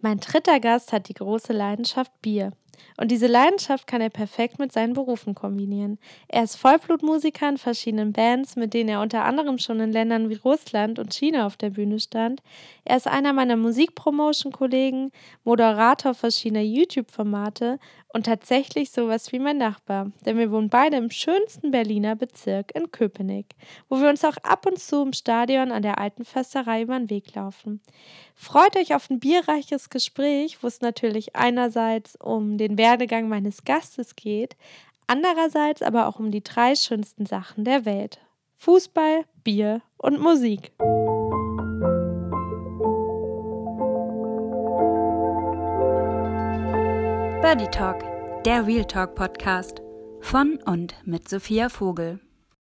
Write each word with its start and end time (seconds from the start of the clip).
Mein 0.00 0.20
dritter 0.20 0.60
Gast 0.60 0.92
hat 0.92 1.08
die 1.08 1.14
große 1.14 1.52
Leidenschaft 1.52 2.12
Bier. 2.22 2.52
Und 2.96 3.10
diese 3.10 3.26
Leidenschaft 3.26 3.88
kann 3.88 4.00
er 4.00 4.10
perfekt 4.10 4.60
mit 4.60 4.70
seinen 4.70 4.92
Berufen 4.92 5.34
kombinieren. 5.34 5.98
Er 6.28 6.44
ist 6.44 6.54
Vollblutmusiker 6.54 7.48
in 7.48 7.58
verschiedenen 7.58 8.12
Bands, 8.12 8.54
mit 8.54 8.74
denen 8.74 8.88
er 8.90 9.00
unter 9.00 9.24
anderem 9.24 9.58
schon 9.58 9.80
in 9.80 9.90
Ländern 9.90 10.30
wie 10.30 10.36
Russland 10.36 11.00
und 11.00 11.12
China 11.12 11.46
auf 11.46 11.56
der 11.56 11.70
Bühne 11.70 11.98
stand. 11.98 12.42
Er 12.84 12.96
ist 12.96 13.08
einer 13.08 13.32
meiner 13.32 13.56
Musikpromotion-Kollegen, 13.56 15.10
Moderator 15.42 16.14
verschiedener 16.14 16.62
YouTube-Formate 16.62 17.80
und 18.18 18.24
tatsächlich 18.24 18.90
sowas 18.90 19.30
wie 19.30 19.38
mein 19.38 19.58
Nachbar, 19.58 20.10
denn 20.26 20.38
wir 20.38 20.50
wohnen 20.50 20.70
beide 20.70 20.96
im 20.96 21.08
schönsten 21.08 21.70
Berliner 21.70 22.16
Bezirk 22.16 22.74
in 22.74 22.90
Köpenick, 22.90 23.54
wo 23.88 24.00
wir 24.00 24.08
uns 24.08 24.24
auch 24.24 24.36
ab 24.38 24.66
und 24.66 24.80
zu 24.80 25.02
im 25.02 25.12
Stadion 25.12 25.70
an 25.70 25.82
der 25.82 25.98
alten 25.98 26.24
Försterei 26.24 26.82
über 26.82 26.98
den 26.98 27.10
Weg 27.10 27.32
laufen. 27.36 27.80
Freut 28.34 28.74
euch 28.76 28.92
auf 28.96 29.08
ein 29.08 29.20
bierreiches 29.20 29.88
Gespräch, 29.88 30.60
wo 30.64 30.66
es 30.66 30.80
natürlich 30.80 31.36
einerseits 31.36 32.16
um 32.16 32.58
den 32.58 32.76
Werdegang 32.76 33.28
meines 33.28 33.62
Gastes 33.62 34.16
geht, 34.16 34.56
andererseits 35.06 35.80
aber 35.80 36.08
auch 36.08 36.18
um 36.18 36.32
die 36.32 36.42
drei 36.42 36.74
schönsten 36.74 37.24
Sachen 37.24 37.62
der 37.62 37.84
Welt. 37.84 38.18
Fußball, 38.56 39.26
Bier 39.44 39.80
und 39.96 40.20
Musik. 40.20 40.72
Birdie 47.48 47.70
Talk, 47.70 48.04
der 48.44 48.66
Real 48.66 48.84
Talk 48.84 49.14
Podcast 49.14 49.80
von 50.20 50.58
und 50.66 50.94
mit 51.06 51.30
Sophia 51.30 51.70
Vogel. 51.70 52.20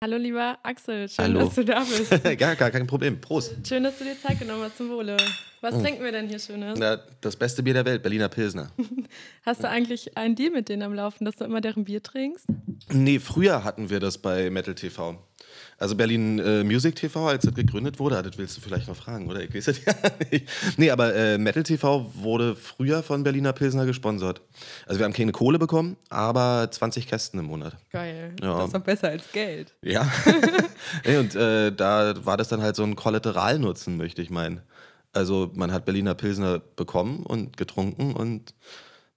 Hallo 0.03 0.17
lieber 0.17 0.57
Axel, 0.63 1.07
schön, 1.07 1.25
Hallo. 1.25 1.41
dass 1.41 1.53
du 1.53 1.63
da 1.63 1.83
bist. 1.83 2.09
gar, 2.39 2.55
gar 2.55 2.71
kein 2.71 2.87
Problem. 2.87 3.21
Prost. 3.21 3.55
Schön, 3.63 3.83
dass 3.83 3.99
du 3.99 4.05
dir 4.05 4.19
Zeit 4.19 4.39
genommen 4.39 4.63
hast 4.63 4.77
zum 4.77 4.89
Wohle. 4.89 5.17
Was 5.61 5.79
trinken 5.79 6.03
wir 6.03 6.11
denn 6.11 6.27
hier 6.27 6.39
Schönes? 6.39 6.79
Na, 6.79 6.97
das 7.21 7.35
beste 7.35 7.61
Bier 7.61 7.75
der 7.75 7.85
Welt, 7.85 8.01
Berliner 8.01 8.27
Pilsner. 8.27 8.71
Hast 9.45 9.63
du 9.63 9.69
eigentlich 9.69 10.17
einen 10.17 10.33
Deal 10.35 10.49
mit 10.49 10.67
denen 10.67 10.81
am 10.81 10.95
Laufen, 10.95 11.25
dass 11.25 11.35
du 11.35 11.43
immer 11.43 11.61
deren 11.61 11.83
Bier 11.83 12.01
trinkst? 12.01 12.47
Nee, 12.89 13.19
früher 13.19 13.63
hatten 13.63 13.91
wir 13.91 13.99
das 13.99 14.17
bei 14.17 14.49
Metal 14.49 14.73
TV. 14.73 15.19
Also 15.77 15.95
Berlin 15.95 16.39
äh, 16.39 16.63
Music 16.63 16.95
TV, 16.95 17.27
als 17.27 17.43
das 17.43 17.53
gegründet 17.53 17.99
wurde, 17.99 18.17
ah, 18.17 18.21
das 18.21 18.37
willst 18.37 18.57
du 18.57 18.61
vielleicht 18.61 18.87
noch 18.87 18.95
fragen, 18.95 19.29
oder? 19.29 19.41
Ich 19.41 19.53
weiß 19.53 19.67
es 19.69 19.85
ja 19.85 19.93
nicht. 20.31 20.47
Nee, 20.77 20.91
aber 20.91 21.15
äh, 21.15 21.37
Metal 21.37 21.63
TV 21.63 22.11
wurde 22.15 22.55
früher 22.55 23.03
von 23.03 23.23
Berliner 23.23 23.53
Pilsner 23.53 23.85
gesponsert. 23.85 24.41
Also 24.85 24.99
wir 24.99 25.05
haben 25.05 25.13
keine 25.13 25.31
Kohle 25.31 25.59
bekommen, 25.59 25.97
aber 26.09 26.67
20 26.69 27.07
Kästen 27.07 27.39
im 27.39 27.45
Monat. 27.45 27.77
Geil. 27.91 28.35
Ja. 28.41 28.57
Das 28.57 28.67
ist 28.67 28.75
doch 28.75 28.81
besser 28.81 29.09
als 29.09 29.31
Geld. 29.31 29.73
Ja. 29.81 30.09
nee, 31.05 31.17
und 31.17 31.35
äh, 31.35 31.71
da 31.71 32.13
war 32.25 32.37
das 32.37 32.49
dann 32.49 32.61
halt 32.61 32.75
so 32.75 32.83
ein 32.83 32.95
Kollateralnutzen, 32.95 33.97
möchte 33.97 34.21
ich 34.21 34.29
meinen. 34.29 34.61
Also 35.13 35.51
man 35.53 35.71
hat 35.71 35.85
Berliner 35.85 36.15
Pilsner 36.15 36.59
bekommen 36.59 37.23
und 37.25 37.57
getrunken 37.57 38.13
und 38.13 38.53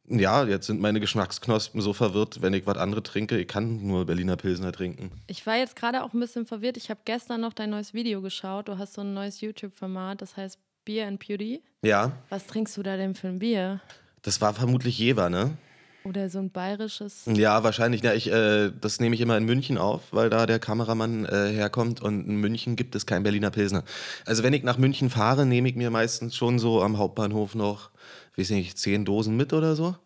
ja, 0.09 0.45
jetzt 0.45 0.67
sind 0.67 0.81
meine 0.81 1.01
Geschmacksknospen 1.01 1.81
so 1.81 1.93
verwirrt, 1.93 2.43
wenn 2.43 2.53
ich 2.53 2.67
was 2.67 2.77
anderes 2.77 3.05
trinke. 3.05 3.39
Ich 3.39 3.49
kann 3.49 3.87
nur 3.87 4.05
Berliner 4.07 4.37
Pilsner 4.37 4.73
trinken. 4.73 5.11
Ich 5.27 5.47
war 5.47 5.57
jetzt 5.57 5.77
gerade 5.77 6.03
auch 6.05 6.13
ein 6.13 6.21
bisschen 6.21 6.47
verwirrt. 6.47 6.77
Ich 6.77 6.91
habe 6.91 7.01
gestern 7.05 7.41
noch 7.41 7.53
dein 7.53 7.71
neues 7.71 7.95
Video 7.95 8.21
geschaut. 8.21 8.69
Du 8.69 8.79
hast 8.79 8.95
so 8.95 9.01
ein 9.01 9.15
neues 9.15 9.41
YouTube-Format, 9.41 10.21
das 10.23 10.37
heißt 10.37 10.59
Beer 10.85 11.07
and 11.07 11.27
Beauty. 11.27 11.63
Ja, 11.83 12.13
Was 12.29 12.47
trinkst 12.47 12.77
du 12.77 12.83
da 12.83 12.97
denn 12.97 13.15
für 13.15 13.29
ein 13.29 13.39
Bier? 13.39 13.81
das 14.23 14.41
war 14.41 14.55
vermutlich 14.55 14.99
Jever, 14.99 15.29
ne? 15.29 15.57
Oder 16.05 16.29
so 16.29 16.39
ein 16.39 16.51
bayerisches? 16.51 17.23
Ja, 17.27 17.63
wahrscheinlich. 17.65 18.03
Ja, 18.03 18.13
ich, 18.13 18.31
äh, 18.31 18.71
das 18.79 19.01
nehme 19.01 19.15
ich 19.15 19.23
immer 19.23 19.39
in 19.39 19.45
München 19.45 19.79
auf, 19.79 20.03
weil 20.13 20.29
da 20.29 20.45
der 20.45 20.59
Kameramann 20.59 21.25
äh, 21.25 21.51
herkommt 21.51 22.03
und 22.03 22.27
in 22.27 22.37
München 22.37 22.77
gibt 22.77 22.95
es 22.95 23.07
kein 23.07 23.23
Berliner 23.23 23.51
Pilsner. 23.51 23.85
Also 24.27 24.43
wenn 24.43 24.53
ich 24.53 24.63
nach 24.63 24.77
München 24.77 25.09
fahre, 25.09 25.47
nehme 25.47 25.67
ich 25.69 25.77
mir 25.77 25.91
meistens 25.91 26.37
schon 26.37 26.59
so 26.59 26.83
am 26.83 26.99
Hauptbahnhof 26.99 27.55
noch, 27.55 27.91
weiß 28.39 28.51
nicht, 28.51 28.79
zehn 28.79 29.05
Dosen 29.05 29.37
mit 29.37 29.53
oder 29.53 29.75
so. 29.77 29.97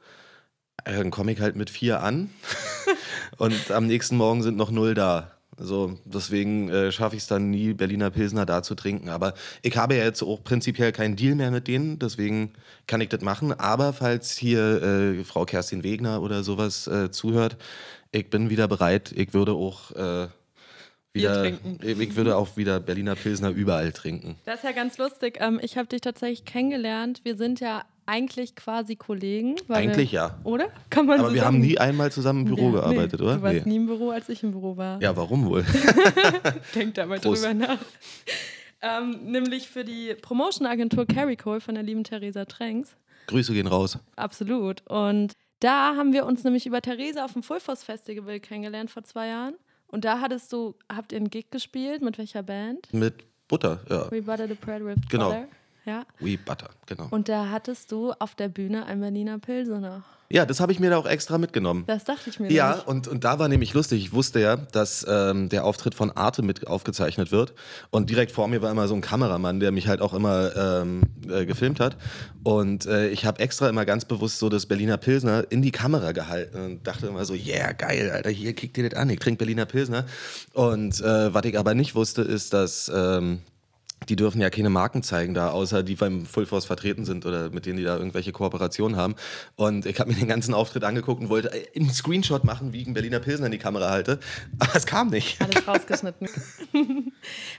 Äh, 0.84 0.96
Dann 0.96 1.10
komme 1.10 1.32
ich 1.32 1.40
halt 1.40 1.56
mit 1.56 1.70
vier 1.70 2.02
an 2.02 2.30
und 3.38 3.70
am 3.70 3.86
nächsten 3.86 4.16
Morgen 4.16 4.42
sind 4.42 4.56
noch 4.56 4.70
null 4.70 4.94
da. 4.94 5.32
So, 5.60 5.98
deswegen 6.04 6.68
äh, 6.68 6.92
schaffe 6.92 7.16
ich 7.16 7.22
es 7.22 7.28
dann 7.28 7.50
nie, 7.50 7.72
Berliner 7.74 8.10
Pilsner 8.10 8.46
da 8.46 8.62
zu 8.62 8.76
trinken. 8.76 9.08
Aber 9.08 9.34
ich 9.62 9.76
habe 9.76 9.96
ja 9.96 10.04
jetzt 10.04 10.22
auch 10.22 10.44
prinzipiell 10.44 10.92
keinen 10.92 11.16
Deal 11.16 11.34
mehr 11.34 11.50
mit 11.50 11.66
denen, 11.66 11.98
deswegen 11.98 12.52
kann 12.86 13.00
ich 13.00 13.08
das 13.08 13.22
machen. 13.22 13.52
Aber 13.52 13.92
falls 13.92 14.36
hier 14.36 14.82
äh, 14.82 15.24
Frau 15.24 15.44
Kerstin 15.44 15.82
Wegner 15.82 16.22
oder 16.22 16.44
sowas 16.44 16.86
äh, 16.86 17.10
zuhört, 17.10 17.56
ich 18.12 18.30
bin 18.30 18.50
wieder 18.50 18.68
bereit. 18.68 19.12
Ich 19.16 19.34
würde 19.34 19.52
auch 19.52 19.90
äh, 19.96 20.28
wieder, 21.12 21.42
trinken. 21.42 21.78
ich 21.82 22.14
würde 22.14 22.36
auch 22.36 22.56
wieder 22.56 22.78
Berliner 22.78 23.16
Pilsner 23.16 23.50
überall 23.50 23.92
trinken. 23.92 24.36
Das 24.44 24.56
ist 24.58 24.64
ja 24.64 24.72
ganz 24.72 24.96
lustig. 24.98 25.38
Ähm, 25.40 25.58
ich 25.60 25.76
habe 25.76 25.88
dich 25.88 26.02
tatsächlich 26.02 26.44
kennengelernt. 26.44 27.22
Wir 27.24 27.36
sind 27.36 27.58
ja 27.58 27.84
eigentlich 28.08 28.56
quasi 28.56 28.96
Kollegen. 28.96 29.56
weil 29.68 29.84
Eigentlich 29.88 30.12
wir, 30.12 30.18
ja. 30.20 30.38
Oder? 30.44 30.68
Kann 30.90 31.06
man 31.06 31.20
Aber 31.20 31.28
so 31.28 31.34
wir 31.34 31.44
haben 31.44 31.60
nie 31.60 31.78
einmal 31.78 32.10
zusammen 32.10 32.40
im 32.46 32.54
Büro 32.54 32.66
Ja, 32.74 32.80
gearbeitet, 32.80 33.20
nee, 33.20 33.26
oder? 33.26 33.36
Du 33.36 33.42
warst 33.42 33.66
nie 33.66 33.76
im 33.76 33.86
Büro, 33.86 34.10
als 34.10 34.28
ich 34.28 34.42
im 34.42 34.52
Büro 34.52 34.76
war. 34.76 35.00
Ja, 35.02 35.16
warum 35.16 35.44
wohl? 35.46 35.64
Denk 36.74 36.94
da 36.94 37.06
mal 37.06 37.20
Prost. 37.20 37.44
drüber 37.44 37.54
nach. 37.54 37.78
Ähm, 38.80 39.18
nämlich 39.24 39.68
für 39.68 39.82
die 39.84 40.14
Promotion-Agentur 40.22 41.04
Carrie 41.04 41.34
Cole 41.34 41.60
von 41.60 41.74
der 41.74 41.82
lieben 41.82 42.04
Theresa 42.04 42.44
Tränks. 42.44 42.94
Grüße 43.26 43.52
gehen 43.52 43.66
raus. 43.66 43.98
Absolut. 44.14 44.86
Und 44.88 45.32
da 45.58 45.96
haben 45.96 46.12
wir 46.12 46.24
uns 46.24 46.44
nämlich 46.44 46.64
über 46.64 46.80
Theresa 46.80 47.24
auf 47.24 47.32
dem 47.32 47.42
Fullforce 47.42 47.82
Festival 47.82 48.38
kennengelernt 48.38 48.92
vor 48.92 49.02
zwei 49.02 49.26
Jahren. 49.26 49.54
Und 49.88 50.04
da 50.04 50.20
hattest 50.20 50.52
du, 50.52 50.76
habt 50.88 51.10
ihr 51.10 51.16
einen 51.16 51.28
Gig 51.28 51.50
gespielt? 51.50 52.02
Mit 52.02 52.18
welcher 52.18 52.44
Band? 52.44 52.86
Mit 52.94 53.24
Butter, 53.48 53.80
ja. 53.90 54.08
We 54.12 54.22
Butter 54.22 54.46
the 54.46 54.54
Bread 54.54 54.84
with 54.84 54.94
Genau. 55.08 55.30
Butter. 55.30 55.48
Ja. 55.88 56.04
We 56.20 56.36
Butter, 56.36 56.68
genau. 56.84 57.06
Und 57.10 57.30
da 57.30 57.48
hattest 57.48 57.90
du 57.92 58.12
auf 58.18 58.34
der 58.34 58.48
Bühne 58.48 58.84
ein 58.84 59.00
Berliner 59.00 59.38
Pilsener. 59.38 60.04
Ja, 60.30 60.44
das 60.44 60.60
habe 60.60 60.70
ich 60.72 60.78
mir 60.78 60.90
da 60.90 60.98
auch 60.98 61.06
extra 61.06 61.38
mitgenommen. 61.38 61.84
Das 61.86 62.04
dachte 62.04 62.28
ich 62.28 62.38
mir 62.38 62.52
Ja, 62.52 62.74
nicht. 62.74 62.86
und, 62.86 63.08
und 63.08 63.24
da 63.24 63.38
war 63.38 63.48
nämlich 63.48 63.72
lustig. 63.72 64.02
Ich 64.02 64.12
wusste 64.12 64.40
ja, 64.40 64.56
dass 64.56 65.06
ähm, 65.08 65.48
der 65.48 65.64
Auftritt 65.64 65.94
von 65.94 66.10
Arte 66.10 66.42
mit 66.42 66.66
aufgezeichnet 66.66 67.32
wird. 67.32 67.54
Und 67.88 68.10
direkt 68.10 68.32
vor 68.32 68.46
mir 68.46 68.60
war 68.60 68.70
immer 68.70 68.86
so 68.88 68.94
ein 68.94 69.00
Kameramann, 69.00 69.58
der 69.58 69.72
mich 69.72 69.88
halt 69.88 70.02
auch 70.02 70.12
immer 70.12 70.54
ähm, 70.54 71.00
äh, 71.30 71.46
gefilmt 71.46 71.80
hat. 71.80 71.96
Und 72.44 72.84
äh, 72.84 73.08
ich 73.08 73.24
habe 73.24 73.40
extra 73.40 73.70
immer 73.70 73.86
ganz 73.86 74.04
bewusst 74.04 74.38
so 74.38 74.50
das 74.50 74.66
Berliner 74.66 74.98
Pilsner 74.98 75.50
in 75.50 75.62
die 75.62 75.72
Kamera 75.72 76.12
gehalten 76.12 76.58
und 76.62 76.86
dachte 76.86 77.06
immer 77.06 77.24
so, 77.24 77.32
yeah, 77.32 77.72
geil, 77.72 78.10
Alter, 78.10 78.28
hier 78.28 78.52
kickt 78.52 78.76
dir 78.76 78.86
das 78.90 78.98
an, 78.98 79.08
ich 79.08 79.20
trinke 79.20 79.38
Berliner 79.38 79.64
Pilsner. 79.64 80.04
Und 80.52 81.00
äh, 81.00 81.32
was 81.32 81.46
ich 81.46 81.58
aber 81.58 81.72
nicht 81.72 81.94
wusste, 81.94 82.20
ist, 82.20 82.52
dass... 82.52 82.92
Ähm, 82.94 83.40
die 84.08 84.16
dürfen 84.16 84.40
ja 84.40 84.50
keine 84.50 84.70
Marken 84.70 85.02
zeigen 85.02 85.34
da, 85.34 85.50
außer 85.50 85.82
die 85.82 85.94
beim 85.94 86.24
Full 86.24 86.46
Force 86.46 86.64
vertreten 86.64 87.04
sind 87.04 87.26
oder 87.26 87.50
mit 87.50 87.66
denen 87.66 87.76
die 87.76 87.84
da 87.84 87.96
irgendwelche 87.96 88.32
Kooperationen 88.32 88.96
haben. 88.96 89.14
Und 89.56 89.86
ich 89.86 89.98
habe 90.00 90.10
mir 90.10 90.16
den 90.16 90.28
ganzen 90.28 90.54
Auftritt 90.54 90.84
angeguckt 90.84 91.20
und 91.20 91.28
wollte 91.28 91.50
einen 91.76 91.90
Screenshot 91.90 92.44
machen, 92.44 92.72
wie 92.72 92.80
ich 92.80 92.86
einen 92.86 92.94
Berliner 92.94 93.20
Pilsner 93.20 93.46
in 93.46 93.52
die 93.52 93.58
Kamera 93.58 93.90
halte. 93.90 94.18
Aber 94.58 94.74
es 94.74 94.86
kam 94.86 95.08
nicht. 95.08 95.40
Alles 95.40 95.66
rausgeschnitten. 95.66 96.28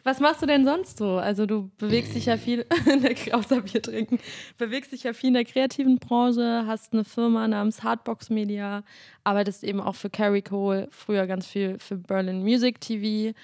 Was 0.03 0.19
machst 0.19 0.41
du 0.41 0.45
denn 0.45 0.65
sonst 0.65 0.97
so? 0.97 1.17
Also 1.17 1.45
du 1.45 1.69
bewegst 1.77 2.15
dich 2.15 2.25
ja 2.25 2.37
viel, 2.37 2.65
in 2.91 3.01
der, 3.03 3.15
außer 3.31 3.61
Bier 3.61 3.81
trinken, 3.81 4.19
bewegst 4.57 4.91
dich 4.91 5.03
ja 5.03 5.13
viel 5.13 5.29
in 5.29 5.33
der 5.35 5.45
kreativen 5.45 5.99
Branche, 5.99 6.63
hast 6.65 6.93
eine 6.93 7.05
Firma 7.05 7.47
namens 7.47 7.83
Hardbox 7.83 8.29
Media, 8.29 8.83
arbeitest 9.23 9.63
eben 9.63 9.79
auch 9.79 9.95
für 9.95 10.09
Carrie 10.09 10.41
Cole, 10.41 10.87
früher 10.91 11.27
ganz 11.27 11.45
viel 11.45 11.77
für 11.79 11.97
Berlin 11.97 12.41
Music 12.41 12.81
TV. 12.81 13.35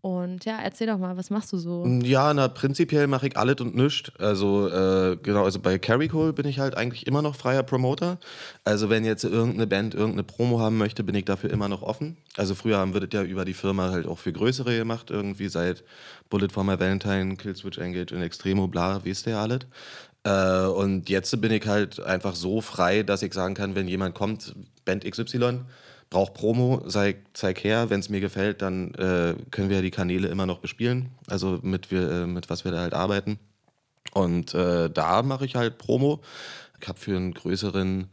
Und 0.00 0.44
ja, 0.44 0.58
erzähl 0.62 0.86
doch 0.86 0.98
mal, 0.98 1.16
was 1.16 1.30
machst 1.30 1.52
du 1.52 1.58
so? 1.58 1.84
Ja, 2.02 2.32
na, 2.32 2.48
prinzipiell 2.48 3.06
mache 3.06 3.28
ich 3.28 3.36
alles 3.36 3.56
und 3.60 3.74
nichts. 3.74 4.12
Also, 4.18 4.68
äh, 4.68 5.16
genau, 5.22 5.44
also 5.44 5.58
bei 5.58 5.78
Carrie 5.78 6.08
Cole 6.08 6.32
bin 6.32 6.46
ich 6.46 6.60
halt 6.60 6.76
eigentlich 6.76 7.06
immer 7.06 7.22
noch 7.22 7.34
freier 7.34 7.62
Promoter. 7.62 8.18
Also, 8.64 8.90
wenn 8.90 9.04
jetzt 9.04 9.24
irgendeine 9.24 9.66
Band 9.66 9.94
irgendeine 9.94 10.22
Promo 10.22 10.60
haben 10.60 10.78
möchte, 10.78 11.02
bin 11.02 11.14
ich 11.14 11.24
dafür 11.24 11.50
immer 11.50 11.68
noch 11.68 11.82
offen. 11.82 12.16
Also, 12.36 12.54
früher 12.54 12.78
haben 12.78 12.94
wir 12.94 13.00
das 13.00 13.10
ja 13.12 13.22
über 13.22 13.44
die 13.44 13.54
Firma 13.54 13.90
halt 13.90 14.06
auch 14.06 14.18
für 14.18 14.32
größere 14.32 14.76
gemacht, 14.76 15.10
irgendwie 15.10 15.48
seit 15.48 15.82
Bullet 16.30 16.48
for 16.48 16.62
My 16.62 16.78
Valentine, 16.78 17.36
Killswitch 17.36 17.78
Engage 17.78 18.14
und 18.14 18.22
Extremo, 18.22 18.68
bla, 18.68 19.04
wie 19.04 19.10
ist 19.10 19.26
der 19.26 19.38
alles. 19.38 19.60
Äh, 20.24 20.66
und 20.66 21.08
jetzt 21.08 21.40
bin 21.40 21.52
ich 21.52 21.66
halt 21.66 22.00
einfach 22.00 22.34
so 22.34 22.60
frei, 22.60 23.02
dass 23.02 23.22
ich 23.22 23.32
sagen 23.32 23.54
kann, 23.54 23.74
wenn 23.74 23.88
jemand 23.88 24.14
kommt, 24.14 24.54
Band 24.84 25.04
XY, 25.04 25.60
braucht 26.10 26.34
Promo, 26.34 26.82
sei, 26.86 27.16
zeig 27.34 27.62
her, 27.64 27.90
wenn 27.90 28.00
es 28.00 28.08
mir 28.08 28.20
gefällt, 28.20 28.62
dann 28.62 28.94
äh, 28.94 29.34
können 29.50 29.68
wir 29.68 29.76
ja 29.76 29.82
die 29.82 29.90
Kanäle 29.90 30.28
immer 30.28 30.46
noch 30.46 30.58
bespielen, 30.58 31.10
also 31.26 31.58
mit, 31.62 31.90
wir, 31.90 32.10
äh, 32.10 32.26
mit 32.26 32.48
was 32.50 32.64
wir 32.64 32.72
da 32.72 32.80
halt 32.80 32.94
arbeiten. 32.94 33.38
Und 34.12 34.54
äh, 34.54 34.88
da 34.88 35.22
mache 35.22 35.44
ich 35.44 35.54
halt 35.54 35.78
Promo. 35.78 36.20
Ich 36.80 36.88
habe 36.88 36.98
für 36.98 37.14
einen 37.16 37.34
größeren 37.34 38.08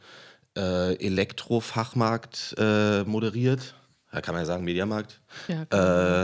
äh, 0.58 0.96
Elektrofachmarkt 0.96 2.56
äh, 2.58 3.04
moderiert. 3.04 3.76
Da 4.12 4.22
kann 4.22 4.34
man 4.34 4.44
ja 4.44 4.46
sagen, 4.46 4.64
Mediamarkt. 4.64 5.22
Ja, 5.48 5.66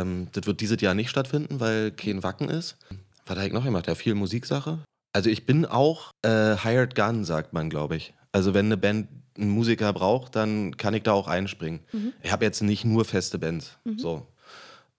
Ähm, 0.02 0.28
das 0.32 0.46
wird 0.46 0.62
dieses 0.62 0.80
Jahr 0.82 0.94
nicht 0.94 1.10
stattfinden, 1.10 1.60
weil 1.60 1.92
kein 1.92 2.24
Wacken 2.24 2.50
ist. 2.50 2.78
Was 3.26 3.38
habe 3.38 3.48
ich 3.48 3.54
noch 3.54 3.64
gemacht? 3.64 3.88
Ja, 3.88 3.96
viel 3.96 4.16
Musiksache. 4.16 4.80
Also 5.14 5.30
ich 5.30 5.46
bin 5.46 5.66
auch 5.66 6.12
äh, 6.22 6.56
Hired 6.58 6.96
Gun, 6.96 7.26
sagt 7.26 7.54
man, 7.54 7.70
glaube 7.70 7.98
ich. 7.98 8.14
Also 8.32 8.54
wenn 8.54 8.68
eine 8.68 8.78
Band 8.78 9.08
einen 9.38 9.50
Musiker 9.50 9.94
braucht, 9.94 10.36
dann 10.36 10.78
kann 10.78 10.94
ich 10.94 11.04
da 11.04 11.14
auch 11.14 11.28
einspringen. 11.28 11.82
Ich 12.22 12.32
habe 12.32 12.46
jetzt 12.46 12.62
nicht 12.62 12.86
nur 12.86 13.06
feste 13.06 13.40
Bands. 13.40 13.78
So. 13.98 14.28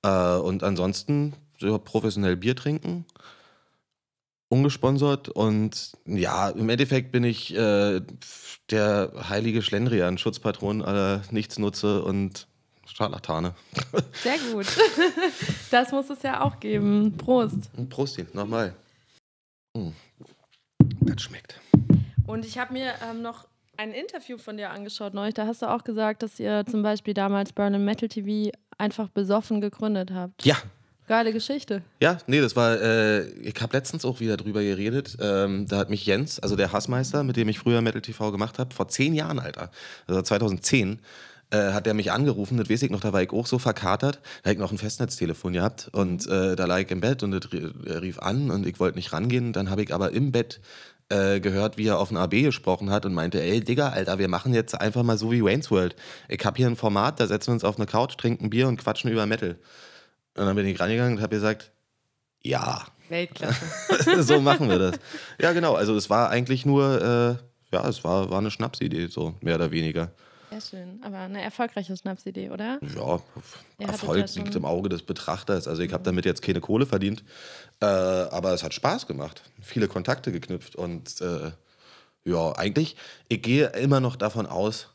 Äh, 0.02 0.36
und 0.36 0.62
ansonsten 0.62 1.34
so 1.58 1.78
professionell 1.78 2.36
Bier 2.36 2.56
trinken 2.56 3.04
ungesponsert 4.52 5.30
und 5.30 5.92
ja, 6.04 6.50
im 6.50 6.68
Endeffekt 6.68 7.10
bin 7.10 7.24
ich 7.24 7.56
äh, 7.56 8.02
der 8.70 9.10
heilige 9.30 9.62
Schlendrian, 9.62 10.18
Schutzpatron 10.18 10.82
aller 10.82 11.22
Nichtsnutze 11.30 12.02
und 12.02 12.46
Scharlatane. 12.84 13.54
Sehr 14.22 14.36
gut. 14.52 14.66
Das 15.70 15.90
muss 15.90 16.10
es 16.10 16.22
ja 16.22 16.42
auch 16.42 16.60
geben. 16.60 17.16
Prost. 17.16 17.70
Prosti, 17.88 18.26
nochmal. 18.34 18.74
Mm. 19.74 19.92
Das 21.00 21.22
schmeckt. 21.22 21.58
Und 22.26 22.44
ich 22.44 22.58
habe 22.58 22.74
mir 22.74 22.92
ähm, 23.02 23.22
noch 23.22 23.48
ein 23.76 23.92
Interview 23.92 24.38
von 24.38 24.56
dir 24.56 24.70
angeschaut 24.70 25.14
neulich. 25.14 25.34
Da 25.34 25.46
hast 25.46 25.62
du 25.62 25.66
auch 25.66 25.84
gesagt, 25.84 26.22
dass 26.22 26.38
ihr 26.38 26.64
zum 26.66 26.82
Beispiel 26.82 27.14
damals 27.14 27.52
Burn 27.52 27.84
Metal 27.84 28.08
TV 28.08 28.50
einfach 28.78 29.08
besoffen 29.08 29.60
gegründet 29.60 30.10
habt. 30.12 30.44
Ja, 30.44 30.56
Geile 31.08 31.32
Geschichte. 31.32 31.82
Ja, 32.00 32.18
nee, 32.28 32.40
das 32.40 32.54
war, 32.54 32.80
äh, 32.80 33.28
ich 33.40 33.60
habe 33.60 33.76
letztens 33.76 34.04
auch 34.04 34.20
wieder 34.20 34.36
drüber 34.36 34.62
geredet. 34.62 35.16
Ähm, 35.20 35.66
da 35.66 35.78
hat 35.78 35.90
mich 35.90 36.06
Jens, 36.06 36.38
also 36.38 36.54
der 36.54 36.72
Hassmeister, 36.72 37.24
mit 37.24 37.36
dem 37.36 37.48
ich 37.48 37.58
früher 37.58 37.82
Metal 37.82 38.00
TV 38.00 38.30
gemacht 38.30 38.58
habe, 38.58 38.72
vor 38.72 38.88
zehn 38.88 39.12
Jahren, 39.12 39.40
Alter, 39.40 39.70
also 40.06 40.22
2010, 40.22 41.00
äh, 41.50 41.72
hat 41.72 41.86
er 41.86 41.94
mich 41.94 42.12
angerufen, 42.12 42.56
das 42.56 42.70
weiß 42.70 42.82
ich 42.84 42.90
noch, 42.90 43.00
da 43.00 43.12
war 43.12 43.22
ich 43.22 43.30
auch 43.30 43.46
so 43.46 43.58
verkatert, 43.58 44.20
da 44.42 44.48
habe 44.48 44.54
ich 44.54 44.58
noch 44.58 44.72
ein 44.72 44.78
Festnetztelefon 44.78 45.52
gehabt 45.52 45.90
und 45.92 46.26
äh, 46.26 46.56
da 46.56 46.64
lag 46.64 46.78
ich 46.78 46.90
im 46.90 47.00
Bett 47.00 47.22
und 47.22 47.32
er 47.34 48.00
rief 48.00 48.18
an 48.20 48.50
und 48.50 48.66
ich 48.66 48.80
wollte 48.80 48.96
nicht 48.96 49.12
rangehen, 49.12 49.52
dann 49.52 49.68
habe 49.68 49.82
ich 49.82 49.92
aber 49.92 50.12
im 50.12 50.32
Bett 50.32 50.60
äh, 51.12 51.40
gehört, 51.40 51.76
wie 51.76 51.86
er 51.86 51.98
auf 51.98 52.10
ein 52.10 52.16
AB 52.16 52.42
gesprochen 52.42 52.90
hat 52.90 53.04
und 53.04 53.12
meinte, 53.12 53.42
ey 53.42 53.60
Digga, 53.60 53.90
Alter, 53.90 54.18
wir 54.18 54.28
machen 54.28 54.54
jetzt 54.54 54.80
einfach 54.80 55.02
mal 55.02 55.18
so 55.18 55.30
wie 55.30 55.44
Wayne's 55.44 55.70
World. 55.70 55.94
Ich 56.28 56.44
habe 56.44 56.56
hier 56.56 56.66
ein 56.66 56.76
Format, 56.76 57.20
da 57.20 57.26
setzen 57.26 57.48
wir 57.48 57.54
uns 57.54 57.64
auf 57.64 57.76
eine 57.76 57.86
Couch, 57.86 58.16
trinken 58.16 58.50
Bier 58.50 58.66
und 58.66 58.78
quatschen 58.78 59.10
über 59.10 59.26
Metal. 59.26 59.58
Und 60.36 60.46
dann 60.46 60.56
bin 60.56 60.66
ich 60.66 60.80
rangegangen 60.80 61.16
und 61.16 61.22
habe 61.22 61.34
gesagt, 61.34 61.70
ja. 62.42 62.86
Weltklasse. 63.10 64.22
so 64.22 64.40
machen 64.40 64.68
wir 64.68 64.78
das. 64.78 64.98
Ja, 65.40 65.52
genau. 65.52 65.74
Also 65.74 65.94
es 65.96 66.08
war 66.08 66.30
eigentlich 66.30 66.64
nur, 66.64 67.02
äh, 67.02 67.74
ja, 67.74 67.86
es 67.86 68.02
war, 68.04 68.30
war 68.30 68.38
eine 68.38 68.50
Schnapsidee, 68.50 69.06
so 69.08 69.34
mehr 69.42 69.56
oder 69.56 69.70
weniger. 69.70 70.12
Schön. 70.70 71.00
Aber 71.02 71.18
eine 71.18 71.42
erfolgreiche 71.42 71.96
Schnapsidee, 71.96 72.50
oder? 72.50 72.78
Ja, 72.94 73.20
Erfolg 73.78 74.34
liegt 74.34 74.54
im 74.54 74.64
Auge 74.64 74.88
des 74.88 75.02
Betrachters. 75.02 75.68
Also 75.68 75.82
ich 75.82 75.92
habe 75.92 76.02
damit 76.04 76.24
jetzt 76.24 76.42
keine 76.42 76.60
Kohle 76.60 76.86
verdient, 76.86 77.24
äh, 77.80 77.86
aber 77.86 78.52
es 78.52 78.62
hat 78.62 78.74
Spaß 78.74 79.06
gemacht. 79.06 79.42
Viele 79.60 79.88
Kontakte 79.88 80.32
geknüpft 80.32 80.76
und 80.76 81.20
äh, 81.20 81.52
ja, 82.24 82.52
eigentlich, 82.56 82.96
ich 83.28 83.42
gehe 83.42 83.66
immer 83.68 84.00
noch 84.00 84.16
davon 84.16 84.46
aus, 84.46 84.88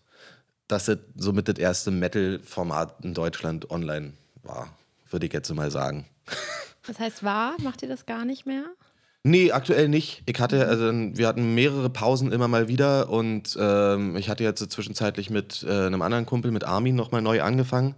dass 0.67 0.87
es 0.87 0.97
somit 1.15 1.47
das 1.47 1.57
erste 1.57 1.91
Metal-Format 1.91 3.03
in 3.03 3.13
Deutschland 3.13 3.69
online 3.69 4.13
war 4.43 4.69
würde 5.11 5.25
ich 5.25 5.33
jetzt 5.33 5.53
mal 5.53 5.71
sagen. 5.71 6.05
Das 6.85 6.99
heißt, 6.99 7.23
war? 7.23 7.59
Macht 7.61 7.81
ihr 7.81 7.89
das 7.89 8.05
gar 8.05 8.25
nicht 8.25 8.45
mehr? 8.45 8.65
Nee, 9.23 9.51
aktuell 9.51 9.89
nicht. 9.89 10.23
Ich 10.25 10.39
hatte, 10.39 10.67
also 10.67 10.85
wir 10.85 11.27
hatten 11.27 11.53
mehrere 11.53 11.89
Pausen 11.89 12.31
immer 12.31 12.47
mal 12.47 12.67
wieder 12.69 13.09
und 13.09 13.57
ähm, 13.59 14.15
ich 14.15 14.29
hatte 14.29 14.43
jetzt 14.43 14.71
zwischenzeitlich 14.71 15.29
mit 15.29 15.65
äh, 15.67 15.87
einem 15.87 16.01
anderen 16.01 16.25
Kumpel, 16.25 16.51
mit 16.51 16.63
Armin, 16.63 16.95
nochmal 16.95 17.21
neu 17.21 17.41
angefangen. 17.41 17.95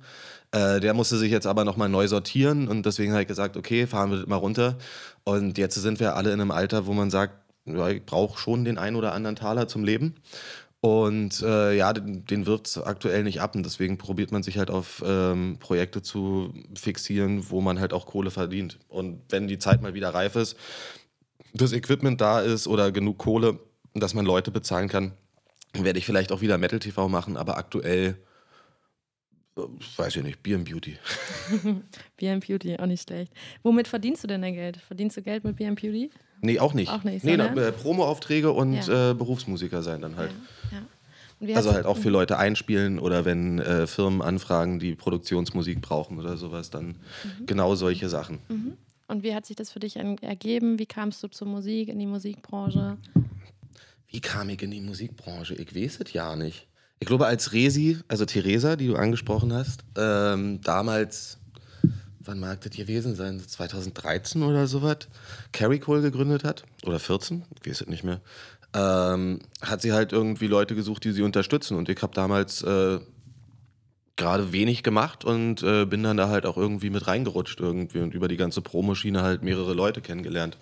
Äh, 0.52 0.80
der 0.80 0.96
musste 0.96 1.18
sich 1.18 1.32
jetzt 1.32 1.46
aber 1.46 1.66
nochmal 1.66 1.90
neu 1.90 2.08
sortieren 2.08 2.68
und 2.68 2.86
deswegen 2.86 3.12
habe 3.12 3.22
ich 3.22 3.28
gesagt, 3.28 3.58
okay, 3.58 3.86
fahren 3.86 4.10
wir 4.10 4.18
das 4.18 4.28
mal 4.28 4.38
runter. 4.38 4.78
Und 5.24 5.60
jetzt 5.60 5.76
sind 5.76 6.00
wir 6.00 6.16
alle 6.16 6.32
in 6.32 6.42
einem 6.42 6.52
Alter, 6.52 6.88
wo 6.88 6.94
man 6.94 7.12
sagt, 7.12 7.36
ja, 7.66 7.90
ich 7.90 8.04
brauche 8.04 8.40
schon 8.40 8.66
den 8.66 8.80
einen 8.80 8.96
oder 8.96 9.14
anderen 9.14 9.36
Taler 9.36 9.68
zum 9.68 9.84
Leben. 9.84 10.16
Und 10.82 11.42
äh, 11.42 11.76
ja, 11.76 11.92
den, 11.92 12.26
den 12.26 12.46
wirft 12.46 12.68
es 12.68 12.82
aktuell 12.82 13.24
nicht 13.24 13.42
ab 13.42 13.54
und 13.54 13.66
deswegen 13.66 13.98
probiert 13.98 14.32
man 14.32 14.44
sich 14.44 14.58
halt 14.58 14.72
auf 14.72 15.04
ähm, 15.06 15.58
Projekte 15.60 16.02
zu 16.02 16.54
fixieren, 16.74 17.50
wo 17.50 17.60
man 17.60 17.80
halt 17.82 17.92
auch 17.92 18.06
Kohle 18.06 18.32
verdient. 18.32 18.80
Und 18.88 19.22
wenn 19.30 19.50
die 19.50 19.60
Zeit 19.60 19.82
mal 19.82 19.94
wieder 19.94 20.14
reif 20.14 20.38
ist, 20.38 20.56
das 21.54 21.74
Equipment 21.74 22.20
da 22.22 22.42
ist 22.42 22.68
oder 22.68 22.92
genug 22.92 23.18
Kohle, 23.18 23.60
dass 23.94 24.14
man 24.14 24.26
Leute 24.26 24.52
bezahlen 24.52 24.88
kann, 24.90 25.14
werde 25.74 26.00
ich 26.00 26.06
vielleicht 26.06 26.32
auch 26.32 26.42
wieder 26.42 26.58
Metal 26.58 26.80
TV 26.80 27.10
machen, 27.10 27.38
aber 27.38 27.58
aktuell 27.58 28.18
äh, 29.58 29.62
weiß 29.98 30.16
ich 30.18 30.24
nicht, 30.24 30.42
Beer 30.44 30.58
and 30.58 30.70
Beauty. 30.70 30.98
Beer 32.18 32.34
and 32.34 32.46
Beauty, 32.48 32.78
auch 32.78 32.86
nicht 32.86 33.04
schlecht. 33.04 33.34
Womit 33.64 33.88
verdienst 33.88 34.24
du 34.24 34.28
denn 34.28 34.42
dein 34.42 34.54
Geld? 34.54 34.78
Verdienst 34.78 35.18
du 35.18 35.22
Geld 35.22 35.44
mit 35.44 35.56
Beer 35.58 35.70
and 35.70 35.80
Beauty? 35.82 36.10
Nee, 36.42 36.60
auch 36.60 36.74
nicht. 36.74 36.92
Auch 36.92 37.04
nicht, 37.04 37.24
nee, 37.26 37.32
sondern? 37.38 37.58
äh, 37.58 37.72
Promo-Aufträge 37.72 38.52
und 38.52 38.74
Ja. 38.74 39.12
äh, 39.12 39.14
Berufsmusiker 39.14 39.82
sein 39.84 40.02
dann 40.02 40.16
halt. 40.16 40.32
Ja. 40.72 40.82
Wie 41.42 41.56
Also 41.56 41.74
halt 41.74 41.86
auch 41.86 41.98
für 41.98 42.10
Leute 42.10 42.38
einspielen 42.38 43.00
oder 43.00 43.24
wenn 43.26 43.60
äh, 43.60 43.88
Firmen 43.88 44.22
anfragen, 44.22 44.80
die 44.80 44.96
Produktionsmusik 44.96 45.82
brauchen 45.82 46.20
oder 46.20 46.36
sowas, 46.38 46.70
dann 46.70 46.98
Mhm. 47.24 47.46
genau 47.46 47.76
solche 47.76 48.10
Sachen. 48.10 48.40
Und 49.10 49.24
wie 49.24 49.34
hat 49.34 49.46
sich 49.46 49.56
das 49.56 49.72
für 49.72 49.80
dich 49.80 50.00
an- 50.00 50.20
ergeben? 50.20 50.78
Wie 50.78 50.86
kamst 50.86 51.24
du 51.24 51.28
zur 51.28 51.48
Musik, 51.48 51.90
in 51.90 51.98
die 51.98 52.06
Musikbranche? 52.06 52.98
Wie 54.08 54.22
kam 54.22 54.50
ich 54.50 54.62
in 54.62 54.70
die 54.72 54.82
Musikbranche? 54.82 55.56
Ich 55.56 55.76
weiß 55.76 56.00
es 56.06 56.14
ja 56.14 56.36
nicht. 56.36 56.68
Ich 57.00 57.08
glaube, 57.08 57.26
als 57.26 57.52
Resi, 57.54 57.98
also 58.08 58.26
Theresa, 58.26 58.76
die 58.76 58.88
du 58.88 58.96
angesprochen 58.96 59.52
hast, 59.52 59.84
ähm, 59.98 60.62
damals, 60.62 61.40
wann 62.20 62.40
mag 62.40 62.62
das 62.62 62.72
gewesen 62.76 63.16
sein? 63.16 63.40
2013 63.40 64.44
oder 64.44 64.68
sowas, 64.68 65.08
Carrie 65.54 65.80
Cole 65.80 66.02
gegründet 66.02 66.44
hat, 66.44 66.64
oder 66.86 67.00
14, 67.00 67.46
ich 67.64 67.68
weiß 67.70 67.82
es 67.82 67.88
nicht 67.88 68.04
mehr, 68.04 68.22
ähm, 68.74 69.40
hat 69.62 69.82
sie 69.82 69.94
halt 69.94 70.12
irgendwie 70.12 70.48
Leute 70.48 70.76
gesucht, 70.76 71.04
die 71.04 71.14
sie 71.14 71.24
unterstützen. 71.24 71.78
Und 71.78 71.90
ich 71.90 72.00
habe 72.04 72.14
damals 72.14 72.62
äh, 72.62 73.00
gerade 74.20 74.52
wenig 74.52 74.84
gemacht 74.84 75.26
und 75.26 75.64
äh, 75.64 75.86
bin 75.86 76.04
dann 76.04 76.18
da 76.18 76.30
halt 76.30 76.46
auch 76.46 76.58
irgendwie 76.58 76.92
mit 76.92 77.08
reingerutscht 77.08 77.60
irgendwie 77.60 78.00
und 78.00 78.14
über 78.14 78.28
die 78.28 78.38
ganze 78.38 78.62
Promoschiene 78.62 79.24
halt 79.24 79.42
mehrere 79.42 79.74
Leute 79.74 80.02
kennengelernt. 80.02 80.58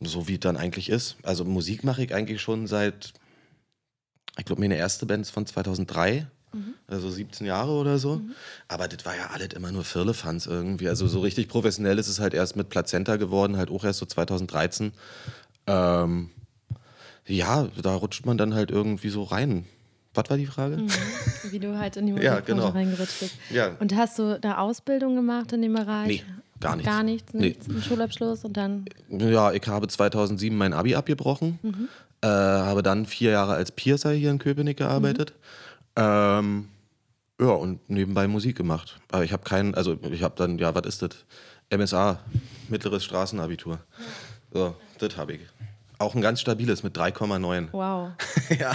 So 0.00 0.28
wie 0.28 0.34
es 0.34 0.40
dann 0.40 0.56
eigentlich 0.56 0.90
ist. 0.90 1.16
Also 1.22 1.44
Musik 1.44 1.84
mache 1.84 2.02
ich 2.04 2.14
eigentlich 2.14 2.42
schon 2.42 2.66
seit, 2.66 3.14
ich 4.36 4.44
glaube, 4.44 4.60
meine 4.60 4.76
erste 4.76 5.06
Band 5.06 5.22
ist 5.22 5.30
von 5.30 5.46
2003. 5.46 6.26
Also 6.86 7.08
17 7.08 7.46
Jahre 7.46 7.70
oder 7.70 7.98
so. 7.98 8.20
Aber 8.68 8.88
das 8.88 9.06
war 9.06 9.16
ja 9.16 9.30
alles 9.32 9.54
immer 9.54 9.72
nur 9.72 9.84
Firlefanz 9.84 10.46
irgendwie. 10.46 10.88
Also 10.88 11.06
so 11.06 11.20
richtig 11.20 11.48
professionell 11.48 11.98
ist 11.98 12.08
es 12.08 12.20
halt 12.20 12.34
erst 12.34 12.56
mit 12.56 12.68
Plazenta 12.68 13.16
geworden, 13.16 13.56
halt 13.56 13.70
auch 13.70 13.84
erst 13.84 14.00
so 14.00 14.06
2013. 14.06 14.92
Ähm, 15.66 16.30
ja, 17.26 17.68
da 17.80 17.94
rutscht 17.94 18.26
man 18.26 18.36
dann 18.36 18.54
halt 18.54 18.70
irgendwie 18.70 19.08
so 19.08 19.22
rein. 19.22 19.64
Was 20.14 20.28
war 20.28 20.36
die 20.36 20.46
Frage? 20.46 20.78
Wie 21.50 21.58
du 21.58 21.78
halt 21.78 21.96
in 21.96 22.06
die 22.06 22.12
Ja, 22.22 22.32
Musikbranche 22.32 22.44
genau. 22.44 22.68
reingerutscht 22.68 23.20
bist. 23.20 23.34
Ja. 23.50 23.76
Und 23.80 23.94
hast 23.96 24.18
du 24.18 24.38
da 24.40 24.58
Ausbildung 24.58 25.14
gemacht 25.16 25.52
in 25.52 25.62
dem 25.62 25.72
Bereich? 25.74 26.06
Nee, 26.08 26.24
gar 26.60 26.76
nichts. 26.76 26.90
Gar 26.90 27.02
nichts, 27.02 27.34
Nee. 27.34 27.40
nichts. 27.48 27.68
Einen 27.68 27.82
Schulabschluss 27.82 28.44
und 28.44 28.56
dann. 28.56 28.84
Ja, 29.08 29.52
ich 29.52 29.66
habe 29.66 29.88
2007 29.88 30.56
mein 30.56 30.74
Abi 30.74 30.94
abgebrochen, 30.94 31.58
äh, 32.20 32.26
habe 32.26 32.82
dann 32.82 33.06
vier 33.06 33.30
Jahre 33.30 33.54
als 33.54 33.72
Piercer 33.72 34.12
hier 34.12 34.30
in 34.30 34.38
Köpenick 34.38 34.76
gearbeitet. 34.78 35.32
Ähm, 35.96 36.68
ja, 37.40 37.48
und 37.48 37.88
nebenbei 37.90 38.28
Musik 38.28 38.56
gemacht. 38.56 39.00
Aber 39.10 39.24
ich 39.24 39.32
habe 39.32 39.42
keinen, 39.44 39.74
also 39.74 39.98
ich 40.10 40.22
habe 40.22 40.34
dann, 40.36 40.58
ja, 40.58 40.74
was 40.74 40.86
ist 40.86 41.02
das? 41.02 41.10
MSA, 41.70 42.18
mittleres 42.68 43.02
Straßenabitur. 43.04 43.78
So, 44.52 44.76
das 44.98 45.16
habe 45.16 45.32
ich. 45.34 45.40
Auch 46.02 46.16
ein 46.16 46.20
ganz 46.20 46.40
stabiles 46.40 46.82
mit 46.82 46.96
3,9. 46.96 47.68
Wow. 47.70 48.10
ja. 48.58 48.74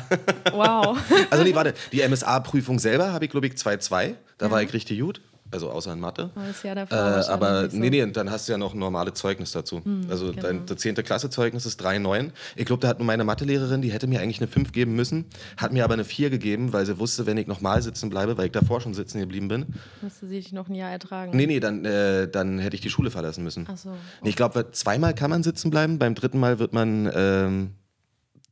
Wow. 0.53 0.97
Also 1.29 1.43
nee, 1.43 1.53
warte, 1.53 1.73
die 1.91 2.07
MSA-Prüfung 2.07 2.79
selber 2.79 3.11
habe 3.11 3.25
ich, 3.25 3.31
glaube 3.31 3.47
ich, 3.47 3.53
2,2. 3.53 4.15
Da 4.37 4.49
war 4.49 4.61
ich 4.61 4.71
richtig 4.73 4.99
gut. 5.01 5.21
Also 5.51 5.69
außer 5.69 5.93
in 5.93 5.99
Mathe. 5.99 6.29
Aber 6.35 6.47
das 6.47 6.63
Jahr 6.63 6.75
davor 6.75 6.97
Äh, 6.97 7.25
aber 7.31 7.69
so. 7.69 7.77
nee, 7.77 7.89
nee, 7.89 8.05
dann 8.11 8.29
hast 8.29 8.47
du 8.47 8.51
ja 8.51 8.57
noch 8.57 8.73
ein 8.73 8.79
normales 8.79 9.13
Zeugnis 9.15 9.51
dazu. 9.51 9.81
also 10.09 10.31
genau. 10.31 10.41
dein 10.41 10.65
das 10.65 10.77
10. 10.77 10.95
Klasse-Zeugnis 10.95 11.65
ist 11.65 11.81
3,9. 11.81 12.31
Ich 12.55 12.65
glaube, 12.65 12.81
da 12.81 12.87
hat 12.89 12.99
nur 12.99 13.05
meine 13.05 13.23
Mathelehrerin, 13.23 13.81
die 13.81 13.91
hätte 13.91 14.07
mir 14.07 14.19
eigentlich 14.21 14.39
eine 14.39 14.47
5 14.47 14.71
geben 14.71 14.95
müssen, 14.95 15.25
hat 15.57 15.71
mir 15.71 15.83
aber 15.83 15.93
eine 15.93 16.03
4 16.03 16.29
gegeben, 16.29 16.73
weil 16.73 16.85
sie 16.85 16.99
wusste, 16.99 17.25
wenn 17.25 17.37
ich 17.37 17.47
nochmal 17.47 17.81
sitzen 17.81 18.09
bleibe, 18.09 18.37
weil 18.37 18.47
ich 18.47 18.51
davor 18.51 18.81
schon 18.81 18.93
sitzen 18.93 19.19
geblieben 19.19 19.47
bin. 19.47 19.65
Musste 20.01 20.27
sie 20.27 20.35
dich 20.35 20.51
noch 20.51 20.67
ein 20.69 20.75
Jahr 20.75 20.91
ertragen. 20.91 21.31
Nee, 21.35 21.47
nee, 21.47 21.59
dann, 21.59 21.85
äh, 21.85 22.27
dann 22.27 22.59
hätte 22.59 22.75
ich 22.75 22.81
die 22.81 22.89
Schule 22.89 23.11
verlassen 23.11 23.43
müssen. 23.43 23.65
Ach 23.71 23.77
so. 23.77 23.91
Nee, 24.21 24.29
ich 24.29 24.35
glaube, 24.35 24.71
zweimal 24.71 25.13
kann 25.13 25.29
man 25.29 25.43
sitzen 25.43 25.69
bleiben, 25.69 25.97
beim 25.99 26.15
dritten 26.15 26.39
Mal 26.39 26.59
wird 26.59 26.73
man 26.73 27.09
ähm, 27.13 27.71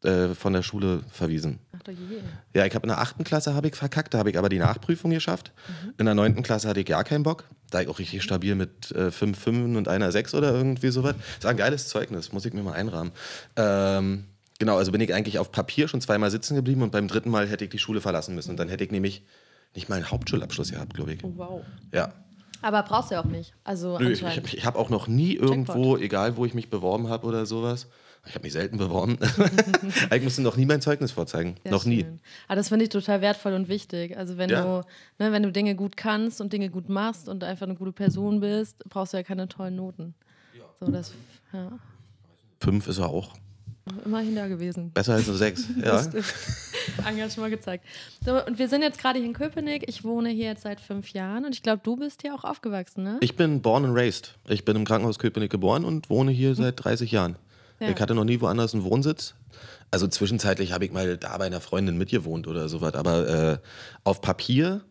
äh, 0.06 0.36
von 0.36 0.54
der 0.54 0.62
Schule 0.62 1.02
verwiesen. 1.12 1.60
Ach 1.76 1.84
du 1.84 1.92
je. 1.92 2.20
Ja, 2.54 2.66
ich 2.66 2.76
habe 2.76 2.84
in 2.84 2.90
der 2.90 3.00
achten 3.00 3.24
Klasse 3.24 3.54
habe 3.54 3.68
ich 3.68 3.76
verkackt, 3.76 4.14
da 4.14 4.20
habe 4.20 4.30
ich 4.30 4.38
aber 4.38 4.50
die 4.50 4.60
Nachprüfung 4.60 5.12
geschafft. 5.12 5.52
In 5.98 6.06
der 6.06 6.16
neunten 6.16 6.44
Klasse 6.44 6.68
hatte 6.68 6.80
ich 6.80 6.86
gar 6.86 7.04
keinen 7.04 7.24
Bock. 7.24 7.46
Da 7.72 7.82
ich 7.82 7.88
auch 7.88 8.00
richtig 8.00 8.24
stabil 8.24 8.56
mit 8.56 8.92
äh, 8.92 9.12
fünf 9.12 9.40
Fünfen 9.40 9.76
und 9.76 9.88
einer 9.88 10.12
Sechs 10.12 10.34
oder 10.34 10.54
irgendwie 10.54 10.90
sowas. 10.90 11.16
Das 11.38 11.46
war 11.46 11.52
ein 11.52 11.58
geiles 11.58 11.88
Zeugnis, 11.88 12.32
muss 12.32 12.46
ich 12.46 12.54
mir 12.54 12.62
mal 12.62 12.74
einrahmen. 12.74 13.12
Ähm, 13.56 14.26
genau, 14.60 14.78
also 14.78 14.92
bin 14.92 15.02
ich 15.02 15.14
eigentlich 15.14 15.40
auf 15.40 15.52
Papier 15.52 15.88
schon 15.88 16.02
zweimal 16.02 16.32
sitzen 16.32 16.56
geblieben 16.56 16.84
und 16.84 16.92
beim 16.92 17.08
dritten 17.08 17.30
Mal 17.30 17.48
hätte 17.48 17.64
ich 17.64 17.72
die 17.72 17.80
Schule 17.80 18.02
verlassen 18.02 18.36
müssen. 18.36 18.52
Und 18.52 18.58
dann 18.58 18.70
hätte 18.70 18.84
ich 18.84 18.92
nämlich 18.92 19.24
nicht 19.76 19.90
mal 19.90 19.96
einen 19.96 20.12
Hauptschulabschluss 20.12 20.72
gehabt, 20.72 20.94
glaube 20.94 21.14
ich. 21.14 21.24
Oh, 21.24 21.34
wow. 21.36 21.62
Ja. 21.92 22.14
Aber 22.62 22.82
brauchst 22.84 23.12
du 23.12 23.16
ja 23.16 23.22
auch 23.22 23.26
nicht. 23.26 23.54
Also 23.64 24.00
Nö, 24.00 24.12
ich, 24.12 24.24
ich, 24.24 24.54
ich 24.58 24.66
habe 24.66 24.80
auch 24.80 24.90
noch 24.90 25.08
nie 25.08 25.34
irgendwo, 25.34 25.98
egal 25.98 26.38
wo 26.38 26.46
ich 26.46 26.54
mich 26.54 26.70
beworben 26.70 27.10
habe 27.10 27.28
oder 27.28 27.46
sowas, 27.46 27.88
ich 28.27 28.34
habe 28.36 28.44
mich 28.44 28.53
selten 28.53 28.77
beworben, 28.77 29.17
ich 30.15 30.24
musste 30.24 30.41
noch 30.41 30.58
nie 30.58 30.65
mein 30.65 30.82
Zeugnis 30.82 31.12
vorzeigen. 31.12 31.55
Sehr 31.63 31.72
noch 31.72 31.86
nie. 31.86 32.01
schön. 32.01 32.20
Aber 32.48 32.55
das 32.55 32.70
finde 32.70 32.84
ich 32.84 32.89
total 32.89 33.22
wertvoll 33.22 33.53
und 33.53 33.67
wichtig. 33.70 34.17
Also 34.17 34.38
wenn 34.38 34.50
Ja. 34.50 34.62
du, 34.63 35.24
ne, 35.24 35.32
wenn 35.32 35.44
du 35.44 35.51
Dinge 35.51 35.75
gut 35.75 35.96
kannst 35.98 36.41
und 36.41 36.51
Dinge 36.53 36.70
gut 36.70 36.89
machst 36.89 37.29
und 37.29 37.44
einfach 37.44 37.65
eine 37.67 37.75
gute 37.75 37.91
Person 37.91 38.39
bist, 38.39 38.77
brauchst 38.89 39.13
du 39.13 39.17
ja 39.17 39.24
keine 39.24 39.48
tollen 39.48 39.75
Noten. 39.75 40.13
So, 40.79 40.91
das, 40.91 41.13
ja. 41.53 41.72
fünf 42.60 42.88
ist 42.88 42.98
er 43.00 43.08
auch 43.10 43.34
Immerhin 44.03 44.36
da 44.36 44.48
gewesen. 44.48 44.91
besser 44.91 45.13
als 45.13 45.27
eine 45.29 45.38
sechs. 45.38 45.65
Ja. 45.84 46.03
Engagement 47.08 47.51
gezeigt. 47.51 47.86
So, 48.24 48.44
und 48.46 48.60
wir 48.60 48.67
sind 48.67 48.82
jetzt 48.82 49.00
gerade 49.00 49.17
hier 49.20 49.27
in 49.27 49.34
Köpenick. 49.34 49.88
Ich 49.88 50.03
wohne 50.03 50.29
hier 50.29 50.46
jetzt 50.46 50.63
seit 50.63 50.79
fünf 50.79 51.10
Jahren 51.13 51.46
und 51.46 51.53
ich 51.55 51.63
glaube, 51.63 51.82
du 51.84 51.96
bist 51.96 52.22
hier 52.22 52.34
auch 52.36 52.44
aufgewachsen, 52.44 53.03
ne? 53.03 53.17
Ich 53.22 53.36
bin 53.36 53.62
born 53.62 53.86
and 53.86 53.96
raised. 53.96 54.36
Ich 54.48 54.65
bin 54.65 54.75
im 54.75 54.86
Krankenhaus 54.86 55.17
Köpenick 55.20 55.51
geboren 55.51 55.84
und 55.86 56.10
wohne 56.10 56.32
hier 56.32 56.55
seit 56.55 56.84
30 56.84 57.12
Jahren. 57.12 57.36
Ja. 57.79 57.89
Ich 57.89 58.00
hatte 58.00 58.15
noch 58.15 58.24
nie 58.24 58.39
woanders 58.41 58.74
einen 58.74 58.84
Wohnsitz. 58.84 59.36
Also 59.91 60.08
zwischenzeitlich 60.08 60.72
habe 60.72 60.86
ich 60.86 60.91
mal 60.91 61.17
da 61.17 61.38
bei 61.38 61.46
einer 61.46 61.62
Freundin 61.62 61.98
mitgewohnt 61.98 62.48
oder 62.48 62.70
sowas. 62.70 62.94
Aber 62.96 63.27
äh, 63.27 63.58
auf 64.03 64.22
Papier, 64.22 64.82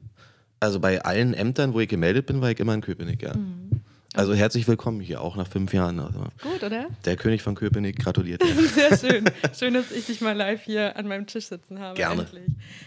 also 0.61 0.81
bei 0.81 1.03
allen 1.03 1.35
Ämtern, 1.35 1.75
wo 1.75 1.81
ich 1.81 1.89
gemeldet 1.89 2.27
bin, 2.27 2.41
war 2.41 2.51
ich 2.51 2.61
immer 2.61 2.75
in 2.75 2.81
Köpenick, 2.81 3.23
ja. 3.23 3.35
Mhm. 3.35 3.83
Also 4.17 4.33
herzlich 4.33 4.69
willkommen 4.69 5.01
hier, 5.01 5.21
auch 5.21 5.35
nach 5.35 5.49
fünf 5.49 5.75
Jahren. 5.75 5.99
Also 5.99 6.21
Gut, 6.41 6.63
oder? 6.63 6.87
der 7.05 7.17
König 7.17 7.43
von 7.43 7.57
Köpenick 7.57 7.99
gratuliert. 7.99 8.45
Sehr 8.75 8.97
schön. 8.97 9.25
Schön, 9.53 9.75
dass 9.75 9.91
ich 9.91 10.07
dich 10.07 10.21
mal 10.21 10.37
live 10.37 10.63
hier 10.63 10.97
an 10.97 11.09
meinem 11.09 11.27
Tisch 11.27 11.47
sitzen 11.47 11.81
habe. 11.81 11.97
Gerne. 11.97 12.23
Endlich. 12.23 12.45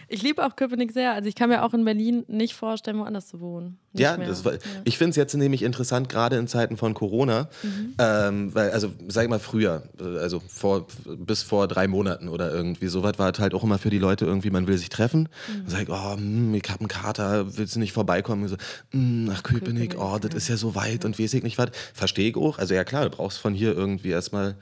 Ich 0.07 0.21
liebe 0.21 0.45
auch 0.45 0.55
Köpenick 0.55 0.93
sehr. 0.93 1.11
Also 1.11 1.27
ich 1.27 1.35
kann 1.35 1.49
mir 1.49 1.63
auch 1.63 1.73
in 1.73 1.83
Berlin 1.83 2.23
nicht 2.29 2.53
vorstellen, 2.53 2.97
woanders 2.97 3.27
zu 3.27 3.41
wohnen. 3.41 3.77
Ja, 3.99 4.17
das 4.17 4.45
war, 4.45 4.53
Ja. 4.53 4.59
ich 4.83 4.97
finde 4.97 5.11
es 5.11 5.15
jetzt 5.15 5.33
nämlich 5.35 5.61
interessant, 5.63 6.09
gerade 6.09 6.35
in 6.37 6.47
Zeiten 6.47 6.77
von 6.77 6.93
Corona, 6.93 7.47
Mhm. 7.63 7.93
ähm, 7.99 8.55
weil, 8.55 8.71
also 8.71 8.91
sag 9.07 9.23
ich 9.23 9.29
mal 9.29 9.39
früher, 9.39 9.83
also 10.19 10.41
vor, 10.47 10.87
bis 11.17 11.43
vor 11.43 11.67
drei 11.67 11.87
Monaten 11.87 12.27
oder 12.29 12.51
irgendwie 12.51 12.87
sowas, 12.87 13.13
war 13.17 13.31
es 13.31 13.39
halt 13.39 13.53
auch 13.53 13.63
immer 13.63 13.77
für 13.77 13.89
die 13.89 13.99
Leute 13.99 14.25
irgendwie, 14.25 14.49
man 14.49 14.67
will 14.67 14.77
sich 14.77 14.89
treffen. 14.89 15.21
Mhm. 15.47 15.53
Dann 15.63 15.69
sag 15.69 15.81
ich, 15.83 15.89
oh, 15.89 16.13
hm, 16.15 16.53
ich 16.55 16.69
habe 16.69 16.79
einen 16.81 16.87
Kater, 16.87 17.57
willst 17.57 17.75
du 17.75 17.79
nicht 17.79 17.93
vorbeikommen? 17.93 18.43
Und 18.43 18.49
so, 18.49 18.55
hm, 18.91 19.25
nach 19.25 19.43
Köpenick, 19.43 19.91
Köpenick, 19.91 19.95
oh, 19.99 20.17
das 20.19 20.31
ja. 20.31 20.37
ist 20.37 20.47
ja 20.49 20.57
so 20.57 20.75
weit 20.75 21.05
und 21.05 21.19
weiß 21.19 21.33
ich 21.33 21.43
nicht 21.43 21.57
was. 21.57 21.69
Verstehe 21.93 22.29
ich 22.29 22.35
auch. 22.35 22.57
Also 22.59 22.73
ja 22.73 22.83
klar, 22.83 23.03
du 23.09 23.15
brauchst 23.15 23.37
von 23.39 23.53
hier 23.53 23.73
irgendwie 23.75 24.09
erstmal. 24.09 24.55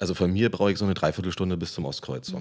Also 0.00 0.14
von 0.14 0.32
mir 0.32 0.50
brauche 0.50 0.72
ich 0.72 0.78
so 0.78 0.84
eine 0.86 0.94
Dreiviertelstunde 0.94 1.56
bis 1.58 1.74
zum 1.74 1.84
Ostkreuz. 1.84 2.28
So. 2.28 2.40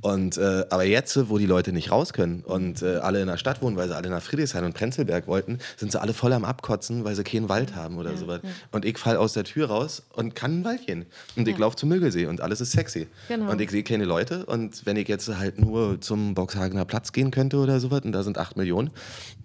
Und, 0.00 0.38
äh, 0.38 0.64
aber 0.70 0.84
jetzt, 0.84 1.28
wo 1.28 1.38
die 1.38 1.46
Leute 1.46 1.72
nicht 1.72 1.90
raus 1.90 2.12
können 2.12 2.42
und 2.44 2.82
äh, 2.82 2.96
alle 2.98 3.20
in 3.20 3.26
der 3.26 3.36
Stadt 3.36 3.60
wohnen, 3.62 3.76
weil 3.76 3.88
sie 3.88 3.96
alle 3.96 4.08
nach 4.10 4.22
Friedrichshain 4.22 4.64
und 4.64 4.74
Prenzlberg 4.74 5.26
wollten, 5.26 5.58
sind 5.76 5.90
sie 5.90 6.00
alle 6.00 6.14
voll 6.14 6.32
am 6.32 6.44
Abkotzen, 6.44 7.04
weil 7.04 7.16
sie 7.16 7.24
keinen 7.24 7.48
Wald 7.48 7.74
haben 7.74 7.98
oder 7.98 8.16
sowas. 8.16 8.40
Und 8.70 8.84
ich 8.84 8.96
fall 8.96 9.16
aus 9.16 9.32
der 9.32 9.42
Tür 9.44 9.66
raus 9.68 10.02
und 10.14 10.36
kann 10.36 10.52
in 10.52 10.58
den 10.60 10.64
Wald 10.64 10.86
gehen. 10.86 11.06
Und 11.36 11.48
ich 11.48 11.54
Ja. 11.54 11.60
laufe 11.60 11.76
zum 11.76 11.88
Müggelsee 11.88 12.26
und 12.26 12.40
alles 12.40 12.60
ist 12.60 12.70
sexy. 12.72 13.08
Genau. 13.28 13.50
Und 13.50 13.60
ich 13.60 13.70
sehe 13.70 13.82
keine 13.82 14.04
Leute. 14.04 14.46
Und 14.46 14.86
wenn 14.86 14.96
ich 14.96 15.08
jetzt 15.08 15.28
halt 15.36 15.58
nur 15.58 16.00
zum 16.00 16.34
Boxhagener 16.34 16.84
Platz 16.84 17.10
gehen 17.12 17.32
könnte 17.32 17.56
oder 17.58 17.80
sowas, 17.80 18.02
und 18.04 18.12
da 18.12 18.22
sind 18.22 18.38
acht 18.38 18.56
Millionen, 18.56 18.90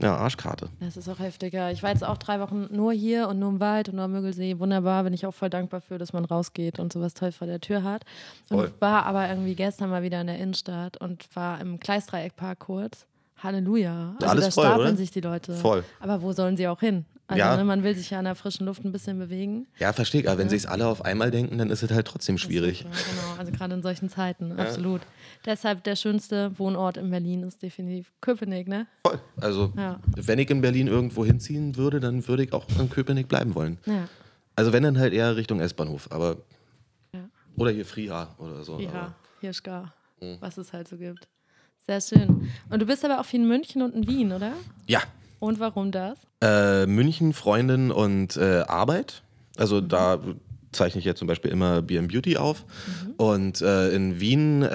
ja, 0.02 0.16
Arschkarte. 0.16 0.70
Das 0.82 0.98
ist 0.98 1.10
auch 1.10 1.18
heftiger. 1.20 1.72
Ich 1.72 1.82
war 1.82 1.90
jetzt 1.90 2.04
auch 2.04 2.18
drei 2.18 2.40
Wochen 2.40 2.68
nur 2.72 2.94
hier 2.94 3.28
und 3.28 3.40
nur 3.40 3.50
im 3.50 3.60
Wald 3.60 3.90
und 3.90 3.96
nur 3.96 4.06
am 4.06 4.12
Müggelsee. 4.12 4.60
Wunderbar, 4.60 5.04
bin 5.04 5.14
ich 5.14 5.26
auch 5.26 5.34
voll 5.34 5.50
dankbar 5.50 5.82
für, 5.82 5.98
dass 5.98 6.14
man 6.14 6.26
rausgeht 6.26 6.78
und 6.80 6.94
sowas 6.94 7.16
toll 7.16 7.32
vor 7.32 7.48
der 7.56 7.62
Tür 7.62 7.84
hat. 7.84 8.04
Und 8.50 8.58
Voll. 8.58 8.74
war 8.80 9.06
aber 9.06 9.30
irgendwie 9.30 9.56
gestern 9.56 9.90
mal 9.90 10.04
wieder 10.04 10.22
in 10.22 10.28
der 10.28 10.38
Innenstadt 10.40 10.98
und 10.98 11.26
war 11.36 11.60
im 11.62 11.80
Gleisdreieckpark 11.80 12.60
kurz. 12.60 13.06
Halleluja. 13.42 14.16
Also 14.16 14.28
Alles 14.28 14.46
da 14.46 14.52
voll, 14.52 14.66
stapeln 14.66 14.88
oder? 14.90 14.98
sich 14.98 15.12
die 15.12 15.22
Leute. 15.22 15.54
Voll. 15.54 15.84
Aber 16.00 16.22
wo 16.22 16.32
sollen 16.32 16.56
sie 16.58 16.68
auch 16.68 16.80
hin? 16.80 17.06
Also 17.28 17.40
Ja. 17.40 17.58
ne, 17.58 17.64
man 17.64 17.84
will 17.84 17.96
sich 17.96 18.12
ja 18.12 18.20
in 18.20 18.26
der 18.26 18.36
frischen 18.36 18.66
Luft 18.68 18.86
ein 18.86 18.92
bisschen 18.92 19.18
bewegen. 19.18 19.66
Ja, 19.80 19.94
verstehe 19.94 20.22
ich. 20.22 20.30
Aber 20.30 20.38
wenn 20.38 20.48
sie 20.48 20.56
es 20.56 20.66
alle 20.68 20.88
auf 20.88 21.04
einmal 21.04 21.32
denken, 21.32 21.58
dann 21.58 21.70
ist 21.72 21.82
es 21.84 21.90
halt 21.92 22.06
trotzdem 22.08 22.38
schwierig. 22.38 22.82
Ja, 22.82 22.90
genau, 22.90 23.40
also 23.40 23.52
gerade 23.52 23.74
in 23.74 23.82
solchen 23.82 24.10
Zeiten, 24.10 24.52
absolut. 24.60 25.02
Deshalb 25.46 25.84
der 25.84 25.96
schönste 25.96 26.58
Wohnort 26.60 26.98
in 26.98 27.10
Berlin 27.10 27.42
ist 27.44 27.62
definitiv 27.64 28.12
Köpenick, 28.22 28.68
ne? 28.68 28.86
Voll. 29.06 29.20
Also, 29.42 29.74
Ja. 29.76 30.00
wenn 30.16 30.38
ich 30.40 30.50
in 30.52 30.62
Berlin 30.62 30.88
irgendwo 30.88 31.26
hinziehen 31.26 31.76
würde, 31.78 32.00
dann 32.00 32.28
würde 32.28 32.44
ich 32.44 32.54
auch 32.54 32.66
in 32.80 32.90
Köpenick 32.92 33.28
bleiben 33.28 33.56
wollen. 33.56 33.80
Ja. 33.86 34.08
Also, 34.56 34.72
wenn 34.72 34.84
dann 34.84 34.98
halt 35.00 35.12
eher 35.14 35.36
Richtung 35.36 35.60
S-Bahnhof, 35.60 36.08
aber. 36.12 36.38
Oder 37.58 37.72
hier 37.72 37.86
Friha 37.86 38.36
oder 38.38 38.64
so. 38.64 38.80
Ja, 38.80 39.14
Hirschgar, 39.42 39.94
Mhm. 40.22 40.38
was 40.40 40.58
es 40.58 40.74
halt 40.74 40.88
so 40.88 40.98
gibt. 40.98 41.28
Sehr 41.88 42.02
schön. 42.02 42.50
Und 42.70 42.82
du 42.82 42.86
bist 42.86 43.06
aber 43.06 43.20
auch 43.20 43.26
viel 43.26 43.42
in 43.42 43.48
München 43.48 43.82
und 43.82 43.94
in 43.94 44.08
Wien, 44.08 44.32
oder? 44.32 44.54
ja. 44.88 45.02
Und 45.40 45.60
warum 45.60 45.92
das? 45.92 46.18
Äh, 46.42 46.86
München, 46.88 47.34
Freundin 47.34 47.92
und 47.92 48.36
äh, 48.38 48.62
Arbeit. 48.68 49.22
Also, 49.58 49.80
da 49.82 50.20
zeichne 50.72 51.00
ich 51.00 51.06
jetzt 51.06 51.20
zum 51.20 51.28
Beispiel 51.28 51.52
immer 51.52 51.82
Beer 51.82 52.02
Beauty 52.02 52.38
auf. 52.38 52.64
Und 53.18 53.62
äh, 53.62 53.90
in 53.90 54.20
Wien 54.20 54.64
äh, 54.64 54.68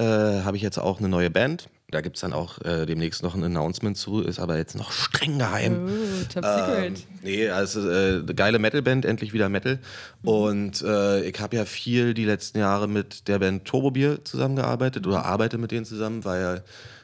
habe 0.45 0.55
ich 0.55 0.63
jetzt 0.63 0.77
auch 0.77 0.99
eine 0.99 1.09
neue 1.09 1.29
Band. 1.31 1.67
Da 1.91 2.01
gibt 2.01 2.15
es 2.15 2.21
dann 2.21 2.33
auch 2.33 2.59
äh, 2.61 2.85
demnächst 2.85 3.21
noch 3.21 3.35
ein 3.35 3.43
Announcement 3.43 3.97
zu, 3.97 4.21
ist 4.21 4.39
aber 4.39 4.57
jetzt 4.57 4.75
noch 4.75 4.91
streng 4.91 5.37
geheim. 5.37 5.89
Oh, 5.89 6.23
top 6.33 6.43
Ähm, 6.45 6.93
nee, 7.21 7.49
also 7.49 7.87
äh, 7.89 8.19
eine 8.19 8.33
geile 8.33 8.59
Metalband, 8.59 9.05
endlich 9.05 9.33
wieder 9.33 9.49
Metal. 9.49 9.79
Und 10.23 10.81
äh, 10.81 11.23
ich 11.23 11.39
habe 11.39 11.55
ja 11.57 11.65
viel 11.65 12.13
die 12.13 12.25
letzten 12.25 12.59
Jahre 12.59 12.87
mit 12.87 13.27
der 13.27 13.39
Band 13.39 13.65
Turbo 13.65 13.91
Beer 13.91 14.23
zusammengearbeitet 14.23 15.05
oder 15.05 15.25
arbeite 15.25 15.57
mit 15.57 15.71
denen 15.71 15.85
zusammen, 15.85 16.23
ja 16.41 16.61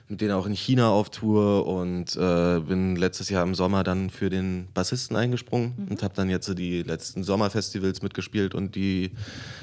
mit 0.09 0.21
denen 0.21 0.31
auch 0.31 0.45
in 0.45 0.53
China 0.53 0.89
auf 0.89 1.09
Tour 1.09 1.67
und 1.67 2.15
äh, 2.15 2.59
bin 2.61 2.95
letztes 2.95 3.29
Jahr 3.29 3.43
im 3.43 3.55
Sommer 3.55 3.83
dann 3.83 4.09
für 4.09 4.29
den 4.29 4.67
Bassisten 4.73 5.17
eingesprungen 5.17 5.87
und 5.89 6.01
habe 6.01 6.13
dann 6.13 6.29
jetzt 6.29 6.45
so 6.45 6.53
die 6.53 6.83
letzten 6.83 7.23
Sommerfestivals 7.23 8.01
mitgespielt 8.01 8.55
und 8.55 8.75
die 8.75 9.11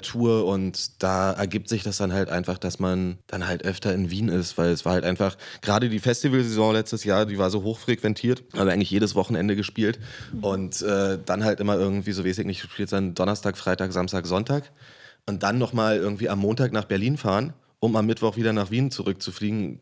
Tour 0.02 0.46
und 0.46 1.02
da 1.02 1.32
ergibt 1.32 1.68
sich 1.68 1.82
das 1.82 1.96
dann 1.96 2.12
halt 2.12 2.28
einfach, 2.28 2.58
dass 2.58 2.78
man 2.78 3.18
dann 3.26 3.46
halt 3.46 3.64
öfter 3.64 3.94
in 3.94 4.10
Wien 4.10 4.28
ist, 4.28 4.58
weil 4.58 4.70
es 4.70 4.84
war 4.84 4.92
halt 4.92 5.04
einfach, 5.04 5.36
gerade 5.62 5.88
die 5.88 5.98
Festivalsaison 5.98 6.74
letztes 6.74 7.04
Jahr, 7.04 7.24
die 7.24 7.38
war 7.38 7.48
so 7.48 7.62
hochfrequentiert, 7.62 8.44
also 8.52 8.68
eigentlich 8.68 8.90
jedes 8.90 9.14
Wochenende 9.14 9.56
gespielt 9.56 9.98
und 10.42 10.82
äh, 10.82 11.18
dann 11.24 11.44
halt 11.44 11.60
immer 11.60 11.76
irgendwie, 11.76 12.12
so 12.12 12.24
weiß 12.24 12.38
ich 12.38 12.46
nicht, 12.46 12.62
du 12.62 12.68
spielst 12.68 12.92
dann 12.92 13.14
Donnerstag, 13.14 13.56
Freitag, 13.56 13.92
Samstag, 13.92 14.26
Sonntag 14.26 14.72
und 15.24 15.42
dann 15.42 15.56
nochmal 15.56 15.96
irgendwie 15.96 16.28
am 16.28 16.40
Montag 16.40 16.72
nach 16.72 16.84
Berlin 16.84 17.16
fahren, 17.16 17.54
um 17.80 17.96
am 17.96 18.04
Mittwoch 18.04 18.36
wieder 18.36 18.52
nach 18.52 18.70
Wien 18.70 18.90
zurückzufliegen, 18.90 19.80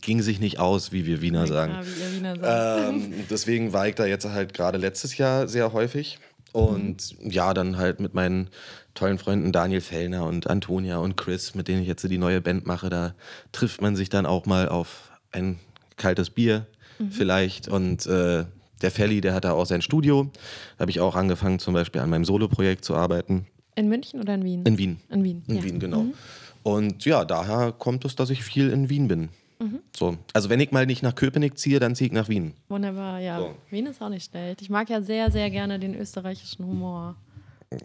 ging 0.00 0.22
sich 0.22 0.40
nicht 0.40 0.58
aus, 0.58 0.92
wie 0.92 1.06
wir 1.06 1.20
Wiener 1.20 1.46
sagen. 1.46 1.72
Ja, 1.72 1.82
wie 1.84 2.16
Wiener. 2.16 2.88
Ähm, 2.88 3.12
deswegen 3.30 3.72
war 3.72 3.88
ich 3.88 3.94
da 3.94 4.06
jetzt 4.06 4.26
halt 4.26 4.54
gerade 4.54 4.78
letztes 4.78 5.16
Jahr 5.16 5.48
sehr 5.48 5.72
häufig. 5.72 6.18
Und 6.52 7.16
ja, 7.22 7.54
dann 7.54 7.78
halt 7.78 7.98
mit 7.98 8.12
meinen 8.12 8.50
tollen 8.94 9.18
Freunden 9.18 9.52
Daniel 9.52 9.80
Fellner 9.80 10.26
und 10.26 10.48
Antonia 10.48 10.98
und 10.98 11.16
Chris, 11.16 11.54
mit 11.54 11.66
denen 11.66 11.80
ich 11.80 11.88
jetzt 11.88 12.02
die 12.02 12.18
neue 12.18 12.42
Band 12.42 12.66
mache, 12.66 12.90
da 12.90 13.14
trifft 13.52 13.80
man 13.80 13.96
sich 13.96 14.10
dann 14.10 14.26
auch 14.26 14.44
mal 14.44 14.68
auf 14.68 15.10
ein 15.30 15.58
kaltes 15.96 16.28
Bier 16.28 16.66
vielleicht. 17.10 17.68
Und 17.68 18.06
äh, 18.06 18.44
der 18.82 18.90
Felly, 18.90 19.20
der 19.20 19.34
hat 19.34 19.44
da 19.44 19.52
auch 19.52 19.66
sein 19.66 19.82
Studio. 19.82 20.30
Da 20.76 20.82
habe 20.82 20.90
ich 20.90 21.00
auch 21.00 21.16
angefangen, 21.16 21.58
zum 21.58 21.74
Beispiel 21.74 22.00
an 22.00 22.10
meinem 22.10 22.24
Soloprojekt 22.24 22.84
zu 22.84 22.94
arbeiten. 22.94 23.46
In 23.74 23.88
München 23.88 24.20
oder 24.20 24.34
in 24.34 24.44
Wien? 24.44 24.64
In 24.64 24.78
Wien. 24.78 25.00
In 25.10 25.24
Wien. 25.24 25.42
In 25.46 25.56
ja. 25.56 25.62
Wien, 25.62 25.80
genau. 25.80 26.06
Und 26.62 27.04
ja, 27.04 27.24
daher 27.24 27.72
kommt 27.72 28.04
es, 28.04 28.14
dass 28.14 28.30
ich 28.30 28.44
viel 28.44 28.70
in 28.70 28.88
Wien 28.88 29.08
bin. 29.08 29.30
So. 29.96 30.16
Also 30.32 30.48
wenn 30.48 30.60
ich 30.60 30.72
mal 30.72 30.86
nicht 30.86 31.02
nach 31.02 31.14
Köpenick 31.14 31.58
ziehe, 31.58 31.78
dann 31.80 31.94
ziehe 31.94 32.08
ich 32.08 32.12
nach 32.12 32.28
Wien. 32.28 32.54
Wunderbar, 32.68 33.20
ja. 33.20 33.38
So. 33.38 33.54
Wien 33.70 33.86
ist 33.86 34.00
auch 34.02 34.08
nicht 34.08 34.30
schlecht. 34.30 34.62
Ich 34.62 34.70
mag 34.70 34.88
ja 34.90 35.02
sehr, 35.02 35.30
sehr 35.30 35.50
gerne 35.50 35.78
den 35.78 35.94
österreichischen 35.94 36.66
Humor. 36.66 37.16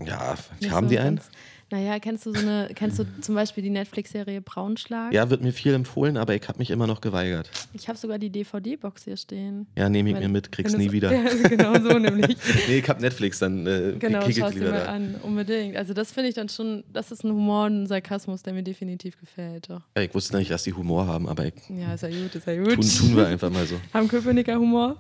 Ja, 0.06 0.36
Nicht 0.60 0.72
haben 0.72 0.88
so 0.88 0.92
die 0.92 1.00
einen? 1.00 1.22
Naja, 1.70 2.00
kennst 2.00 2.26
du 2.26 2.34
so 2.34 2.40
eine, 2.40 2.70
kennst 2.76 2.98
du 2.98 3.04
zum 3.20 3.36
Beispiel 3.36 3.62
die 3.62 3.70
Netflix-Serie 3.70 4.40
Braunschlag? 4.40 5.12
Ja, 5.14 5.30
wird 5.30 5.42
mir 5.42 5.52
viel 5.52 5.74
empfohlen, 5.74 6.16
aber 6.16 6.34
ich 6.34 6.48
habe 6.48 6.60
mich 6.60 6.72
immer 6.72 6.88
noch 6.88 7.02
geweigert. 7.02 7.50
Ich 7.74 7.90
habe 7.90 7.98
sogar 7.98 8.18
die 8.20 8.30
DVD-Box 8.30 9.04
hier 9.04 9.18
stehen. 9.18 9.68
Ja, 9.76 9.90
nehme 9.90 10.10
ich 10.10 10.16
Wenn- 10.16 10.24
mir 10.24 10.30
mit, 10.30 10.50
krieg's 10.52 10.78
nie 10.78 10.92
wieder. 10.94 11.12
Ja, 11.18 11.48
genau 11.50 11.74
so 11.80 12.00
nämlich. 12.00 12.38
Nee, 12.70 12.78
ich 12.80 12.88
hab 12.90 13.02
Netflix, 13.02 13.40
dann 13.40 13.68
äh, 13.68 13.96
Genau, 14.00 14.20
kick 14.20 14.30
ich 14.30 14.36
lieber 14.54 14.72
mal 14.72 14.80
da. 14.80 14.86
an, 14.86 15.16
unbedingt. 15.24 15.76
Also 15.76 15.94
das 15.94 16.14
finde 16.14 16.30
ich 16.30 16.36
dann 16.36 16.48
schon, 16.48 16.86
das 16.94 17.12
ist 17.12 17.26
ein 17.26 17.32
Humor 17.32 17.66
und 17.66 17.84
ein 17.84 17.88
Sarkasmus, 17.88 18.44
der 18.44 18.54
mir 18.54 18.64
definitiv 18.64 19.20
gefällt. 19.20 19.70
Doch. 19.70 19.82
Ja, 19.98 20.04
ich 20.04 20.14
wusste 20.16 20.38
nicht, 20.38 20.50
dass 20.50 20.64
die 20.64 20.74
Humor 20.74 21.06
haben, 21.08 21.28
aber 21.28 21.48
ich, 21.48 21.54
Ja, 21.70 21.94
ist 21.96 22.02
ja 22.04 22.10
gut, 22.10 22.34
ist 22.34 22.48
ja 22.48 22.56
gut. 22.64 22.76
tun, 22.76 22.82
tun 22.90 23.16
wir 23.18 23.28
einfach 23.28 23.50
mal 23.50 23.66
so. 23.68 23.76
Haben 23.94 24.08
Köpenicker 24.08 24.56
Humor? 24.58 24.96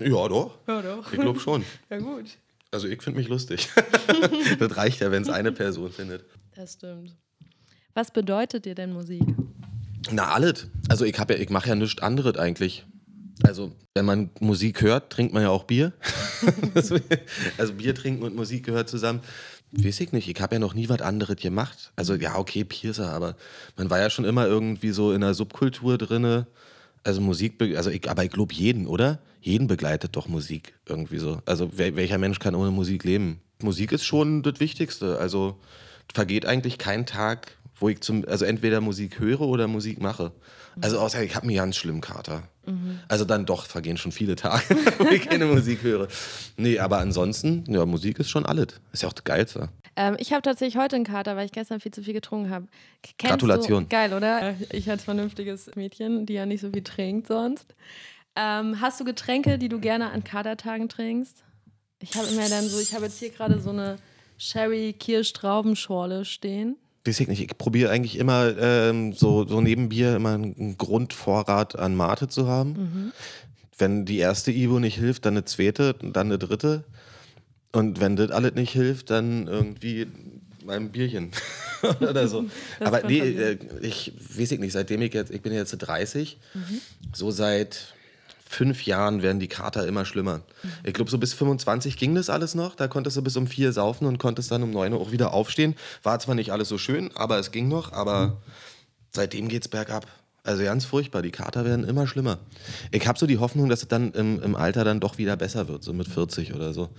Ja, 0.00 0.26
doch. 0.28 0.58
Ja, 0.66 0.82
doch. 0.82 1.12
Ich 1.12 1.20
glaube 1.20 1.38
schon. 1.38 1.62
Ja, 1.88 1.98
gut. 1.98 2.24
Also 2.74 2.88
ich 2.88 3.00
finde 3.00 3.20
mich 3.20 3.28
lustig. 3.28 3.68
das 4.58 4.76
reicht 4.76 5.00
ja, 5.00 5.12
wenn 5.12 5.22
es 5.22 5.28
eine 5.28 5.52
Person 5.52 5.92
findet. 5.92 6.24
Das 6.56 6.72
stimmt. 6.72 7.16
Was 7.94 8.10
bedeutet 8.10 8.64
dir 8.64 8.74
denn 8.74 8.92
Musik? 8.92 9.22
Na, 10.10 10.32
alles. 10.32 10.66
Also 10.88 11.04
ich, 11.04 11.16
hab 11.16 11.30
ja, 11.30 11.36
ich 11.36 11.50
mache 11.50 11.68
ja 11.68 11.76
nichts 11.76 12.02
anderes 12.02 12.36
eigentlich. 12.36 12.84
Also, 13.44 13.70
wenn 13.94 14.04
man 14.04 14.30
Musik 14.40 14.82
hört, 14.82 15.10
trinkt 15.10 15.32
man 15.32 15.42
ja 15.44 15.50
auch 15.50 15.64
Bier. 15.64 15.92
also 17.58 17.74
Bier 17.74 17.94
trinken 17.94 18.24
und 18.24 18.34
Musik 18.34 18.66
gehört 18.66 18.88
zusammen. 18.88 19.20
Weiß 19.70 20.00
ich 20.00 20.10
nicht, 20.10 20.28
ich 20.28 20.40
habe 20.40 20.56
ja 20.56 20.58
noch 20.58 20.74
nie 20.74 20.88
was 20.88 21.00
anderes 21.00 21.36
gemacht. 21.36 21.92
Also 21.94 22.16
ja, 22.16 22.36
okay, 22.36 22.64
Piercer, 22.64 23.12
aber 23.12 23.36
man 23.76 23.88
war 23.88 24.00
ja 24.00 24.10
schon 24.10 24.24
immer 24.24 24.48
irgendwie 24.48 24.90
so 24.90 25.12
in 25.12 25.20
der 25.20 25.34
Subkultur 25.34 25.96
drinne. 25.96 26.48
Also 27.04 27.20
Musik, 27.20 27.60
also 27.76 27.90
ich, 27.90 28.10
aber 28.10 28.24
ich 28.24 28.30
glaube 28.30 28.52
jeden, 28.52 28.88
oder? 28.88 29.20
Jeden 29.44 29.66
begleitet 29.66 30.16
doch 30.16 30.26
Musik 30.26 30.72
irgendwie 30.88 31.18
so. 31.18 31.42
Also 31.44 31.68
wer, 31.76 31.96
welcher 31.96 32.16
Mensch 32.16 32.38
kann 32.38 32.54
ohne 32.54 32.70
Musik 32.70 33.04
leben? 33.04 33.42
Musik 33.62 33.92
ist 33.92 34.04
schon 34.04 34.42
das 34.42 34.58
Wichtigste. 34.58 35.18
Also 35.18 35.58
vergeht 36.14 36.46
eigentlich 36.46 36.78
kein 36.78 37.04
Tag, 37.04 37.58
wo 37.76 37.90
ich 37.90 38.00
zum, 38.00 38.24
also 38.26 38.46
entweder 38.46 38.80
Musik 38.80 39.20
höre 39.20 39.42
oder 39.42 39.68
Musik 39.68 40.00
mache. 40.00 40.32
Also 40.80 40.98
außer 40.98 41.22
ich 41.22 41.36
habe 41.36 41.46
einen 41.46 41.56
ganz 41.56 41.76
schlimmen 41.76 42.00
Kater. 42.00 42.44
Also 43.08 43.26
dann 43.26 43.44
doch 43.44 43.66
vergehen 43.66 43.98
schon 43.98 44.12
viele 44.12 44.36
Tage, 44.36 44.62
wo 44.98 45.08
ich 45.08 45.28
keine 45.28 45.44
Musik 45.44 45.82
höre. 45.82 46.08
Nee, 46.56 46.78
aber 46.78 46.98
ansonsten, 46.98 47.64
ja, 47.68 47.84
Musik 47.84 48.18
ist 48.20 48.30
schon 48.30 48.46
alles. 48.46 48.68
Ist 48.92 49.02
ja 49.02 49.10
auch 49.10 49.12
das 49.12 49.24
Geilste. 49.24 49.68
Ähm, 49.96 50.16
ich 50.18 50.32
habe 50.32 50.40
tatsächlich 50.40 50.80
heute 50.80 50.96
einen 50.96 51.04
Kater, 51.04 51.36
weil 51.36 51.44
ich 51.44 51.52
gestern 51.52 51.80
viel 51.80 51.92
zu 51.92 52.02
viel 52.02 52.14
getrunken 52.14 52.48
habe. 52.48 52.66
Kennst 53.02 53.32
Gratulation. 53.32 53.82
Du, 53.84 53.88
geil, 53.90 54.14
oder? 54.14 54.56
Ich 54.72 54.88
als 54.90 55.04
vernünftiges 55.04 55.70
Mädchen, 55.76 56.24
die 56.24 56.32
ja 56.32 56.46
nicht 56.46 56.62
so 56.62 56.70
viel 56.70 56.82
trinkt 56.82 57.28
sonst. 57.28 57.66
Ähm, 58.36 58.80
hast 58.80 58.98
du 59.00 59.04
Getränke, 59.04 59.58
die 59.58 59.68
du 59.68 59.78
gerne 59.78 60.10
an 60.10 60.24
Katertagen 60.24 60.88
trinkst? 60.88 61.44
Ich 62.00 62.16
habe 62.16 62.26
immer 62.28 62.48
dann 62.48 62.66
so, 62.68 62.80
ich 62.80 62.94
habe 62.94 63.04
jetzt 63.06 63.18
hier 63.18 63.30
gerade 63.30 63.60
so 63.60 63.70
eine 63.70 63.96
Sherry-Kirsch-Traubenschorle 64.38 66.24
stehen. 66.24 66.76
Weiß 67.06 67.20
ich 67.20 67.28
nicht, 67.28 67.42
ich 67.42 67.58
probiere 67.58 67.90
eigentlich 67.90 68.18
immer 68.18 68.56
ähm, 68.58 69.12
so, 69.12 69.46
so 69.46 69.60
neben 69.60 69.90
Bier 69.90 70.16
immer 70.16 70.34
einen 70.34 70.76
Grundvorrat 70.78 71.78
an 71.78 71.94
Mate 71.94 72.28
zu 72.28 72.48
haben. 72.48 73.12
Wenn 73.76 74.04
die 74.06 74.18
erste 74.18 74.50
Ivo 74.50 74.78
nicht 74.80 74.96
hilft, 74.98 75.26
dann 75.26 75.34
eine 75.34 75.44
zweite, 75.44 75.94
dann 75.94 76.28
eine 76.28 76.38
dritte. 76.38 76.84
Und 77.72 78.00
wenn 78.00 78.16
das 78.16 78.30
alles 78.30 78.54
nicht 78.54 78.72
hilft, 78.72 79.10
dann 79.10 79.46
irgendwie 79.46 80.06
mein 80.64 80.90
Bierchen 80.90 81.30
oder 82.00 82.26
so. 82.26 82.46
Das 82.78 82.88
Aber 82.88 83.06
nee, 83.06 83.18
äh, 83.18 83.58
ich 83.82 84.12
weiß 84.30 84.52
ich 84.52 84.60
nicht, 84.60 84.72
seitdem 84.72 85.02
ich 85.02 85.12
jetzt, 85.12 85.30
ich 85.30 85.42
bin 85.42 85.52
jetzt 85.52 85.72
30, 85.72 86.38
Mhm. 86.54 86.80
so 87.12 87.30
seit 87.30 87.94
fünf 88.54 88.86
Jahren 88.86 89.22
werden 89.22 89.40
die 89.40 89.48
Kater 89.48 89.86
immer 89.86 90.04
schlimmer. 90.04 90.38
Mhm. 90.38 90.70
Ich 90.84 90.94
glaube, 90.94 91.10
so 91.10 91.18
bis 91.18 91.34
25 91.34 91.96
ging 91.96 92.14
das 92.14 92.30
alles 92.30 92.54
noch. 92.54 92.74
Da 92.74 92.88
konntest 92.88 93.16
du 93.16 93.22
bis 93.22 93.36
um 93.36 93.46
vier 93.46 93.72
saufen 93.72 94.06
und 94.06 94.18
konntest 94.18 94.50
dann 94.50 94.62
um 94.62 94.70
neun 94.70 94.92
Uhr 94.92 95.00
auch 95.00 95.12
wieder 95.12 95.34
aufstehen. 95.34 95.74
War 96.02 96.18
zwar 96.18 96.34
nicht 96.34 96.52
alles 96.52 96.68
so 96.68 96.78
schön, 96.78 97.10
aber 97.14 97.38
es 97.38 97.50
ging 97.50 97.68
noch. 97.68 97.92
Aber 97.92 98.40
seitdem 99.10 99.48
geht's 99.48 99.68
bergab. 99.68 100.06
Also 100.44 100.62
ganz 100.62 100.84
furchtbar. 100.84 101.22
Die 101.22 101.30
Kater 101.30 101.64
werden 101.64 101.84
immer 101.84 102.06
schlimmer. 102.06 102.38
Ich 102.92 103.06
habe 103.06 103.18
so 103.18 103.26
die 103.26 103.38
Hoffnung, 103.38 103.68
dass 103.68 103.82
es 103.82 103.88
dann 103.88 104.12
im, 104.12 104.42
im 104.42 104.54
Alter 104.54 104.84
dann 104.84 105.00
doch 105.00 105.18
wieder 105.18 105.36
besser 105.36 105.68
wird, 105.68 105.82
so 105.82 105.92
mit 105.92 106.06
40 106.06 106.54
oder 106.54 106.72
so. 106.72 106.90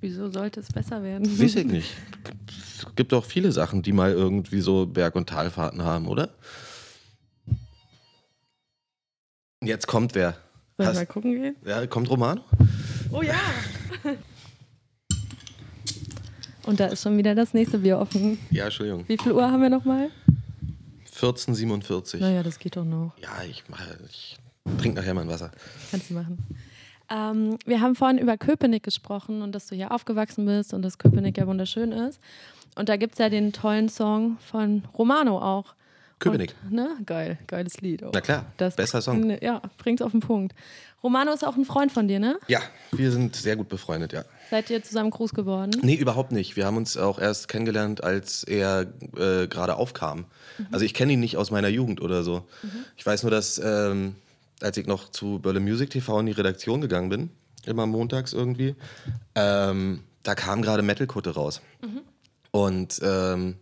Wieso 0.00 0.30
sollte 0.30 0.60
es 0.60 0.68
besser 0.68 1.02
werden? 1.02 1.38
Weiß 1.38 1.56
ich 1.56 1.66
nicht. 1.66 1.90
Es 2.80 2.96
gibt 2.96 3.12
auch 3.12 3.26
viele 3.26 3.52
Sachen, 3.52 3.82
die 3.82 3.92
mal 3.92 4.10
irgendwie 4.10 4.62
so 4.62 4.86
Berg- 4.86 5.14
und 5.14 5.28
Talfahrten 5.28 5.84
haben, 5.84 6.08
oder? 6.08 6.30
Jetzt 9.62 9.86
kommt 9.86 10.14
wer? 10.14 10.34
Soll 10.84 10.92
ich 10.92 10.98
mal 10.98 11.06
gucken 11.06 11.32
gehen? 11.32 11.56
Ja, 11.64 11.86
kommt 11.86 12.10
Romano? 12.10 12.42
Oh 13.12 13.22
ja! 13.22 13.34
Und 16.66 16.78
da 16.80 16.86
ist 16.86 17.02
schon 17.02 17.16
wieder 17.18 17.34
das 17.34 17.54
nächste 17.54 17.78
Bier 17.78 17.98
offen. 17.98 18.38
Ja, 18.50 18.64
Entschuldigung. 18.64 19.04
Wie 19.08 19.18
viel 19.18 19.32
Uhr 19.32 19.50
haben 19.50 19.62
wir 19.62 19.70
nochmal? 19.70 20.10
1447. 21.06 22.20
Naja, 22.20 22.42
das 22.42 22.58
geht 22.58 22.76
doch 22.76 22.84
noch. 22.84 23.12
Ja, 23.20 23.42
ich 23.48 23.68
mache. 23.68 23.98
Ich 24.08 24.38
trinke 24.78 25.00
nachher 25.00 25.14
mal 25.14 25.22
ein 25.22 25.28
Wasser. 25.28 25.50
Kannst 25.90 26.10
du 26.10 26.14
machen. 26.14 26.38
Ähm, 27.10 27.58
wir 27.66 27.80
haben 27.80 27.96
vorhin 27.96 28.18
über 28.18 28.36
Köpenick 28.36 28.82
gesprochen 28.84 29.42
und 29.42 29.52
dass 29.52 29.66
du 29.66 29.74
hier 29.74 29.92
aufgewachsen 29.92 30.46
bist 30.46 30.72
und 30.72 30.82
dass 30.82 30.98
Köpenick 30.98 31.36
ja 31.38 31.46
wunderschön 31.46 31.92
ist. 31.92 32.20
Und 32.76 32.88
da 32.88 32.96
gibt 32.96 33.14
es 33.14 33.18
ja 33.18 33.28
den 33.28 33.52
tollen 33.52 33.88
Song 33.88 34.38
von 34.38 34.84
Romano 34.96 35.38
auch. 35.38 35.74
Köpenick. 36.20 36.54
Und, 36.64 36.72
ne? 36.72 36.96
Geil, 37.04 37.38
geiles 37.48 37.80
Lied. 37.80 38.04
Auch. 38.04 38.12
Na 38.14 38.20
klar, 38.20 38.46
Das 38.56 38.76
besser 38.76 39.02
Song. 39.02 39.36
Ja, 39.42 39.60
bringt's 39.78 40.02
auf 40.02 40.12
den 40.12 40.20
Punkt. 40.20 40.54
Romano 41.02 41.32
ist 41.32 41.44
auch 41.44 41.56
ein 41.56 41.64
Freund 41.64 41.90
von 41.90 42.06
dir, 42.08 42.20
ne? 42.20 42.38
Ja, 42.46 42.60
wir 42.92 43.10
sind 43.10 43.34
sehr 43.34 43.56
gut 43.56 43.68
befreundet, 43.68 44.12
ja. 44.12 44.24
Seid 44.50 44.68
ihr 44.70 44.82
zusammen 44.82 45.10
groß 45.10 45.32
geworden? 45.32 45.70
Nee, 45.82 45.94
überhaupt 45.94 46.30
nicht. 46.30 46.56
Wir 46.56 46.66
haben 46.66 46.76
uns 46.76 46.96
auch 46.96 47.18
erst 47.18 47.48
kennengelernt, 47.48 48.04
als 48.04 48.44
er 48.44 48.82
äh, 49.16 49.46
gerade 49.48 49.76
aufkam. 49.76 50.26
Also 50.70 50.84
ich 50.84 50.92
kenne 50.92 51.14
ihn 51.14 51.20
nicht 51.20 51.38
aus 51.38 51.50
meiner 51.50 51.68
Jugend 51.68 52.02
oder 52.02 52.22
so. 52.22 52.42
Ich 52.96 53.06
weiß 53.06 53.22
nur, 53.22 53.30
dass 53.30 53.58
ähm, 53.58 54.14
als 54.60 54.76
ich 54.76 54.86
noch 54.86 55.10
zu 55.10 55.38
Berlin 55.38 55.64
Music 55.64 55.88
TV 55.90 56.20
in 56.20 56.26
die 56.26 56.32
Redaktion 56.32 56.82
gegangen 56.82 57.08
bin, 57.08 57.30
immer 57.64 57.86
montags 57.86 58.34
irgendwie, 58.34 58.74
ähm, 59.34 60.00
da 60.22 60.34
kam 60.34 60.60
gerade 60.60 60.82
Metal-Kutte 60.82 61.30
raus. 61.30 61.62
Und 62.50 63.00
ähm, 63.02 63.56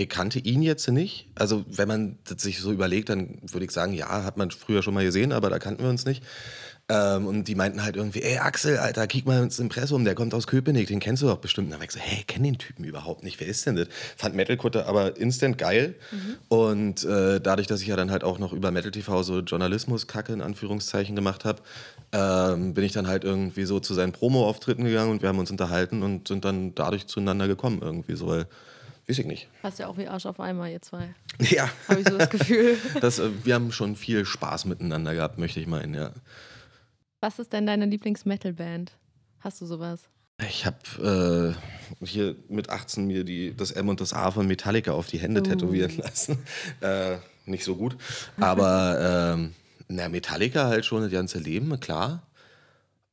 ich 0.00 0.08
kannte 0.08 0.38
ihn 0.38 0.62
jetzt 0.62 0.88
nicht. 0.88 1.28
Also 1.34 1.64
wenn 1.68 1.88
man 1.88 2.18
das 2.24 2.42
sich 2.42 2.60
so 2.60 2.72
überlegt, 2.72 3.08
dann 3.08 3.38
würde 3.42 3.66
ich 3.66 3.70
sagen, 3.70 3.92
ja, 3.92 4.24
hat 4.24 4.36
man 4.36 4.50
früher 4.50 4.82
schon 4.82 4.94
mal 4.94 5.04
gesehen, 5.04 5.32
aber 5.32 5.50
da 5.50 5.58
kannten 5.58 5.82
wir 5.82 5.90
uns 5.90 6.04
nicht. 6.04 6.22
Ähm, 6.90 7.28
und 7.28 7.44
die 7.44 7.54
meinten 7.54 7.84
halt 7.84 7.94
irgendwie, 7.94 8.20
ey 8.20 8.38
Axel, 8.38 8.78
Alter, 8.78 9.06
kick 9.06 9.24
mal 9.24 9.40
ins 9.40 9.60
Impressum, 9.60 10.04
der 10.04 10.16
kommt 10.16 10.34
aus 10.34 10.48
Köpenick, 10.48 10.88
den 10.88 10.98
kennst 10.98 11.22
du 11.22 11.26
doch 11.26 11.38
bestimmt. 11.38 11.66
Und 11.66 11.70
dann 11.72 11.80
war 11.80 11.84
ich 11.84 11.92
so, 11.92 12.00
hey, 12.00 12.18
ich 12.20 12.26
kenn 12.26 12.42
den 12.42 12.58
Typen 12.58 12.84
überhaupt 12.84 13.22
nicht, 13.22 13.38
wer 13.38 13.46
ist 13.46 13.64
denn 13.64 13.76
das? 13.76 13.86
Fand 14.16 14.34
Metal-Kutte 14.34 14.86
aber 14.86 15.16
instant 15.16 15.56
geil. 15.56 15.94
Und 16.48 17.04
äh, 17.04 17.40
dadurch, 17.40 17.68
dass 17.68 17.80
ich 17.80 17.86
ja 17.86 17.94
dann 17.94 18.10
halt 18.10 18.24
auch 18.24 18.40
noch 18.40 18.52
über 18.52 18.72
Metal 18.72 18.90
TV 18.90 19.22
so 19.22 19.38
Journalismus-Kacke 19.38 20.32
in 20.32 20.40
Anführungszeichen 20.40 21.14
gemacht 21.14 21.44
habe, 21.44 21.62
ähm, 22.10 22.74
bin 22.74 22.82
ich 22.82 22.92
dann 22.92 23.06
halt 23.06 23.22
irgendwie 23.22 23.66
so 23.66 23.78
zu 23.78 23.94
seinen 23.94 24.10
Promo-Auftritten 24.12 24.82
gegangen 24.82 25.12
und 25.12 25.22
wir 25.22 25.28
haben 25.28 25.38
uns 25.38 25.52
unterhalten 25.52 26.02
und 26.02 26.26
sind 26.26 26.44
dann 26.44 26.74
dadurch 26.74 27.06
zueinander 27.06 27.46
gekommen 27.46 27.78
irgendwie 27.82 28.16
so, 28.16 28.26
weil, 28.26 28.46
weiß 29.10 29.18
ich 29.18 29.26
nicht. 29.26 29.48
Passt 29.62 29.78
ja 29.80 29.88
auch 29.88 29.98
wie 29.98 30.06
Arsch 30.06 30.26
auf 30.26 30.38
einmal, 30.40 30.70
ihr 30.70 30.80
zwei. 30.80 31.14
Ja, 31.40 31.68
Habe 31.88 32.00
ich 32.00 32.08
so 32.08 32.16
das 32.16 32.30
Gefühl. 32.30 32.76
das, 33.00 33.18
äh, 33.18 33.30
wir 33.44 33.54
haben 33.54 33.72
schon 33.72 33.96
viel 33.96 34.24
Spaß 34.24 34.64
miteinander 34.66 35.14
gehabt, 35.14 35.38
möchte 35.38 35.58
ich 35.60 35.66
meinen, 35.66 35.94
ja. 35.94 36.12
Was 37.20 37.38
ist 37.38 37.52
denn 37.52 37.66
deine 37.66 37.86
Lieblings-Metal-Band? 37.86 38.92
Hast 39.40 39.60
du 39.60 39.66
sowas? 39.66 40.00
Ich 40.48 40.64
habe 40.64 41.56
äh, 42.00 42.06
hier 42.06 42.36
mit 42.48 42.70
18 42.70 43.06
mir 43.06 43.24
die, 43.24 43.54
das 43.54 43.72
M 43.72 43.88
und 43.88 44.00
das 44.00 44.12
A 44.14 44.30
von 44.30 44.46
Metallica 44.46 44.92
auf 44.92 45.06
die 45.08 45.18
Hände 45.18 45.40
Oh. 45.40 45.44
tätowieren 45.44 45.96
lassen. 45.98 46.38
Äh, 46.80 47.16
nicht 47.46 47.64
so 47.64 47.74
gut. 47.76 47.96
Aber 48.38 49.34
ähm, 49.36 49.54
na, 49.88 50.08
Metallica 50.08 50.66
halt 50.68 50.86
schon 50.86 51.02
das 51.02 51.10
ganze 51.10 51.38
Leben, 51.38 51.78
klar. 51.80 52.22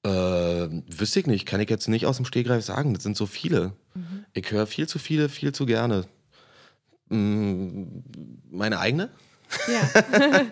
Äh, 0.06 0.10
wüsste 0.10 1.20
ich 1.20 1.28
nicht, 1.28 1.46
kann 1.46 1.60
ich 1.60 1.70
jetzt 1.70 1.88
nicht 1.90 2.06
aus 2.06 2.18
dem 2.18 2.26
Stegreif 2.26 2.64
sagen. 2.64 2.94
Das 2.94 3.04
sind 3.04 3.18
so 3.18 3.26
viele. 3.26 3.74
Ich 4.38 4.52
höre 4.52 4.68
viel 4.68 4.88
zu 4.88 5.00
viele, 5.00 5.30
viel 5.30 5.52
zu 5.52 5.66
gerne. 5.66 6.06
Mm, 7.10 7.86
meine 8.52 8.80
eigene? 8.80 9.10
Ja. 9.68 10.46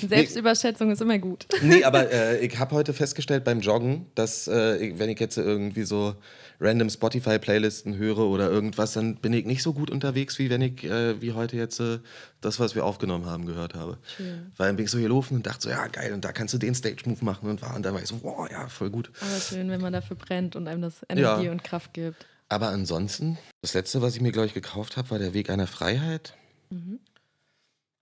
Selbstüberschätzung 0.08 0.90
ist 0.90 1.02
immer 1.02 1.18
gut. 1.18 1.46
Nee, 1.60 1.84
aber 1.84 2.10
äh, 2.10 2.38
ich 2.46 2.58
habe 2.58 2.74
heute 2.74 2.94
festgestellt 2.94 3.44
beim 3.44 3.60
Joggen, 3.60 4.06
dass 4.14 4.48
äh, 4.48 4.76
ich, 4.78 4.98
wenn 4.98 5.10
ich 5.10 5.20
jetzt 5.20 5.36
irgendwie 5.36 5.82
so 5.82 6.14
random 6.60 6.88
Spotify-Playlisten 6.88 7.98
höre 7.98 8.20
oder 8.20 8.48
irgendwas, 8.50 8.94
dann 8.94 9.16
bin 9.16 9.34
ich 9.34 9.44
nicht 9.44 9.62
so 9.62 9.74
gut 9.74 9.90
unterwegs, 9.90 10.38
wie 10.38 10.48
wenn 10.48 10.62
ich 10.62 10.84
äh, 10.84 11.20
wie 11.20 11.32
heute 11.32 11.56
jetzt 11.58 11.78
äh, 11.80 11.98
das, 12.40 12.58
was 12.58 12.74
wir 12.74 12.86
aufgenommen 12.86 13.26
haben, 13.26 13.44
gehört 13.44 13.74
habe. 13.74 13.98
Schön. 14.16 14.50
Weil 14.56 14.68
dann 14.68 14.76
bin 14.76 14.86
ich 14.86 14.90
so 14.90 14.96
hier 14.96 15.08
gelaufen 15.08 15.34
und 15.34 15.46
dachte 15.46 15.62
so, 15.64 15.68
ja 15.68 15.86
geil, 15.88 16.14
und 16.14 16.24
da 16.24 16.32
kannst 16.32 16.54
du 16.54 16.58
den 16.58 16.74
Stage-Move 16.74 17.22
machen 17.22 17.50
und 17.50 17.60
war 17.60 17.76
und 17.76 17.84
dann 17.84 17.92
war 17.92 18.00
ich 18.00 18.08
so, 18.08 18.18
wow, 18.22 18.48
ja, 18.50 18.68
voll 18.68 18.88
gut. 18.88 19.10
Aber 19.20 19.40
schön, 19.40 19.68
wenn 19.68 19.82
man 19.82 19.92
dafür 19.92 20.16
brennt 20.16 20.56
und 20.56 20.68
einem 20.68 20.80
das 20.80 21.04
Energie 21.10 21.44
Ja. 21.46 21.50
und 21.52 21.62
Kraft 21.64 21.92
gibt. 21.92 22.24
Aber 22.48 22.68
ansonsten, 22.68 23.38
das 23.62 23.74
letzte, 23.74 24.02
was 24.02 24.14
ich 24.14 24.20
mir, 24.20 24.32
glaube 24.32 24.46
ich, 24.46 24.54
gekauft 24.54 24.96
habe, 24.96 25.10
war 25.10 25.18
der 25.18 25.34
Weg 25.34 25.50
einer 25.50 25.66
Freiheit. 25.66 26.34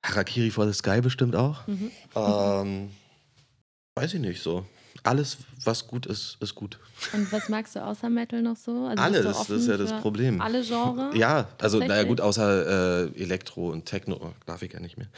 Harakiri 0.05 0.51
for 0.51 0.67
the 0.67 0.73
Sky 0.73 1.01
bestimmt 1.01 1.35
auch. 1.35 1.63
Ähm, 2.15 2.91
weiß 3.95 4.15
ich 4.15 4.21
nicht 4.21 4.43
so. 4.43 4.67
Alles, 5.03 5.39
was 5.63 5.87
gut 5.87 6.07
ist, 6.07 6.39
ist 6.41 6.55
gut. 6.55 6.79
Und 7.13 7.31
was 7.31 7.49
magst 7.49 7.77
du 7.77 7.85
außer 7.85 8.09
Metal 8.09 8.41
noch 8.41 8.57
so? 8.57 8.87
Also 8.87 9.03
Alles, 9.03 9.25
das 9.25 9.51
ist 9.51 9.69
ja 9.69 9.77
das 9.77 10.01
Problem. 10.01 10.41
Alle 10.41 10.63
Genres? 10.63 11.15
Ja, 11.15 11.49
also 11.61 11.79
naja 11.79 12.05
gut, 12.05 12.21
außer 12.23 13.05
äh, 13.05 13.23
Elektro 13.23 13.71
und 13.71 13.85
Techno, 13.85 14.17
oh, 14.17 14.33
darf 14.47 14.63
ich 14.63 14.73
ja 14.73 14.81
nicht 14.81 14.97
mehr. 14.97 15.09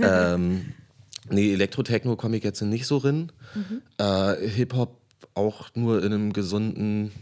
ähm, 0.34 0.74
nee, 1.30 1.52
Elektro-Techno 1.54 2.16
komme 2.16 2.36
ich 2.36 2.44
jetzt 2.44 2.60
nicht 2.60 2.86
so 2.86 2.98
rin. 2.98 3.32
Mhm. 3.54 3.82
Äh, 3.96 4.48
Hip-Hop 4.48 4.98
auch 5.34 5.68
nur 5.74 6.02
in 6.02 6.12
einem 6.12 6.32
gesunden 6.32 7.12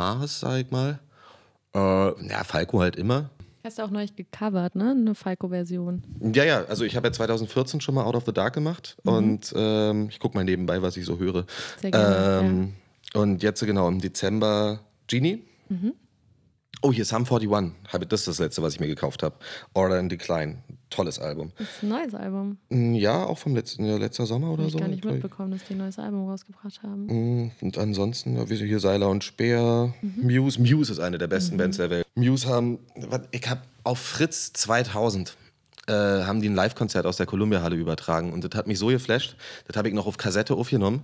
Maß, 0.00 0.40
sag 0.40 0.60
ich 0.64 0.70
mal. 0.70 1.00
Äh, 1.74 1.78
ja, 2.28 2.44
Falco 2.44 2.80
halt 2.80 2.96
immer. 2.96 3.30
Hast 3.64 3.78
du 3.78 3.82
auch 3.82 3.90
neulich 3.90 4.16
gecovert, 4.16 4.74
ne? 4.74 4.92
Eine 4.92 5.14
Falco-Version. 5.14 6.02
Ja, 6.34 6.44
ja, 6.44 6.64
also 6.64 6.84
ich 6.84 6.96
habe 6.96 7.08
ja 7.08 7.12
2014 7.12 7.80
schon 7.82 7.94
mal 7.94 8.04
Out 8.04 8.14
of 8.14 8.24
the 8.24 8.32
Dark 8.32 8.54
gemacht 8.54 8.96
und 9.04 9.52
ähm, 9.54 10.08
ich 10.08 10.18
gucke 10.18 10.34
mal 10.38 10.44
nebenbei, 10.44 10.80
was 10.80 10.96
ich 10.96 11.04
so 11.04 11.18
höre. 11.18 11.44
Sehr 11.82 11.90
gerne. 11.90 12.40
Ähm, 12.40 12.74
Und 13.12 13.42
jetzt 13.42 13.60
genau 13.60 13.86
im 13.88 14.00
Dezember 14.00 14.80
Genie. 15.08 15.44
Oh, 16.82 16.90
hier 16.92 17.04
Sum 17.04 17.26
41. 17.26 17.50
Habe- 17.92 18.06
Das 18.06 18.20
ist 18.20 18.28
das 18.28 18.38
letzte, 18.38 18.62
was 18.62 18.74
ich 18.74 18.80
mir 18.80 18.86
gekauft 18.86 19.22
habe. 19.22 19.34
Order 19.74 19.98
in 20.00 20.08
Decline. 20.08 20.62
Tolles 20.90 21.18
Album. 21.18 21.52
Das 21.58 21.68
ist 21.68 21.82
ein 21.82 21.88
neues 21.88 22.14
Album. 22.14 22.58
Mm, 22.68 22.94
Ja, 22.94 23.24
auch 23.24 23.38
vom 23.38 23.54
letzten 23.54 23.84
ja, 23.84 23.96
letzter 23.96 24.26
Sommer 24.26 24.48
oder 24.50 24.58
Habe 24.64 24.66
ich 24.66 24.72
so. 24.72 24.78
gar 24.78 24.88
nicht 24.88 25.04
ich. 25.04 25.10
mitbekommen, 25.10 25.52
dass 25.52 25.64
die 25.64 25.74
ein 25.74 25.78
neues 25.78 25.98
Album 25.98 26.28
rausgebracht 26.28 26.82
haben. 26.82 27.06
Mm, 27.46 27.50
Und 27.60 27.78
ansonsten, 27.78 28.36
ja, 28.36 28.48
wie 28.50 28.56
so 28.56 28.64
hier 28.64 28.80
Seiler 28.80 29.08
und 29.08 29.24
Speer, 29.24 29.94
Muse. 30.02 30.60
Muse 30.60 30.92
ist 30.92 30.98
eine 31.00 31.16
der 31.18 31.28
besten 31.28 31.56
Bands 31.56 31.76
der 31.78 31.90
Welt. 31.90 32.06
Muse 32.16 32.48
haben, 32.48 32.78
ich 33.30 33.48
habe 33.48 33.62
auf 33.84 33.98
Fritz 33.98 34.52
2000 34.52 35.36
äh, 35.86 35.92
haben 35.92 36.40
die 36.42 36.48
ein 36.48 36.54
Live-Konzert 36.54 37.06
aus 37.06 37.16
der 37.16 37.26
Columbia-Halle 37.26 37.74
übertragen 37.76 38.32
und 38.32 38.44
das 38.44 38.56
hat 38.58 38.66
mich 38.66 38.78
so 38.78 38.88
geflasht. 38.88 39.36
Das 39.66 39.76
habe 39.76 39.88
ich 39.88 39.94
noch 39.94 40.06
auf 40.06 40.18
Kassette 40.18 40.54
aufgenommen. 40.54 41.02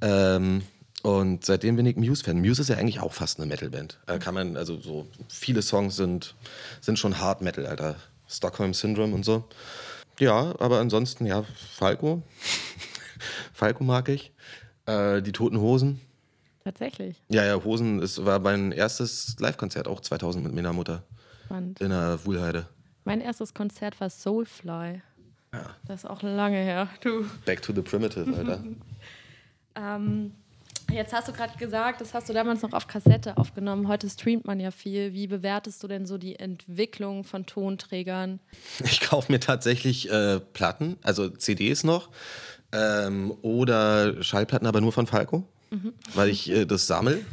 Ähm, 0.00 0.62
und 1.02 1.44
seitdem 1.44 1.76
bin 1.76 1.86
ich 1.86 1.96
Muse-Fan. 1.96 2.40
Muse 2.40 2.62
ist 2.62 2.68
ja 2.68 2.76
eigentlich 2.76 3.00
auch 3.00 3.12
fast 3.12 3.38
eine 3.38 3.46
Metal-Band. 3.46 3.98
Äh, 4.06 4.18
kann 4.18 4.34
man, 4.34 4.56
also 4.56 4.78
so 4.80 5.06
viele 5.28 5.62
Songs 5.62 5.96
sind, 5.96 6.34
sind 6.80 6.98
schon 6.98 7.20
Hard 7.20 7.40
Metal, 7.42 7.66
Alter. 7.66 7.96
Stockholm 8.28 8.74
Syndrome 8.74 9.14
und 9.14 9.24
so. 9.24 9.44
Ja, 10.20 10.54
aber 10.58 10.80
ansonsten, 10.80 11.26
ja, 11.26 11.44
Falco. 11.74 12.22
Falco 13.52 13.84
mag 13.84 14.08
ich. 14.08 14.32
Äh, 14.86 15.22
die 15.22 15.32
Toten 15.32 15.60
Hosen. 15.60 16.00
Tatsächlich. 16.64 17.22
Ja, 17.28 17.44
ja, 17.44 17.62
Hosen 17.64 18.02
ist, 18.02 18.24
war 18.24 18.38
mein 18.40 18.72
erstes 18.72 19.36
Live-Konzert, 19.38 19.88
auch 19.88 20.00
2000 20.00 20.44
mit 20.44 20.54
meiner 20.54 20.72
Mutter 20.72 21.04
Spannend. 21.46 21.80
in 21.80 21.90
der 21.90 22.18
Wuhlheide. 22.24 22.68
Mein 23.04 23.20
erstes 23.20 23.54
Konzert 23.54 24.00
war 24.00 24.10
Soulfly. 24.10 25.00
Das 25.86 26.04
ist 26.04 26.10
auch 26.10 26.22
lange 26.22 26.58
her. 26.58 26.88
Du. 27.00 27.24
Back 27.46 27.62
to 27.62 27.72
the 27.72 27.80
Primitive, 27.82 28.34
Alter. 28.36 28.62
Ähm, 29.74 30.32
jetzt 30.90 31.12
hast 31.12 31.28
du 31.28 31.32
gerade 31.32 31.56
gesagt, 31.58 32.00
das 32.00 32.14
hast 32.14 32.28
du 32.28 32.32
damals 32.32 32.62
noch 32.62 32.72
auf 32.72 32.86
Kassette 32.86 33.36
aufgenommen. 33.36 33.88
Heute 33.88 34.08
streamt 34.08 34.46
man 34.46 34.60
ja 34.60 34.70
viel. 34.70 35.12
Wie 35.12 35.26
bewertest 35.26 35.82
du 35.82 35.88
denn 35.88 36.06
so 36.06 36.18
die 36.18 36.38
Entwicklung 36.38 37.24
von 37.24 37.46
Tonträgern? 37.46 38.40
Ich 38.84 39.00
kaufe 39.00 39.30
mir 39.30 39.40
tatsächlich 39.40 40.10
äh, 40.10 40.40
Platten, 40.40 40.96
also 41.02 41.28
CDs 41.28 41.84
noch 41.84 42.10
ähm, 42.72 43.32
oder 43.42 44.22
Schallplatten, 44.22 44.66
aber 44.66 44.80
nur 44.80 44.92
von 44.92 45.06
Falco. 45.06 45.44
Weil 46.14 46.30
ich 46.30 46.50
äh, 46.50 46.64
das 46.64 46.86
sammel. 46.86 47.24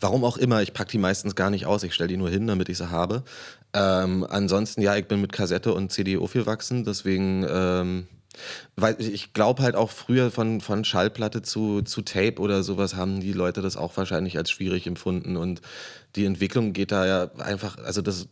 Warum 0.00 0.24
auch 0.24 0.36
immer, 0.36 0.60
ich 0.62 0.72
packe 0.72 0.90
die 0.90 0.98
meistens 0.98 1.36
gar 1.36 1.50
nicht 1.50 1.66
aus. 1.66 1.84
Ich 1.84 1.94
stelle 1.94 2.08
die 2.08 2.16
nur 2.16 2.30
hin, 2.30 2.46
damit 2.46 2.68
ich 2.68 2.78
sie 2.78 2.90
habe. 2.90 3.22
Ähm, 3.72 4.26
ansonsten, 4.28 4.82
ja, 4.82 4.96
ich 4.96 5.06
bin 5.06 5.20
mit 5.20 5.32
Kassette 5.32 5.72
und 5.72 5.92
CD 5.92 6.16
aufgewachsen. 6.16 6.84
Deswegen, 6.84 7.46
ähm, 7.48 8.08
weil 8.76 9.00
ich 9.00 9.32
glaube 9.32 9.62
halt 9.62 9.76
auch 9.76 9.90
früher 9.90 10.30
von, 10.30 10.60
von 10.60 10.84
Schallplatte 10.84 11.42
zu, 11.42 11.82
zu 11.82 12.02
Tape 12.02 12.40
oder 12.40 12.62
sowas 12.62 12.94
haben 12.94 13.20
die 13.20 13.32
Leute 13.32 13.62
das 13.62 13.76
auch 13.76 13.96
wahrscheinlich 13.96 14.36
als 14.36 14.50
schwierig 14.50 14.86
empfunden. 14.86 15.36
Und 15.36 15.60
die 16.14 16.24
Entwicklung 16.24 16.72
geht 16.72 16.92
da 16.92 17.06
ja 17.06 17.30
einfach, 17.38 17.78
also 17.78 18.02
das 18.02 18.28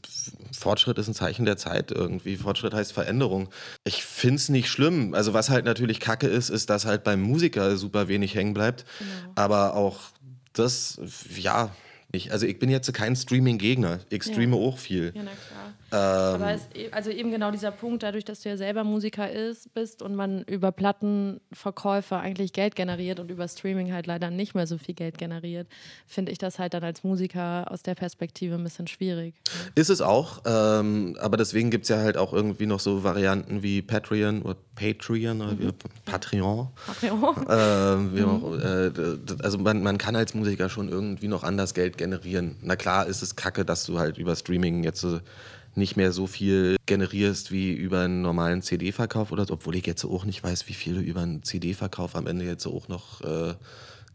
Fortschritt 0.56 0.98
ist 0.98 1.08
ein 1.08 1.14
Zeichen 1.14 1.44
der 1.44 1.56
Zeit 1.56 1.90
irgendwie. 1.90 2.36
Fortschritt 2.36 2.74
heißt 2.74 2.92
Veränderung. 2.92 3.48
Ich 3.84 4.04
finde 4.04 4.36
es 4.36 4.48
nicht 4.48 4.68
schlimm. 4.68 5.14
Also 5.14 5.34
was 5.34 5.50
halt 5.50 5.64
natürlich 5.64 6.00
kacke 6.00 6.26
ist, 6.26 6.50
ist, 6.50 6.70
dass 6.70 6.86
halt 6.86 7.04
beim 7.04 7.20
Musiker 7.22 7.76
super 7.76 8.08
wenig 8.08 8.34
hängen 8.34 8.54
bleibt. 8.54 8.84
Aber 9.34 9.74
auch 9.74 10.00
das, 10.52 10.98
ja, 11.36 11.70
ich, 12.14 12.32
also 12.32 12.46
ich 12.46 12.58
bin 12.58 12.70
jetzt 12.70 12.92
kein 12.94 13.16
Streaming-Gegner. 13.16 14.00
Ich 14.08 14.22
streame 14.22 14.56
auch 14.56 14.78
viel. 14.78 15.12
Ja, 15.14 15.22
na 15.24 15.30
klar. 15.32 15.53
Aber 15.96 16.52
es, 16.52 16.68
e- 16.74 16.90
also 16.90 17.10
eben 17.10 17.30
genau 17.30 17.50
dieser 17.50 17.70
Punkt, 17.70 18.02
dadurch, 18.02 18.24
dass 18.24 18.40
du 18.40 18.48
ja 18.48 18.56
selber 18.56 18.84
Musiker 18.84 19.30
ist, 19.30 19.72
bist 19.74 20.02
und 20.02 20.14
man 20.14 20.42
über 20.42 20.72
Plattenverkäufe 20.72 22.16
eigentlich 22.16 22.52
Geld 22.52 22.76
generiert 22.76 23.20
und 23.20 23.30
über 23.30 23.46
Streaming 23.48 23.92
halt 23.92 24.06
leider 24.06 24.30
nicht 24.30 24.54
mehr 24.54 24.66
so 24.66 24.78
viel 24.78 24.94
Geld 24.94 25.18
generiert, 25.18 25.68
finde 26.06 26.32
ich 26.32 26.38
das 26.38 26.58
halt 26.58 26.74
dann 26.74 26.84
als 26.84 27.04
Musiker 27.04 27.70
aus 27.70 27.82
der 27.82 27.94
Perspektive 27.94 28.54
ein 28.54 28.64
bisschen 28.64 28.86
schwierig. 28.86 29.34
Ist 29.74 29.90
es 29.90 30.00
auch, 30.00 30.42
ähm, 30.46 31.16
aber 31.20 31.36
deswegen 31.36 31.70
gibt 31.70 31.84
es 31.84 31.88
ja 31.88 31.98
halt 31.98 32.16
auch 32.16 32.32
irgendwie 32.32 32.66
noch 32.66 32.80
so 32.80 33.04
Varianten 33.04 33.62
wie 33.62 33.82
Patreon 33.82 34.42
oder 34.42 34.56
Patreon 34.74 35.40
oder 35.40 35.58
wie, 35.58 35.70
Patreon. 36.04 36.68
Ähm, 37.48 38.10
wie 38.14 38.22
auch, 38.22 38.58
äh, 38.58 38.90
also 39.42 39.58
man, 39.58 39.82
man 39.82 39.98
kann 39.98 40.16
als 40.16 40.34
Musiker 40.34 40.68
schon 40.68 40.88
irgendwie 40.88 41.28
noch 41.28 41.42
anders 41.42 41.74
Geld 41.74 41.96
generieren. 41.98 42.56
Na 42.62 42.76
klar 42.76 43.06
ist 43.06 43.22
es 43.22 43.36
kacke, 43.36 43.64
dass 43.64 43.84
du 43.84 43.98
halt 43.98 44.18
über 44.18 44.34
Streaming 44.36 44.84
jetzt 44.84 45.00
so 45.00 45.20
nicht 45.76 45.96
mehr 45.96 46.12
so 46.12 46.26
viel 46.26 46.76
generierst 46.86 47.50
wie 47.50 47.72
über 47.72 48.02
einen 48.02 48.22
normalen 48.22 48.62
CD-Verkauf 48.62 49.32
oder 49.32 49.44
so, 49.44 49.54
obwohl 49.54 49.76
ich 49.76 49.86
jetzt 49.86 50.04
auch 50.04 50.24
nicht 50.24 50.42
weiß, 50.42 50.68
wie 50.68 50.74
viel 50.74 50.94
du 50.94 51.00
über 51.00 51.22
einen 51.22 51.42
CD-Verkauf 51.42 52.16
am 52.16 52.26
Ende 52.26 52.44
jetzt 52.44 52.66
auch 52.66 52.88
noch 52.88 53.20
äh, 53.22 53.54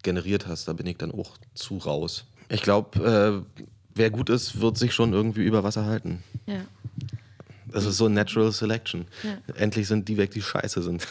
generiert 0.03 0.47
hast. 0.47 0.67
Da 0.67 0.73
bin 0.73 0.87
ich 0.87 0.97
dann 0.97 1.11
auch 1.11 1.37
zu 1.53 1.77
raus. 1.77 2.25
Ich 2.49 2.61
glaube, 2.61 3.45
äh, 3.53 3.65
wer 3.95 4.09
gut 4.09 4.29
ist, 4.29 4.61
wird 4.61 4.77
sich 4.77 4.93
schon 4.93 5.13
irgendwie 5.13 5.43
über 5.43 5.63
Wasser 5.63 5.85
halten. 5.85 6.23
Ja. 6.47 6.61
Das 7.71 7.85
ist 7.85 7.97
so 7.97 8.09
Natural 8.09 8.51
Selection. 8.51 9.05
Ja. 9.23 9.55
Endlich 9.55 9.87
sind 9.87 10.07
die 10.07 10.17
weg, 10.17 10.31
die 10.31 10.41
scheiße 10.41 10.81
sind. 10.81 11.07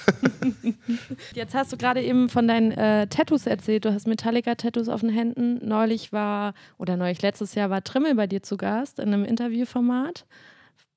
Jetzt 1.34 1.54
hast 1.54 1.72
du 1.72 1.76
gerade 1.76 2.02
eben 2.02 2.28
von 2.28 2.48
deinen 2.48 2.72
äh, 2.72 3.06
Tattoos 3.06 3.46
erzählt. 3.46 3.84
Du 3.84 3.92
hast 3.92 4.06
Metallica-Tattoos 4.06 4.88
auf 4.88 5.00
den 5.00 5.10
Händen. 5.10 5.66
Neulich 5.66 6.12
war, 6.12 6.54
oder 6.78 6.96
neulich 6.96 7.22
letztes 7.22 7.54
Jahr 7.54 7.70
war 7.70 7.82
Trimmel 7.84 8.14
bei 8.14 8.26
dir 8.26 8.42
zu 8.42 8.56
Gast 8.56 8.98
in 8.98 9.12
einem 9.12 9.24
Interviewformat. 9.24 10.24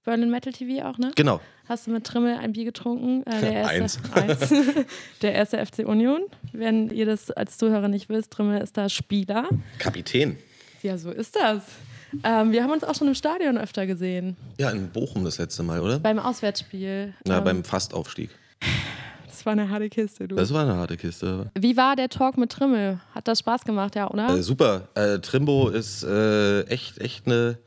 Berlin 0.04 0.32
Metal 0.32 0.52
TV 0.52 0.84
auch, 0.88 0.97
ne? 0.97 1.12
genau. 1.15 1.39
Hast 1.69 1.86
du 1.86 1.91
mit 1.91 2.06
Trimmel 2.06 2.38
ein 2.38 2.54
Bier 2.54 2.65
getrunken? 2.65 3.24
Äh, 3.28 3.39
der 3.39 3.67
Eins. 3.67 4.00
Eins. 4.13 4.52
der 5.21 5.34
erste 5.34 5.63
FC 5.63 5.80
Union. 5.88 6.21
Wenn 6.54 6.89
ihr 6.89 7.06
das 7.06 7.30
als 7.30 7.58
Zuhörer 7.58 7.88
nicht 7.88 8.10
wisst, 8.10 8.32
Trimmel 8.32 8.62
ist 8.62 8.78
da 8.78 8.89
Spieler. 8.89 9.47
Kapitän. 9.78 10.38
Ja, 10.82 10.97
so 10.97 11.12
ist 11.12 11.36
das. 11.36 11.63
Ähm, 12.24 12.52
wir 12.52 12.63
haben 12.63 12.71
uns 12.71 12.84
auch 12.84 12.95
schon 12.95 13.08
im 13.08 13.15
Stadion 13.15 13.58
öfter 13.58 13.86
gesehen. 13.88 14.36
Ja, 14.60 14.69
in 14.71 14.89
Bochum 14.89 15.24
das 15.24 15.38
letzte 15.38 15.63
Mal, 15.63 15.80
oder? 15.80 16.00
Beim 16.00 16.19
Auswärtsspiel. 16.19 17.13
Na, 17.26 17.38
ähm, 17.38 17.43
beim 17.43 17.63
Fastaufstieg. 17.63 18.30
das 19.28 19.45
war 19.45 19.54
eine 19.54 19.69
harte 19.69 19.89
Kiste, 19.89 20.28
du. 20.28 20.36
Das 20.36 20.54
war 20.54 20.63
eine 20.63 20.76
harte 20.76 20.97
Kiste. 20.97 21.52
Wie 21.58 21.78
war 21.78 21.95
der 21.95 22.10
Talk 22.10 22.38
mit 22.38 22.52
Trimmel? 22.52 23.00
Hat 23.13 23.28
das 23.28 23.39
Spaß 23.39 23.63
gemacht, 23.63 23.95
ja, 23.95 24.10
oder? 24.10 24.30
Äh, 24.36 24.43
super. 24.43 24.89
Äh, 24.95 25.19
Trimbo 25.19 25.69
ist 25.69 26.04
äh, 26.04 26.63
echt, 26.63 27.00
echt 27.00 27.28
eine, 27.28 27.58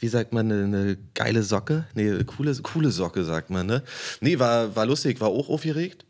wie 0.00 0.08
sagt 0.08 0.32
man, 0.32 0.50
eine, 0.50 0.64
eine 0.64 0.98
geile 1.14 1.42
Socke. 1.42 1.86
Nee, 1.94 2.24
coole, 2.24 2.54
coole 2.56 2.90
Socke, 2.90 3.24
sagt 3.24 3.50
man, 3.50 3.66
ne? 3.66 3.82
Nee, 4.20 4.38
war, 4.38 4.74
war 4.74 4.86
lustig, 4.86 5.20
war 5.20 5.28
auch 5.28 5.48
aufgeregt, 5.48 6.04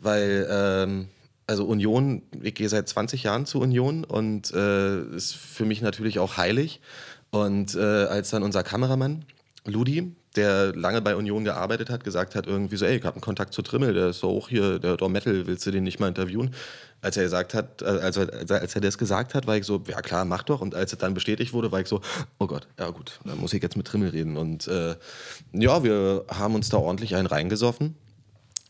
weil, 0.00 0.46
ähm, 0.50 1.08
also 1.46 1.64
Union, 1.64 2.22
ich 2.42 2.54
gehe 2.54 2.68
seit 2.68 2.88
20 2.88 3.22
Jahren 3.22 3.46
zu 3.46 3.60
Union 3.60 4.04
und 4.04 4.52
äh, 4.52 5.02
ist 5.16 5.34
für 5.34 5.64
mich 5.64 5.80
natürlich 5.80 6.18
auch 6.18 6.36
heilig. 6.36 6.80
Und 7.30 7.74
äh, 7.74 7.78
als 7.80 8.30
dann 8.30 8.42
unser 8.42 8.62
Kameramann, 8.62 9.24
Ludi, 9.66 10.12
der 10.36 10.74
lange 10.74 11.02
bei 11.02 11.16
Union 11.16 11.44
gearbeitet 11.44 11.90
hat, 11.90 12.04
gesagt 12.04 12.34
hat 12.34 12.46
irgendwie 12.46 12.76
so, 12.76 12.84
ey, 12.86 12.96
ich 12.96 13.04
habe 13.04 13.16
einen 13.16 13.22
Kontakt 13.22 13.52
zu 13.52 13.60
Trimmel, 13.62 13.92
der 13.92 14.08
ist 14.08 14.20
so 14.20 14.28
auch 14.28 14.48
hier, 14.48 14.78
der 14.78 14.96
Dom 14.96 15.12
Metal, 15.12 15.46
willst 15.46 15.66
du 15.66 15.70
den 15.70 15.84
nicht 15.84 16.00
mal 16.00 16.08
interviewen? 16.08 16.54
Als 17.00 17.16
er 17.16 17.24
gesagt 17.24 17.54
hat, 17.54 17.82
äh, 17.82 17.86
als, 17.86 18.16
er- 18.16 18.32
als 18.50 18.74
er 18.74 18.80
das 18.80 18.98
gesagt 18.98 19.34
hat, 19.34 19.46
war 19.46 19.56
ich 19.56 19.64
so, 19.64 19.82
ja 19.88 20.00
klar, 20.00 20.24
mach 20.24 20.42
doch. 20.42 20.60
Und 20.60 20.74
als 20.74 20.92
es 20.92 20.98
dann 20.98 21.14
bestätigt 21.14 21.52
wurde, 21.52 21.70
war 21.72 21.80
ich 21.80 21.88
so, 21.88 22.00
oh 22.38 22.46
Gott, 22.46 22.66
ja 22.78 22.88
gut, 22.90 23.20
dann 23.24 23.38
muss 23.38 23.52
ich 23.52 23.62
jetzt 23.62 23.76
mit 23.76 23.86
Trimmel 23.86 24.10
reden. 24.10 24.36
Und 24.36 24.66
äh, 24.68 24.96
ja, 25.52 25.82
wir 25.82 26.24
haben 26.28 26.54
uns 26.54 26.68
da 26.70 26.76
ordentlich 26.78 27.14
einen 27.14 27.26
reingesoffen. 27.26 27.94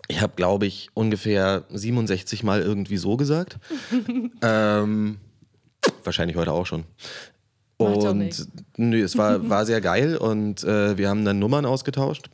Ich 0.09 0.21
habe, 0.23 0.33
glaube 0.37 0.67
ich, 0.67 0.89
ungefähr 0.95 1.65
67 1.71 2.43
Mal 2.43 2.63
irgendwie 2.63 2.97
so 2.97 3.17
gesagt. 3.17 3.59
ähm, 4.43 5.19
wahrscheinlich 6.05 6.37
heute 6.37 6.53
auch 6.53 6.67
schon. 6.67 6.85
Macht 7.79 8.05
Und 8.05 8.49
nö, 8.77 9.03
es 9.03 9.17
war, 9.17 9.49
war 9.49 9.65
sehr 9.67 9.81
geil 9.81 10.17
und 10.17 10.65
äh, 10.65 10.97
wir 10.99 11.09
haben 11.09 11.25
dann 11.25 11.39
Nummern 11.39 11.65
ausgetauscht. 11.65 12.29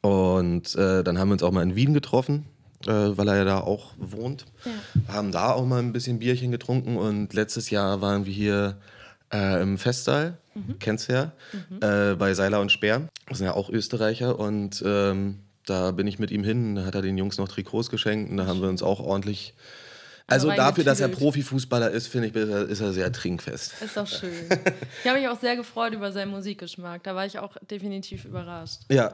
Und 0.00 0.74
äh, 0.76 1.02
dann 1.02 1.18
haben 1.18 1.28
wir 1.28 1.32
uns 1.32 1.42
auch 1.42 1.50
mal 1.50 1.62
in 1.62 1.76
Wien 1.76 1.94
getroffen, 1.94 2.44
äh, 2.86 2.90
weil 2.90 3.28
er 3.28 3.36
ja 3.36 3.44
da 3.44 3.60
auch 3.60 3.92
wohnt. 3.96 4.44
Haben 5.08 5.32
da 5.32 5.52
auch 5.52 5.64
mal 5.64 5.80
ein 5.80 5.92
bisschen 5.92 6.18
Bierchen 6.18 6.50
getrunken 6.50 6.96
und 6.96 7.32
letztes 7.32 7.70
Jahr 7.70 8.00
waren 8.00 8.26
wir 8.26 8.32
hier 8.32 8.76
äh, 9.32 9.62
im 9.62 9.78
Festsaal, 9.78 10.36
kennst 10.78 11.08
du 11.08 11.12
ja, 11.14 11.32
äh, 11.80 12.14
bei 12.16 12.34
Seiler 12.34 12.60
und 12.60 12.70
Speer. 12.70 13.08
Das 13.28 13.38
sind 13.38 13.46
ja 13.46 13.54
auch 13.54 13.70
Österreicher 13.70 14.38
und 14.38 14.82
ähm, 14.86 15.38
da 15.66 15.90
bin 15.92 16.06
ich 16.06 16.18
mit 16.18 16.30
ihm 16.30 16.44
hin, 16.44 16.74
da 16.74 16.84
hat 16.84 16.94
er 16.94 17.02
den 17.02 17.16
Jungs 17.16 17.38
noch 17.38 17.48
Trikots 17.48 17.90
geschenkt 17.90 18.30
und 18.30 18.36
da 18.36 18.46
haben 18.46 18.60
wir 18.60 18.68
uns 18.68 18.82
auch 18.82 19.00
ordentlich. 19.00 19.54
Also 20.26 20.50
dafür, 20.50 20.84
dass 20.84 21.00
er. 21.00 21.08
Profifußballer 21.08 21.90
ist, 21.90 22.06
finde 22.08 22.28
ich, 22.28 22.34
ist 22.34 22.80
er- 22.80 22.88
ist 22.88 22.94
sehr 22.94 23.12
trinkfest. 23.12 23.74
Ist 23.82 23.96
doch 23.96 24.06
schön. 24.06 24.30
Ich 25.02 25.08
habe 25.10 25.20
mich 25.20 25.28
auch 25.28 25.38
sehr 25.38 25.54
gefreut 25.54 25.92
über 25.92 26.12
seinen 26.12 26.30
Musikgeschmack. 26.30 27.02
Da 27.02 27.14
war 27.14 27.26
ich 27.26 27.38
auch 27.38 27.56
definitiv 27.70 28.24
überrascht. 28.24 28.80
Ja. 28.90 29.12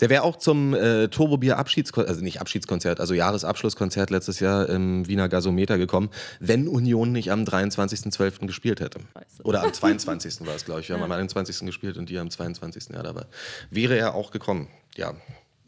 Der 0.00 0.08
wäre 0.08 0.22
auch 0.22 0.36
zum 0.36 0.72
äh, 0.74 1.08
Turbobier 1.08 1.58
Abschiedskonzert, 1.58 2.08
also 2.10 2.22
nicht 2.24 2.40
Abschiedskonzert, 2.40 3.00
also 3.00 3.12
Jahresabschlusskonzert 3.12 4.08
letztes 4.10 4.40
Jahr 4.40 4.68
im 4.70 5.06
Wiener 5.06 5.28
Gasometer 5.28 5.76
gekommen, 5.76 6.08
wenn 6.40 6.68
Union 6.68 7.12
nicht 7.12 7.30
am 7.30 7.44
23.12. 7.44 8.46
gespielt 8.46 8.80
hätte. 8.80 9.00
Oder 9.44 9.62
am 9.62 9.72
22. 9.72 10.46
war 10.46 10.54
es, 10.54 10.64
glaube 10.64 10.80
ich. 10.80 10.88
Wir 10.88 10.96
haben 10.96 11.02
am 11.04 11.12
21. 11.12 11.66
gespielt 11.66 11.98
und 11.98 12.08
die 12.08 12.18
am 12.18 12.30
22. 12.30 12.88
Ja, 12.94 13.02
dabei. 13.02 13.24
Wäre 13.70 13.96
er 13.98 14.14
auch 14.14 14.30
gekommen. 14.30 14.68
Ja. 14.96 15.14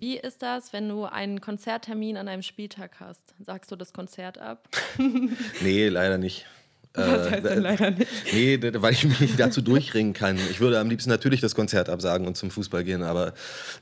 Wie 0.03 0.17
ist 0.17 0.43
das, 0.43 0.73
wenn 0.73 0.89
du 0.89 1.05
einen 1.05 1.41
Konzerttermin 1.41 2.17
an 2.17 2.27
einem 2.27 2.43
Spieltag 2.43 2.99
hast? 2.99 3.23
Sagst 3.39 3.71
du 3.71 3.77
das 3.77 3.93
Konzert 3.93 4.37
ab? 4.37 4.69
Nee, 5.63 5.89
leider 5.91 6.19
nicht. 6.19 6.45
Was 6.93 7.31
heißt 7.31 7.45
denn 7.45 7.63
leider 7.63 7.93
nicht? 7.93 8.11
Nee, 8.33 8.59
weil 8.61 8.95
ich 8.95 9.05
mich 9.05 9.21
nicht 9.21 9.39
dazu 9.39 9.61
durchringen 9.61 10.13
kann. 10.13 10.41
Ich 10.51 10.59
würde 10.59 10.81
am 10.81 10.91
liebsten 10.91 11.09
natürlich 11.09 11.41
das 11.41 11.55
Konzert 11.55 11.89
absagen 11.89 12.27
und 12.27 12.37
zum 12.37 12.51
Fußball 12.51 12.83
gehen, 12.83 13.05
aber 13.05 13.33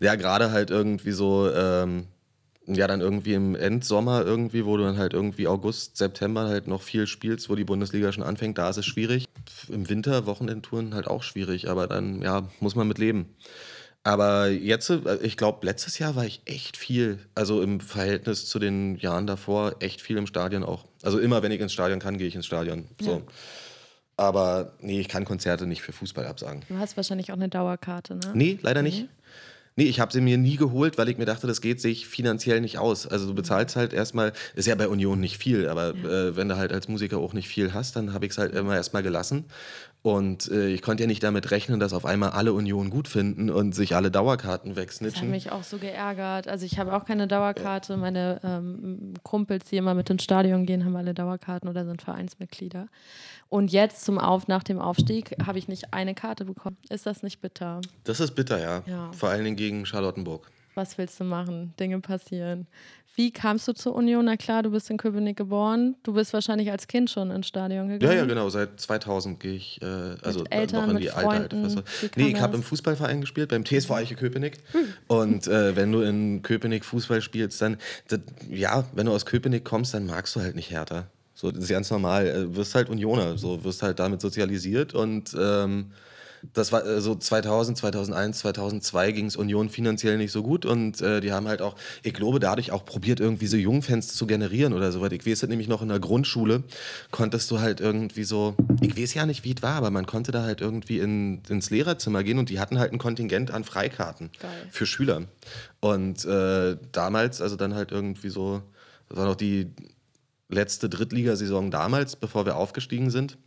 ja, 0.00 0.14
gerade 0.14 0.50
halt 0.50 0.68
irgendwie 0.68 1.12
so, 1.12 1.50
ähm, 1.50 2.04
ja, 2.66 2.86
dann 2.86 3.00
irgendwie 3.00 3.32
im 3.32 3.54
Endsommer 3.54 4.22
irgendwie, 4.22 4.66
wo 4.66 4.76
du 4.76 4.82
dann 4.82 4.98
halt 4.98 5.14
irgendwie 5.14 5.48
August, 5.48 5.96
September 5.96 6.48
halt 6.48 6.66
noch 6.68 6.82
viel 6.82 7.06
spielst, 7.06 7.48
wo 7.48 7.54
die 7.54 7.64
Bundesliga 7.64 8.12
schon 8.12 8.24
anfängt, 8.24 8.58
da 8.58 8.68
ist 8.68 8.76
es 8.76 8.84
schwierig. 8.84 9.24
Im 9.70 9.88
Winter, 9.88 10.26
Wochenendtouren 10.26 10.92
halt 10.92 11.06
auch 11.06 11.22
schwierig, 11.22 11.70
aber 11.70 11.86
dann, 11.86 12.20
ja, 12.20 12.46
muss 12.60 12.74
man 12.74 12.86
mit 12.86 12.98
leben. 12.98 13.34
Aber 14.02 14.48
jetzt, 14.48 14.88
äh, 14.90 15.18
ich 15.22 15.36
glaube, 15.36 15.66
letztes 15.66 15.98
Jahr 15.98 16.16
war 16.16 16.24
ich 16.24 16.42
echt 16.46 16.76
viel, 16.76 17.18
also 17.34 17.62
im 17.62 17.80
Verhältnis 17.80 18.46
zu 18.46 18.58
den 18.58 18.96
Jahren 18.96 19.26
davor, 19.26 19.76
echt 19.80 20.00
viel 20.00 20.16
im 20.16 20.26
Stadion 20.26 20.62
auch. 20.62 20.86
Also 21.02 21.18
immer, 21.18 21.42
wenn 21.42 21.52
ich 21.52 21.60
ins 21.60 21.72
Stadion 21.72 21.98
kann, 21.98 22.16
gehe 22.16 22.26
ich 22.26 22.34
ins 22.34 22.46
Stadion. 22.46 22.86
So. 23.00 23.22
Aber 24.16 24.72
nee, 24.80 25.00
ich 25.00 25.08
kann 25.08 25.24
Konzerte 25.24 25.66
nicht 25.66 25.82
für 25.82 25.92
Fußball 25.92 26.26
absagen. 26.26 26.62
Du 26.68 26.76
hast 26.76 26.96
wahrscheinlich 26.96 27.30
auch 27.30 27.36
eine 27.36 27.48
Dauerkarte, 27.48 28.16
ne? 28.16 28.32
Nee, 28.34 28.58
leider 28.62 28.82
nicht. 28.82 29.08
Nee, 29.76 29.84
ich 29.84 30.00
habe 30.00 30.12
sie 30.12 30.20
mir 30.20 30.36
nie 30.36 30.56
geholt, 30.56 30.98
weil 30.98 31.08
ich 31.08 31.16
mir 31.16 31.24
dachte, 31.24 31.46
das 31.46 31.60
geht 31.60 31.80
sich 31.80 32.06
finanziell 32.06 32.60
nicht 32.60 32.76
aus. 32.76 33.06
Also 33.06 33.26
du 33.26 33.34
bezahlst 33.34 33.76
halt 33.76 33.92
erstmal, 33.94 34.32
ist 34.54 34.66
ja 34.66 34.74
bei 34.74 34.88
Union 34.88 35.20
nicht 35.20 35.38
viel, 35.38 35.68
aber 35.68 35.94
ja. 35.94 36.28
äh, 36.28 36.36
wenn 36.36 36.48
du 36.48 36.56
halt 36.56 36.72
als 36.72 36.88
Musiker 36.88 37.18
auch 37.18 37.32
nicht 37.32 37.48
viel 37.48 37.72
hast, 37.72 37.96
dann 37.96 38.12
habe 38.12 38.26
ich 38.26 38.32
es 38.32 38.38
halt 38.38 38.52
immer 38.54 38.74
erstmal 38.74 39.02
gelassen. 39.02 39.46
Und 40.02 40.50
äh, 40.50 40.68
ich 40.68 40.80
konnte 40.80 41.02
ja 41.02 41.06
nicht 41.06 41.22
damit 41.22 41.50
rechnen, 41.50 41.78
dass 41.78 41.92
auf 41.92 42.06
einmal 42.06 42.30
alle 42.30 42.54
Union 42.54 42.88
gut 42.88 43.06
finden 43.06 43.50
und 43.50 43.74
sich 43.74 43.94
alle 43.94 44.10
Dauerkarten 44.10 44.74
wegsnitchen. 44.74 45.12
Das 45.12 45.22
hat 45.22 45.28
mich 45.28 45.52
auch 45.52 45.62
so 45.62 45.76
geärgert. 45.76 46.48
Also 46.48 46.64
ich 46.64 46.78
habe 46.78 46.94
auch 46.94 47.04
keine 47.04 47.28
Dauerkarte. 47.28 47.98
Meine 47.98 48.40
ähm, 48.42 49.12
Kumpels, 49.22 49.66
die 49.66 49.76
immer 49.76 49.92
mit 49.92 50.08
ins 50.08 50.24
Stadion 50.24 50.64
gehen, 50.64 50.86
haben 50.86 50.96
alle 50.96 51.12
Dauerkarten 51.12 51.68
oder 51.68 51.84
sind 51.84 52.00
Vereinsmitglieder. 52.00 52.86
Und 53.50 53.72
jetzt 53.72 54.04
zum 54.04 54.18
Auf, 54.18 54.48
nach 54.48 54.62
dem 54.62 54.78
Aufstieg 54.78 55.36
habe 55.44 55.58
ich 55.58 55.68
nicht 55.68 55.92
eine 55.92 56.14
Karte 56.14 56.46
bekommen. 56.46 56.78
Ist 56.88 57.04
das 57.04 57.22
nicht 57.22 57.42
bitter? 57.42 57.82
Das 58.04 58.20
ist 58.20 58.34
bitter, 58.34 58.58
ja. 58.58 58.82
ja. 58.86 59.12
Vor 59.12 59.28
allen 59.28 59.44
Dingen 59.44 59.56
gegen 59.56 59.84
Charlottenburg. 59.84 60.50
Was 60.74 60.96
willst 60.96 61.18
du 61.20 61.24
machen? 61.24 61.74
Dinge 61.78 62.00
passieren. 62.00 62.66
Wie 63.20 63.30
kamst 63.32 63.68
du 63.68 63.74
zur 63.74 63.94
Union? 63.94 64.24
Na 64.24 64.38
klar, 64.38 64.62
du 64.62 64.70
bist 64.70 64.88
in 64.88 64.96
Köpenick 64.96 65.36
geboren. 65.36 65.94
Du 66.04 66.14
bist 66.14 66.32
wahrscheinlich 66.32 66.70
als 66.70 66.86
Kind 66.86 67.10
schon 67.10 67.30
ins 67.30 67.48
Stadion 67.48 67.88
gegangen. 67.88 68.10
Ja, 68.10 68.18
ja, 68.18 68.24
genau. 68.24 68.48
Seit 68.48 68.80
2000 68.80 69.38
gehe 69.38 69.56
ich 69.56 69.78
äh, 69.82 69.84
also 70.22 70.42
Eltern, 70.48 70.86
noch 70.86 70.94
in 70.94 71.02
die 71.02 71.10
alte, 71.10 71.54
alte. 71.54 71.84
Nee, 72.16 72.28
ich 72.28 72.40
habe 72.40 72.56
im 72.56 72.62
Fußballverein 72.62 73.20
gespielt, 73.20 73.50
beim 73.50 73.62
TSV 73.62 73.90
Eiche 73.90 74.14
Köpenick. 74.14 74.56
Hm. 74.72 74.80
Und 75.06 75.46
äh, 75.48 75.76
wenn 75.76 75.92
du 75.92 76.00
in 76.00 76.40
Köpenick 76.40 76.82
Fußball 76.82 77.20
spielst, 77.20 77.60
dann, 77.60 77.76
das, 78.08 78.20
ja, 78.48 78.86
wenn 78.94 79.04
du 79.04 79.12
aus 79.12 79.26
Köpenick 79.26 79.66
kommst, 79.66 79.92
dann 79.92 80.06
magst 80.06 80.34
du 80.34 80.40
halt 80.40 80.56
nicht 80.56 80.70
härter. 80.70 81.08
So, 81.34 81.50
das 81.50 81.64
ist 81.64 81.68
ganz 81.68 81.90
normal. 81.90 82.24
Du 82.24 82.30
äh, 82.30 82.56
wirst 82.56 82.74
halt 82.74 82.88
Unioner, 82.88 83.36
so 83.36 83.62
wirst 83.64 83.82
halt 83.82 83.98
damit 83.98 84.22
sozialisiert 84.22 84.94
und 84.94 85.36
ähm, 85.38 85.92
das 86.52 86.72
war 86.72 86.84
äh, 86.84 87.00
so 87.00 87.14
2000, 87.14 87.78
2001, 87.78 88.38
2002 88.38 89.12
ging 89.12 89.26
es 89.26 89.36
Union 89.36 89.68
finanziell 89.68 90.16
nicht 90.16 90.32
so 90.32 90.42
gut 90.42 90.64
und 90.64 91.00
äh, 91.00 91.20
die 91.20 91.32
haben 91.32 91.48
halt 91.48 91.62
auch, 91.62 91.76
ich 92.02 92.14
glaube, 92.14 92.40
dadurch 92.40 92.72
auch 92.72 92.84
probiert, 92.84 93.20
irgendwie 93.20 93.46
so 93.46 93.56
Jungfans 93.56 94.14
zu 94.14 94.26
generieren 94.26 94.72
oder 94.72 94.92
so 94.92 95.00
was. 95.00 95.12
Ich 95.12 95.26
weiß 95.26 95.42
nämlich 95.44 95.68
noch 95.68 95.82
in 95.82 95.88
der 95.88 96.00
Grundschule, 96.00 96.62
konntest 97.10 97.50
du 97.50 97.60
halt 97.60 97.80
irgendwie 97.80 98.24
so, 98.24 98.54
ich 98.80 98.96
weiß 98.96 99.14
ja 99.14 99.26
nicht, 99.26 99.44
wie 99.44 99.54
es 99.54 99.62
war, 99.62 99.74
aber 99.74 99.90
man 99.90 100.06
konnte 100.06 100.32
da 100.32 100.42
halt 100.42 100.60
irgendwie 100.60 100.98
in, 100.98 101.42
ins 101.48 101.70
Lehrerzimmer 101.70 102.22
gehen 102.22 102.38
und 102.38 102.50
die 102.50 102.60
hatten 102.60 102.78
halt 102.78 102.92
ein 102.92 102.98
Kontingent 102.98 103.50
an 103.50 103.64
Freikarten 103.64 104.30
Geil. 104.40 104.50
für 104.70 104.86
Schüler. 104.86 105.22
Und 105.80 106.24
äh, 106.24 106.76
damals, 106.92 107.40
also 107.40 107.56
dann 107.56 107.74
halt 107.74 107.92
irgendwie 107.92 108.30
so, 108.30 108.62
das 109.08 109.18
war 109.18 109.26
noch 109.26 109.36
die 109.36 109.70
letzte 110.48 110.88
Drittligasaison 110.88 111.70
damals, 111.70 112.16
bevor 112.16 112.46
wir 112.46 112.56
aufgestiegen 112.56 113.10
sind 113.10 113.38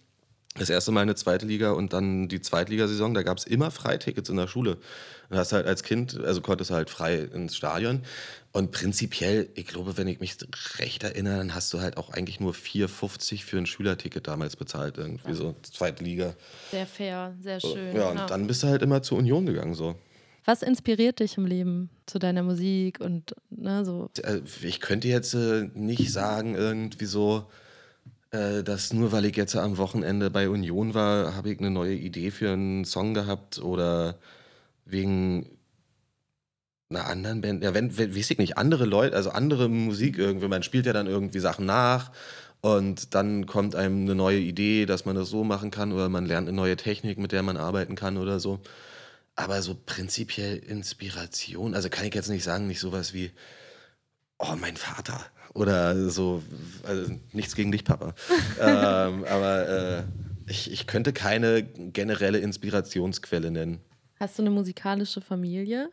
das 0.56 0.70
erste 0.70 0.92
Mal 0.92 1.02
eine 1.02 1.16
zweite 1.16 1.46
Liga 1.46 1.72
und 1.72 1.94
dann 1.94 2.28
die 2.28 2.40
Zweitligasaison, 2.40 3.14
da 3.14 3.24
gab 3.24 3.38
es 3.38 3.46
immer 3.46 3.72
Freitickets 3.72 4.30
in 4.30 4.38
der 4.38 4.48
Schule. 4.48 4.78
Und 5.30 5.38
hast 5.38 5.52
halt 5.52 5.66
als 5.66 5.82
Kind, 5.82 6.20
also 6.20 6.42
konntest 6.42 6.70
du 6.70 6.76
halt 6.76 6.92
frei 6.92 7.18
ins 7.18 7.56
Stadion. 7.56 8.04
Und 8.52 8.72
prinzipiell, 8.72 9.50
ich 9.56 9.66
glaube, 9.66 9.98
wenn 9.98 10.08
ich 10.08 10.20
mich 10.20 10.38
recht 10.78 11.04
erinnere, 11.04 11.38
dann 11.38 11.56
hast 11.56 11.74
du 11.74 11.82
halt 11.82 11.98
auch 11.98 12.12
eigentlich 12.12 12.40
nur 12.40 12.54
4,50 12.54 13.44
für 13.44 13.58
ein 13.58 13.66
Schülerticket 13.66 14.28
damals 14.28 14.56
bezahlt, 14.56 15.00
irgendwie 15.00 15.30
ja. 15.30 15.36
so, 15.36 15.56
zweite 15.64 16.04
Liga. 16.04 16.36
Sehr 16.70 16.86
fair, 16.86 17.34
sehr 17.42 17.60
schön. 17.60 17.96
Ja, 17.96 18.10
und 18.10 18.18
ja. 18.18 18.26
dann 18.28 18.46
bist 18.46 18.62
du 18.62 18.68
halt 18.68 18.84
immer 18.84 19.02
zur 19.02 19.18
Union 19.18 19.48
gegangen, 19.48 19.74
so. 19.74 19.96
Was 20.46 20.62
inspiriert 20.62 21.20
dich 21.20 21.38
im 21.38 21.48
Leben 21.48 21.90
zu 22.06 22.20
deiner 22.20 22.44
Musik 22.44 23.00
und 23.00 23.34
ne, 23.50 23.84
so? 23.86 24.12
Äh, 24.22 24.42
ich 24.62 24.82
könnte 24.82 25.08
jetzt 25.08 25.34
äh, 25.34 25.70
nicht 25.74 26.12
sagen, 26.12 26.54
irgendwie 26.54 27.06
so, 27.06 27.48
äh, 28.34 28.64
dass 28.64 28.94
nur 28.94 29.12
weil 29.12 29.26
ich 29.26 29.36
jetzt 29.38 29.56
am 29.56 29.78
Wochenende 29.78 30.30
bei 30.32 30.50
Union 30.50 30.94
war, 30.94 31.36
habe 31.36 31.52
ich 31.52 31.60
eine 31.60 31.70
neue 31.72 31.94
Idee 31.94 32.32
für 32.32 32.52
einen 32.52 32.84
Song 32.86 33.14
gehabt 33.14 33.60
oder 33.60 34.18
wegen 34.86 35.58
einer 36.90 37.06
anderen 37.06 37.42
Band. 37.42 37.64
Ja, 37.64 37.74
wenn, 37.74 37.98
wenn 37.98 38.16
weiß 38.16 38.32
ich 38.32 38.38
nicht, 38.40 38.58
andere 38.58 38.86
Leute, 38.86 39.16
also 39.16 39.30
andere 39.32 39.70
Musik 39.70 40.18
irgendwie, 40.18 40.48
man 40.48 40.64
spielt 40.64 40.86
ja 40.86 40.94
dann 40.94 41.08
irgendwie 41.08 41.40
Sachen 41.40 41.66
nach 41.66 42.12
und 42.62 43.14
dann 43.16 43.46
kommt 43.46 43.76
einem 43.76 44.04
eine 44.04 44.16
neue 44.16 44.40
Idee, 44.40 44.86
dass 44.86 45.06
man 45.06 45.16
das 45.16 45.30
so 45.30 45.44
machen 45.44 45.72
kann 45.72 45.92
oder 45.92 46.10
man 46.10 46.26
lernt 46.26 46.48
eine 46.48 46.58
neue 46.58 46.78
Technik, 46.78 47.20
mit 47.20 47.32
der 47.34 47.44
man 47.44 47.58
arbeiten 47.58 47.96
kann 47.96 48.18
oder 48.18 48.40
so. 48.40 48.62
Aber 49.36 49.62
so 49.62 49.76
prinzipiell 49.86 50.58
Inspiration, 50.58 51.76
also 51.76 51.90
kann 51.90 52.06
ich 52.06 52.16
jetzt 52.16 52.30
nicht 52.30 52.44
sagen, 52.44 52.68
nicht 52.68 52.80
sowas 52.80 53.14
wie, 53.14 53.32
oh, 54.40 54.56
mein 54.60 54.78
Vater 54.78 55.26
oder 55.54 56.10
so, 56.10 56.42
also 56.84 57.12
nichts 57.32 57.56
gegen 57.56 57.72
dich, 57.72 57.84
Papa. 57.84 58.16
ähm, 58.60 59.24
aber 59.26 59.70
äh, 59.70 60.04
ich, 60.48 60.72
ich 60.72 60.88
könnte 60.88 61.14
keine 61.14 61.64
generelle 61.64 62.40
Inspirationsquelle 62.40 63.52
nennen. 63.52 63.80
Hast 64.20 64.38
du 64.38 64.44
eine 64.44 64.52
musikalische 64.52 65.22
Familie? 65.22 65.90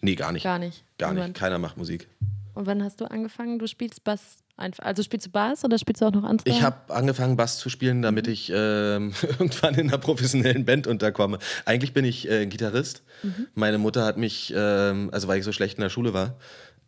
Nee, 0.00 0.14
gar 0.14 0.32
nicht. 0.32 0.44
Gar 0.44 0.58
nicht. 0.58 0.84
Gar 0.98 1.14
nicht. 1.14 1.34
Keiner 1.34 1.58
macht 1.58 1.76
Musik. 1.76 2.08
Und 2.54 2.66
wann 2.66 2.82
hast 2.82 3.00
du 3.00 3.04
angefangen? 3.04 3.58
Du 3.58 3.66
spielst 3.66 4.02
Bass 4.04 4.38
einfach. 4.56 4.84
Also 4.84 5.02
spielst 5.02 5.26
du 5.26 5.30
Bass 5.30 5.64
oder 5.64 5.78
spielst 5.78 6.02
du 6.02 6.06
auch 6.06 6.12
noch 6.12 6.24
andere? 6.24 6.48
Ich 6.48 6.62
habe 6.62 6.92
angefangen, 6.92 7.36
Bass 7.36 7.58
zu 7.58 7.68
spielen, 7.68 8.02
damit 8.02 8.26
mhm. 8.26 8.32
ich 8.32 8.50
ähm, 8.52 9.12
irgendwann 9.38 9.74
in 9.76 9.88
einer 9.88 9.98
professionellen 9.98 10.64
Band 10.64 10.86
unterkomme. 10.86 11.38
Eigentlich 11.64 11.92
bin 11.92 12.04
ich 12.04 12.28
äh, 12.28 12.46
Gitarrist. 12.46 13.02
Mhm. 13.22 13.46
Meine 13.54 13.78
Mutter 13.78 14.04
hat 14.04 14.16
mich, 14.16 14.52
ähm, 14.56 15.08
also 15.12 15.28
weil 15.28 15.38
ich 15.38 15.44
so 15.44 15.52
schlecht 15.52 15.78
in 15.78 15.82
der 15.82 15.90
Schule 15.90 16.14
war, 16.14 16.36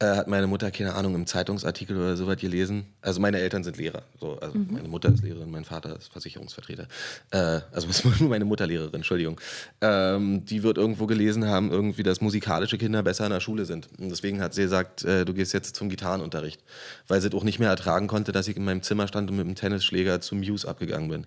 äh, 0.00 0.16
hat 0.16 0.28
meine 0.28 0.46
Mutter, 0.46 0.70
keine 0.70 0.94
Ahnung, 0.94 1.14
im 1.14 1.26
Zeitungsartikel 1.26 1.96
oder 1.96 2.16
so 2.16 2.26
was 2.26 2.38
gelesen. 2.38 2.86
Also 3.02 3.20
meine 3.20 3.38
Eltern 3.38 3.62
sind 3.62 3.76
Lehrer. 3.76 4.02
So, 4.18 4.38
also 4.40 4.56
mhm. 4.56 4.68
meine 4.70 4.88
Mutter 4.88 5.12
ist 5.12 5.22
Lehrerin, 5.22 5.50
mein 5.50 5.64
Vater 5.64 5.96
ist 5.96 6.10
Versicherungsvertreter. 6.10 6.88
Äh, 7.30 7.60
also 7.70 7.86
nur 8.20 8.30
meine 8.30 8.46
Mutter 8.46 8.66
Lehrerin, 8.66 8.94
Entschuldigung. 8.94 9.40
Ähm, 9.82 10.44
die 10.46 10.62
wird 10.62 10.78
irgendwo 10.78 11.06
gelesen 11.06 11.46
haben, 11.46 11.70
irgendwie, 11.70 12.02
dass 12.02 12.20
musikalische 12.20 12.78
Kinder 12.78 13.02
besser 13.02 13.26
in 13.26 13.30
der 13.32 13.40
Schule 13.40 13.66
sind. 13.66 13.88
Und 13.98 14.08
deswegen 14.08 14.40
hat 14.40 14.54
sie 14.54 14.62
gesagt, 14.62 15.04
äh, 15.04 15.24
du 15.24 15.34
gehst 15.34 15.52
jetzt 15.52 15.76
zum 15.76 15.90
Gitarrenunterricht. 15.90 16.62
Weil 17.06 17.20
sie 17.20 17.30
auch 17.34 17.44
nicht 17.44 17.58
mehr 17.58 17.68
ertragen 17.68 18.06
konnte, 18.06 18.32
dass 18.32 18.48
ich 18.48 18.56
in 18.56 18.64
meinem 18.64 18.82
Zimmer 18.82 19.06
stand 19.06 19.30
und 19.30 19.36
mit 19.36 19.46
dem 19.46 19.54
Tennisschläger 19.54 20.20
zum 20.22 20.40
Muse 20.40 20.66
abgegangen 20.66 21.10
bin. 21.10 21.26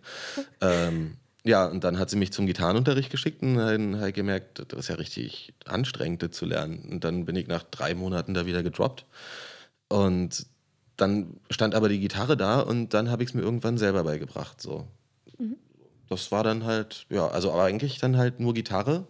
ähm, 0.61 1.17
ja, 1.43 1.65
und 1.65 1.83
dann 1.83 1.99
hat 1.99 2.09
sie 2.09 2.15
mich 2.15 2.31
zum 2.31 2.45
Gitarrenunterricht 2.45 3.09
geschickt 3.09 3.41
und 3.41 3.55
dann 3.55 3.97
habe 3.97 4.09
ich 4.09 4.15
gemerkt, 4.15 4.63
das 4.67 4.79
ist 4.79 4.87
ja 4.87 4.95
richtig 4.95 5.53
anstrengend, 5.65 6.23
das 6.23 6.31
zu 6.31 6.45
lernen. 6.45 6.87
Und 6.89 7.03
dann 7.03 7.25
bin 7.25 7.35
ich 7.35 7.47
nach 7.47 7.63
drei 7.63 7.95
Monaten 7.95 8.33
da 8.33 8.45
wieder 8.45 8.63
gedroppt. 8.63 9.05
Und 9.89 10.45
dann 10.95 11.39
stand 11.49 11.75
aber 11.75 11.89
die 11.89 11.99
Gitarre 11.99 12.37
da 12.37 12.61
und 12.61 12.93
dann 12.93 13.09
habe 13.09 13.23
ich 13.23 13.29
es 13.29 13.35
mir 13.35 13.41
irgendwann 13.41 13.77
selber 13.77 14.03
beigebracht. 14.05 14.61
So. 14.61 14.87
Mhm. 15.37 15.57
Das 16.07 16.31
war 16.31 16.43
dann 16.43 16.63
halt, 16.63 17.05
ja, 17.09 17.27
also 17.27 17.51
aber 17.51 17.63
eigentlich 17.63 17.99
dann 17.99 18.17
halt 18.17 18.39
nur 18.39 18.53
Gitarre. 18.53 19.05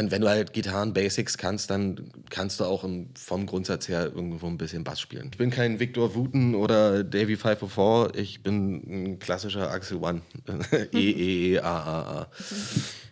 Und 0.00 0.10
wenn 0.10 0.22
du 0.22 0.28
halt 0.30 0.54
Gitarren-Basics 0.54 1.36
kannst, 1.36 1.70
dann 1.70 2.10
kannst 2.30 2.58
du 2.58 2.64
auch 2.64 2.84
im, 2.84 3.10
vom 3.14 3.44
Grundsatz 3.44 3.86
her 3.86 4.10
irgendwo 4.14 4.46
ein 4.46 4.56
bisschen 4.56 4.82
Bass 4.82 4.98
spielen. 4.98 5.28
Ich 5.30 5.36
bin 5.36 5.50
kein 5.50 5.78
Victor 5.78 6.14
Wooten 6.14 6.54
oder 6.54 7.04
Davy 7.04 7.36
504, 7.36 8.18
ich 8.18 8.42
bin 8.42 9.10
ein 9.12 9.18
klassischer 9.18 9.70
Axel 9.70 9.98
One. 9.98 10.22
e, 10.92 10.98
E, 10.98 11.52
E, 11.52 11.58
A, 11.60 11.82
A, 11.82 12.00
A. 12.22 12.30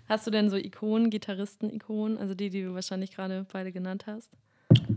Hast 0.09 0.27
du 0.27 0.31
denn 0.31 0.49
so 0.49 0.57
Ikonen, 0.57 1.11
Gitarristen-Ikonen, 1.11 2.17
also 2.17 2.35
die, 2.35 2.49
die 2.49 2.63
du 2.63 2.73
wahrscheinlich 2.73 3.11
gerade 3.11 3.45
beide 3.53 3.71
genannt 3.71 4.05
hast? 4.07 4.31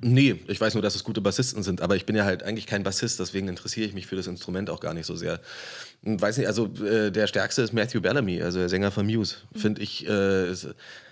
Nee, 0.02 0.40
ich 0.48 0.60
weiß 0.60 0.74
nur, 0.74 0.82
dass 0.82 0.96
es 0.96 1.04
gute 1.04 1.20
Bassisten 1.20 1.64
sind, 1.64 1.82
aber 1.82 1.98
ich 1.98 2.06
bin 2.06 2.16
ja 2.16 2.24
halt 2.24 2.44
eigentlich 2.44 2.68
kein 2.68 2.84
Bassist, 2.84 3.20
deswegen 3.20 3.50
interessiere 3.50 3.88
ich 3.88 3.94
mich 3.94 4.08
für 4.08 4.16
das 4.16 4.28
Instrument 4.28 4.70
auch 4.70 4.80
gar 4.80 4.94
nicht 4.94 5.06
so 5.06 5.16
sehr. 5.16 5.42
Weiß 6.04 6.38
nicht, 6.38 6.48
also 6.48 6.68
äh, 6.84 7.12
der 7.12 7.28
stärkste 7.28 7.62
ist 7.62 7.74
Matthew 7.74 8.02
Bellamy, 8.02 8.42
also 8.42 8.60
der 8.60 8.70
Sänger 8.70 8.92
von 8.92 9.06
Muse, 9.06 9.38
finde 9.54 9.82
ich. 9.82 10.08
Äh, 10.08 10.52
ist, 10.52 10.68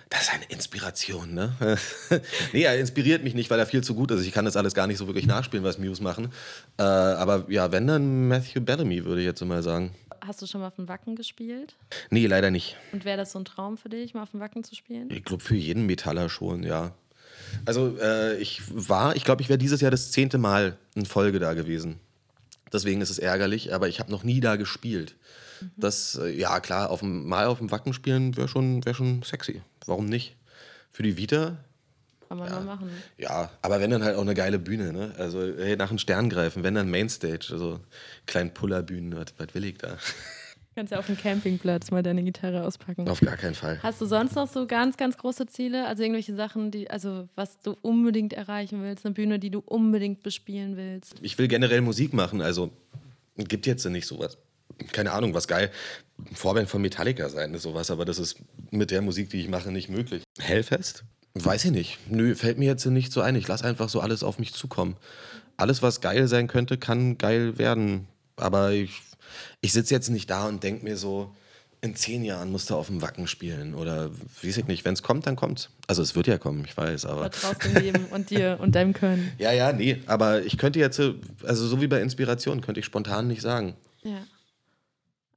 das 0.10 0.24
ist 0.24 0.34
eine 0.34 0.45
Inspiration, 0.45 1.34
ne? 1.36 1.56
nee, 2.54 2.63
er 2.63 2.80
inspiriert 2.80 3.24
mich 3.24 3.36
nicht, 3.36 3.50
weil 3.52 3.60
er 3.60 3.67
viel 3.67 3.84
zu 3.84 3.93
gut 3.93 4.10
ist. 4.12 4.26
Ich 4.26 4.32
kann 4.32 4.45
das 4.45 4.56
alles 4.56 4.74
gar 4.74 4.88
nicht 4.88 4.98
so 4.98 5.06
wirklich 5.06 5.28
nachspielen, 5.28 5.63
was 5.63 5.78
Muse 5.78 6.02
machen. 6.02 6.32
Äh, 6.78 6.84
aber 6.84 7.45
ja, 7.50 7.72
wenn 7.72 7.86
dann 7.86 8.28
Matthew 8.28 8.62
Bellamy, 8.62 9.06
würde 9.06 9.22
ich 9.22 9.28
jetzt 9.28 9.43
mal 9.45 9.62
sagen. 9.62 9.93
Hast 10.22 10.41
du 10.41 10.48
schon 10.48 10.62
mal 10.62 10.67
auf 10.67 10.76
dem 10.76 10.88
Wacken 10.88 11.15
gespielt? 11.15 11.76
Nee, 12.10 12.26
leider 12.26 12.50
nicht. 12.50 12.76
Und 12.91 13.06
wäre 13.06 13.17
das 13.17 13.32
so 13.32 13.39
ein 13.39 13.45
Traum 13.45 13.78
für 13.78 13.89
dich, 13.89 14.15
mal 14.15 14.24
auf 14.24 14.32
dem 14.32 14.39
Wacken 14.39 14.63
zu 14.63 14.76
spielen? 14.76 15.10
Ich 15.12 15.24
glaube, 15.24 15.43
für 15.43 15.56
jeden 15.56 15.86
Metaller 15.86 16.28
schon, 16.30 16.63
ja. 16.63 16.93
Also 17.65 17.98
äh, 18.00 18.38
ich 18.38 18.62
war, 18.67 19.15
ich 19.15 19.24
glaube, 19.24 19.41
ich 19.41 19.50
wäre 19.50 19.60
dieses 19.60 19.80
Jahr 19.82 19.91
das 19.91 20.12
zehnte 20.12 20.38
Mal 20.38 20.78
in 20.95 21.06
Folge 21.06 21.39
da 21.39 21.54
gewesen. 21.54 22.00
Deswegen 22.74 23.02
ist 23.02 23.10
es 23.10 23.19
ärgerlich, 23.19 23.74
aber 23.74 23.88
ich 23.88 24.00
habe 24.00 24.12
noch 24.12 24.24
nie 24.24 24.39
da 24.39 24.56
gespielt. 24.56 25.15
Mhm. 25.62 25.72
Das, 25.78 26.15
äh, 26.15 26.30
ja 26.30 26.60
klar, 26.60 26.89
auf 26.89 27.00
dem, 27.00 27.28
mal 27.28 27.45
auf 27.45 27.60
dem 27.60 27.72
Wacken 27.72 27.93
spielen 27.93 28.36
wäre 28.38 28.48
schon, 28.48 28.86
wär 28.86 28.93
schon 28.93 29.24
sexy. 29.24 29.62
Warum 29.89 30.06
nicht? 30.06 30.36
Für 30.91 31.04
die 31.04 31.17
Vita. 31.17 31.58
Kann 32.28 32.38
man 32.38 32.47
ja, 32.47 32.60
mal 32.60 32.65
machen. 32.65 32.91
Ja, 33.17 33.49
aber 33.63 33.82
wenn 33.82 33.89
dann 33.89 34.04
halt 34.04 34.15
auch 34.15 34.21
eine 34.21 34.36
geile 34.36 34.60
Bühne, 34.60 34.93
ne? 34.93 35.15
Also 35.17 35.41
hey, 35.41 35.75
nach 35.75 35.89
einem 35.89 35.97
Stern 35.97 36.30
greifen, 36.30 36.63
wenn 36.63 36.75
dann 36.75 36.91
Mainstage, 36.91 37.49
also 37.52 37.80
kleinen 38.28 38.54
Pullerbühnen, 38.54 39.15
was, 39.15 39.34
was 39.38 39.56
will 39.56 39.65
ich 39.65 39.80
da? 39.80 39.97
Kannst 40.75 40.91
ja 40.91 40.99
auf 40.99 41.08
dem 41.08 41.17
Campingplatz 41.17 41.89
mal 41.89 42.04
deine 42.04 42.21
Gitarre 42.21 42.63
auspacken. 42.63 43.10
Auf 43.10 43.19
gar 43.19 43.36
keinen 43.36 43.56
Fall. 43.56 43.80
Hast 43.82 43.99
du 43.99 44.06
sonst 44.06 44.36
noch 44.36 44.47
so 44.47 44.67
ganz, 44.67 44.95
ganz 44.95 45.17
große 45.17 45.47
Ziele? 45.47 45.88
Also 45.88 46.04
irgendwelche 46.04 46.36
Sachen, 46.36 46.69
die, 46.69 46.89
also 46.89 47.28
was 47.36 47.60
du 47.60 47.75
unbedingt 47.82 48.34
erreichen 48.34 48.84
willst, 48.84 49.06
eine 49.06 49.15
Bühne, 49.15 49.39
die 49.39 49.49
du 49.49 49.60
unbedingt 49.65 50.21
bespielen 50.21 50.78
willst? 50.78 51.15
Ich 51.21 51.38
will 51.39 51.47
generell 51.47 51.82
Musik 51.82 52.13
machen, 52.13 52.41
also 52.41 52.71
gibt 53.36 53.65
jetzt 53.65 53.84
nicht 53.86 54.06
sowas 54.06 54.38
keine 54.92 55.12
Ahnung, 55.12 55.34
was 55.34 55.48
geil, 55.48 55.72
Vorband 56.34 56.70
von 56.70 56.82
Metallica 56.82 57.30
sein, 57.30 57.54
ist 57.54 57.63
sowas, 57.63 57.92
aber 57.92 58.06
das 58.06 58.20
ist 58.20 58.38
mit 58.72 58.92
der 58.92 59.02
Musik, 59.02 59.30
die 59.30 59.39
ich 59.42 59.48
mache, 59.48 59.72
nicht 59.72 59.89
möglich. 59.89 60.24
Hellfest 60.39 61.04
Weiß 61.36 61.65
ich 61.65 61.72
nicht. 61.72 62.00
Nö, 62.10 62.36
fällt 62.36 62.58
mir 62.58 62.65
jetzt 62.65 62.86
nicht 62.86 63.12
so 63.12 63.22
ein. 63.22 63.36
Ich 63.36 63.48
lasse 63.48 63.63
einfach 63.63 63.89
so 63.89 64.02
alles 64.02 64.24
auf 64.24 64.39
mich 64.39 64.54
zukommen. 64.54 64.98
Alles, 65.58 65.82
was 65.82 66.02
geil 66.02 66.28
sein 66.28 66.48
könnte, 66.48 66.78
kann 66.78 67.18
geil 67.18 67.58
werden. 67.58 68.08
Aber 68.36 68.72
ich, 68.72 69.02
ich 69.62 69.72
sitze 69.72 69.94
jetzt 69.94 70.10
nicht 70.10 70.30
da 70.30 70.48
und 70.48 70.63
denke 70.63 70.84
mir 70.84 70.98
so, 70.98 71.36
in 71.82 71.96
zehn 71.96 72.26
Jahren 72.26 72.52
musst 72.52 72.70
du 72.70 72.76
auf 72.76 72.88
dem 72.88 73.02
Wacken 73.02 73.28
spielen. 73.28 73.76
Oder 73.76 74.10
weiß 74.42 74.58
ich 74.58 74.68
nicht. 74.68 74.86
Wenn 74.86 74.94
es 74.94 75.04
kommt, 75.04 75.28
dann 75.28 75.36
kommt's. 75.36 75.70
Also 75.88 76.02
es 76.02 76.15
wird 76.15 76.28
ja 76.28 76.38
kommen, 76.38 76.65
ich 76.65 76.76
weiß, 76.76 77.06
aber. 77.06 77.32
Vertraust 77.32 77.63
dem 77.63 77.76
Leben 77.76 78.06
und 78.06 78.32
dir 78.32 78.58
und 78.60 78.74
deinem 78.74 78.94
Können. 78.94 79.32
Ja, 79.38 79.52
ja, 79.52 79.72
nee. 79.72 80.02
Aber 80.08 80.44
ich 80.44 80.58
könnte 80.58 80.80
jetzt, 80.80 81.00
also 81.44 81.68
so 81.68 81.80
wie 81.80 81.88
bei 81.88 82.02
Inspiration, 82.02 82.62
könnte 82.62 82.80
ich 82.80 82.86
spontan 82.86 83.28
nicht 83.28 83.42
sagen. 83.42 83.76
Ja. 84.04 84.24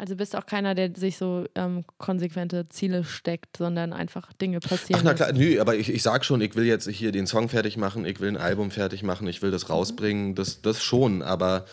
Also 0.02 0.16
bist 0.16 0.34
auch 0.34 0.46
keiner, 0.46 0.74
der 0.74 0.90
sich 0.96 1.16
so 1.16 1.44
ähm, 1.54 1.84
konsequente 1.98 2.66
Ziele 2.68 3.04
steckt, 3.04 3.58
sondern 3.58 3.92
einfach 3.92 4.32
Dinge 4.32 4.58
passieren. 4.58 4.98
Ach 4.98 5.04
na 5.04 5.14
klar, 5.14 5.32
nö, 5.32 5.60
aber 5.60 5.76
ich, 5.76 5.90
ich 5.90 6.02
sag 6.02 6.24
schon, 6.24 6.40
ich 6.40 6.56
will 6.56 6.64
jetzt 6.64 6.88
hier 6.88 7.12
den 7.12 7.28
Song 7.28 7.48
fertig 7.48 7.76
machen, 7.76 8.04
ich 8.04 8.18
will 8.18 8.26
ein 8.26 8.36
Album 8.36 8.72
fertig 8.72 9.04
machen, 9.04 9.28
ich 9.28 9.42
will 9.42 9.52
das 9.52 9.70
rausbringen, 9.70 10.34
das, 10.34 10.60
das 10.60 10.82
schon, 10.82 11.22
aber 11.22 11.66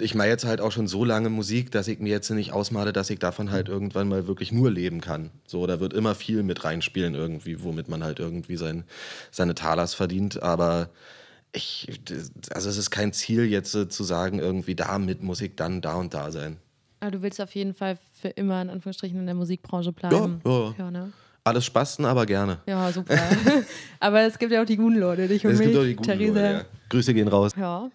ich 0.00 0.14
mache 0.14 0.28
jetzt 0.28 0.46
halt 0.46 0.62
auch 0.62 0.72
schon 0.72 0.88
so 0.88 1.04
lange 1.04 1.28
Musik, 1.28 1.70
dass 1.70 1.86
ich 1.86 1.98
mir 1.98 2.08
jetzt 2.08 2.30
nicht 2.30 2.54
ausmale, 2.54 2.94
dass 2.94 3.10
ich 3.10 3.18
davon 3.18 3.50
halt 3.50 3.68
irgendwann 3.68 4.08
mal 4.08 4.26
wirklich 4.26 4.52
nur 4.52 4.70
leben 4.70 5.02
kann. 5.02 5.30
So, 5.46 5.66
da 5.66 5.80
wird 5.80 5.92
immer 5.92 6.14
viel 6.14 6.42
mit 6.42 6.64
reinspielen 6.64 7.14
irgendwie, 7.14 7.62
womit 7.62 7.88
man 7.90 8.02
halt 8.02 8.20
irgendwie 8.20 8.56
sein, 8.56 8.84
seine 9.30 9.54
Talers 9.54 9.92
verdient, 9.92 10.42
aber 10.42 10.88
ich, 11.52 12.00
also 12.54 12.70
es 12.70 12.78
ist 12.78 12.90
kein 12.90 13.12
Ziel 13.12 13.44
jetzt 13.44 13.72
zu 13.72 14.02
sagen, 14.02 14.38
irgendwie 14.38 14.76
damit 14.76 15.22
muss 15.22 15.42
ich 15.42 15.56
dann 15.56 15.82
da 15.82 15.96
und 15.96 16.14
da 16.14 16.32
sein. 16.32 16.56
Aber 17.00 17.10
du 17.10 17.22
willst 17.22 17.40
auf 17.40 17.54
jeden 17.54 17.74
Fall 17.74 17.98
für 18.12 18.28
immer 18.28 18.60
in 18.62 18.70
Anführungsstrichen 18.70 19.18
in 19.18 19.26
der 19.26 19.34
Musikbranche 19.34 19.92
bleiben. 19.92 20.40
Ja, 20.44 20.50
ja. 20.50 20.74
ja 20.78 20.90
ne? 20.90 21.12
Alles 21.42 21.64
Spasten, 21.64 22.04
aber 22.04 22.26
gerne. 22.26 22.58
Ja, 22.66 22.92
super. 22.92 23.18
aber 24.00 24.20
es 24.20 24.38
gibt 24.38 24.52
ja 24.52 24.60
auch 24.62 24.66
die 24.66 24.76
guten 24.76 24.98
Leute, 24.98 25.26
dich 25.26 25.44
und 25.46 25.52
es 25.52 25.58
mich. 25.58 25.68
Gibt 25.68 25.78
auch 25.78 25.84
die 25.84 25.96
guten 25.96 26.10
Theresa. 26.10 26.40
Leute, 26.40 26.52
ja. 26.52 26.64
Grüße 26.90 27.14
gehen 27.14 27.28
raus. 27.28 27.52
Ja. 27.56 27.90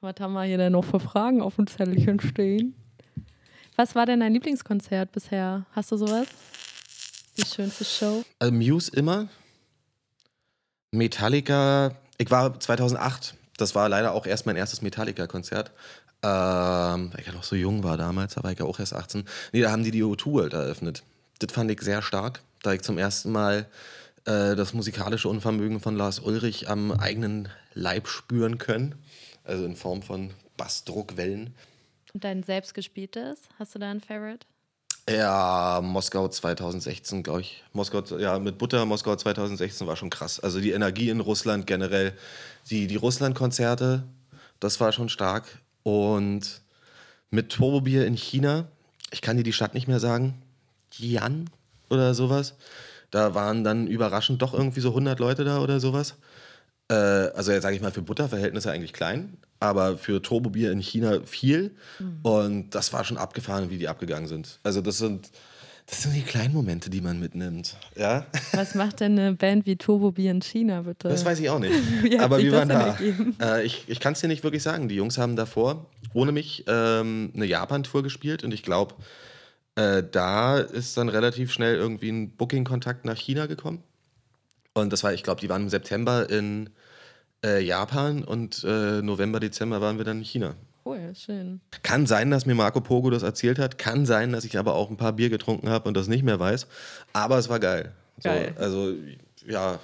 Was 0.00 0.14
haben 0.18 0.32
wir 0.32 0.44
hier 0.44 0.56
denn 0.56 0.72
noch 0.72 0.84
für 0.84 0.98
Fragen 0.98 1.42
auf 1.42 1.56
dem 1.56 1.66
Zettelchen 1.66 2.18
stehen? 2.20 2.74
Was 3.76 3.94
war 3.94 4.06
denn 4.06 4.20
dein 4.20 4.32
Lieblingskonzert 4.32 5.12
bisher? 5.12 5.66
Hast 5.72 5.92
du 5.92 5.98
sowas? 5.98 6.26
Die 7.36 7.44
schönste 7.44 7.84
Show? 7.84 8.22
Also 8.38 8.52
Muse 8.52 8.90
immer. 8.94 9.28
Metallica, 10.90 11.92
ich 12.18 12.30
war 12.30 12.58
2008, 12.58 13.34
das 13.56 13.74
war 13.74 13.88
leider 13.88 14.12
auch 14.12 14.26
erst 14.26 14.46
mein 14.46 14.56
erstes 14.56 14.82
Metallica-Konzert. 14.82 15.70
Ähm, 16.22 17.12
weil 17.12 17.20
ich 17.20 17.26
ja 17.26 17.32
noch 17.32 17.44
so 17.44 17.56
jung 17.56 17.82
war 17.82 17.96
damals, 17.96 18.34
da 18.34 18.42
war 18.42 18.52
ich 18.52 18.58
ja 18.58 18.66
auch 18.66 18.78
erst 18.78 18.94
18. 18.94 19.24
Nee, 19.52 19.62
da 19.62 19.70
haben 19.70 19.84
die 19.84 19.90
die 19.90 20.04
O2 20.04 20.42
halt 20.42 20.52
eröffnet. 20.52 21.02
Das 21.38 21.52
fand 21.52 21.70
ich 21.70 21.80
sehr 21.80 22.02
stark, 22.02 22.42
da 22.62 22.72
ich 22.72 22.82
zum 22.82 22.98
ersten 22.98 23.32
Mal 23.32 23.66
äh, 24.26 24.54
das 24.54 24.74
musikalische 24.74 25.28
Unvermögen 25.28 25.80
von 25.80 25.96
Lars 25.96 26.18
Ulrich 26.18 26.68
am 26.68 26.92
eigenen 26.92 27.48
Leib 27.72 28.06
spüren 28.06 28.58
können. 28.58 28.96
Also 29.44 29.64
in 29.64 29.76
Form 29.76 30.02
von 30.02 30.34
Bassdruckwellen. 30.56 31.54
Und 32.12 32.24
dein 32.24 32.42
selbstgespieltes? 32.42 33.38
Hast 33.58 33.74
du 33.74 33.78
da 33.78 33.90
ein 33.90 34.00
Favorite? 34.00 34.46
Ja, 35.08 35.80
Moskau 35.82 36.28
2016, 36.28 37.22
glaube 37.22 37.40
ich. 37.40 37.64
Moskau, 37.72 38.02
ja, 38.18 38.38
mit 38.38 38.58
Butter 38.58 38.84
Moskau 38.84 39.16
2016 39.16 39.86
war 39.86 39.96
schon 39.96 40.10
krass. 40.10 40.38
Also 40.38 40.60
die 40.60 40.72
Energie 40.72 41.08
in 41.08 41.20
Russland 41.20 41.66
generell, 41.66 42.12
die, 42.68 42.86
die 42.86 42.96
Russland-Konzerte, 42.96 44.04
das 44.60 44.78
war 44.78 44.92
schon 44.92 45.08
stark. 45.08 45.46
Und 45.82 46.60
mit 47.30 47.50
Turbobier 47.50 48.06
in 48.06 48.14
China, 48.14 48.68
ich 49.10 49.22
kann 49.22 49.36
dir 49.36 49.42
die 49.42 49.52
Stadt 49.52 49.74
nicht 49.74 49.88
mehr 49.88 50.00
sagen, 50.00 50.34
Yan 50.96 51.48
oder 51.88 52.14
sowas. 52.14 52.54
Da 53.10 53.34
waren 53.34 53.64
dann 53.64 53.86
überraschend 53.86 54.42
doch 54.42 54.54
irgendwie 54.54 54.80
so 54.80 54.90
100 54.90 55.18
Leute 55.18 55.44
da 55.44 55.60
oder 55.60 55.80
sowas. 55.80 56.14
Äh, 56.88 56.94
also 56.94 57.52
jetzt 57.52 57.62
sage 57.62 57.76
ich 57.76 57.82
mal 57.82 57.92
für 57.92 58.02
Butterverhältnisse 58.02 58.70
eigentlich 58.70 58.92
klein, 58.92 59.36
aber 59.58 59.96
für 59.96 60.22
Turbobier 60.22 60.72
in 60.72 60.80
China 60.80 61.20
viel. 61.24 61.74
Mhm. 61.98 62.18
Und 62.22 62.70
das 62.70 62.92
war 62.92 63.04
schon 63.04 63.16
abgefahren, 63.16 63.70
wie 63.70 63.78
die 63.78 63.88
abgegangen 63.88 64.28
sind. 64.28 64.58
Also 64.62 64.80
das 64.80 64.98
sind 64.98 65.30
das 65.90 66.02
sind 66.02 66.14
die 66.14 66.22
kleinen 66.22 66.54
Momente, 66.54 66.88
die 66.88 67.00
man 67.00 67.18
mitnimmt. 67.18 67.76
Ja? 67.96 68.24
Was 68.52 68.76
macht 68.76 69.00
denn 69.00 69.18
eine 69.18 69.34
Band 69.34 69.66
wie 69.66 69.76
Turbo 69.76 70.12
Bier 70.12 70.30
in 70.30 70.40
China, 70.40 70.82
bitte? 70.82 71.08
Das 71.08 71.24
weiß 71.24 71.40
ich 71.40 71.50
auch 71.50 71.58
nicht. 71.58 71.74
Aber 72.20 72.38
wir 72.38 72.52
waren 72.52 72.68
da. 72.68 72.96
Äh, 73.40 73.66
ich 73.66 73.84
ich 73.88 73.98
kann 73.98 74.12
es 74.12 74.20
dir 74.20 74.28
nicht 74.28 74.44
wirklich 74.44 74.62
sagen. 74.62 74.88
Die 74.88 74.94
Jungs 74.94 75.18
haben 75.18 75.34
davor 75.34 75.86
ohne 76.14 76.30
mich 76.32 76.64
ähm, 76.68 77.32
eine 77.34 77.44
Japan-Tour 77.44 78.04
gespielt 78.04 78.44
und 78.44 78.54
ich 78.54 78.62
glaube, 78.62 78.94
äh, 79.74 80.02
da 80.08 80.58
ist 80.58 80.96
dann 80.96 81.08
relativ 81.08 81.52
schnell 81.52 81.74
irgendwie 81.74 82.10
ein 82.10 82.36
Booking-Kontakt 82.36 83.04
nach 83.04 83.16
China 83.16 83.46
gekommen. 83.46 83.82
Und 84.74 84.92
das 84.92 85.02
war, 85.02 85.12
ich 85.12 85.22
glaube, 85.22 85.40
die 85.40 85.48
waren 85.48 85.62
im 85.62 85.68
September 85.68 86.30
in 86.30 86.70
äh, 87.44 87.62
Japan 87.62 88.22
und 88.22 88.64
äh, 88.64 89.02
November, 89.02 89.40
Dezember 89.40 89.80
waren 89.80 89.98
wir 89.98 90.04
dann 90.04 90.18
in 90.18 90.24
China. 90.24 90.54
Cool, 90.90 91.14
schön. 91.14 91.60
Kann 91.84 92.06
sein, 92.06 92.32
dass 92.32 92.46
mir 92.46 92.56
Marco 92.56 92.80
Pogo 92.80 93.10
das 93.10 93.22
erzählt 93.22 93.60
hat. 93.60 93.78
Kann 93.78 94.06
sein, 94.06 94.32
dass 94.32 94.44
ich 94.44 94.58
aber 94.58 94.74
auch 94.74 94.90
ein 94.90 94.96
paar 94.96 95.12
Bier 95.12 95.30
getrunken 95.30 95.68
habe 95.68 95.86
und 95.86 95.96
das 95.96 96.08
nicht 96.08 96.24
mehr 96.24 96.40
weiß. 96.40 96.66
Aber 97.12 97.38
es 97.38 97.48
war 97.48 97.60
geil. 97.60 97.92
geil. 98.20 98.54
So, 98.56 98.62
also, 98.62 98.94
ja. 99.46 99.78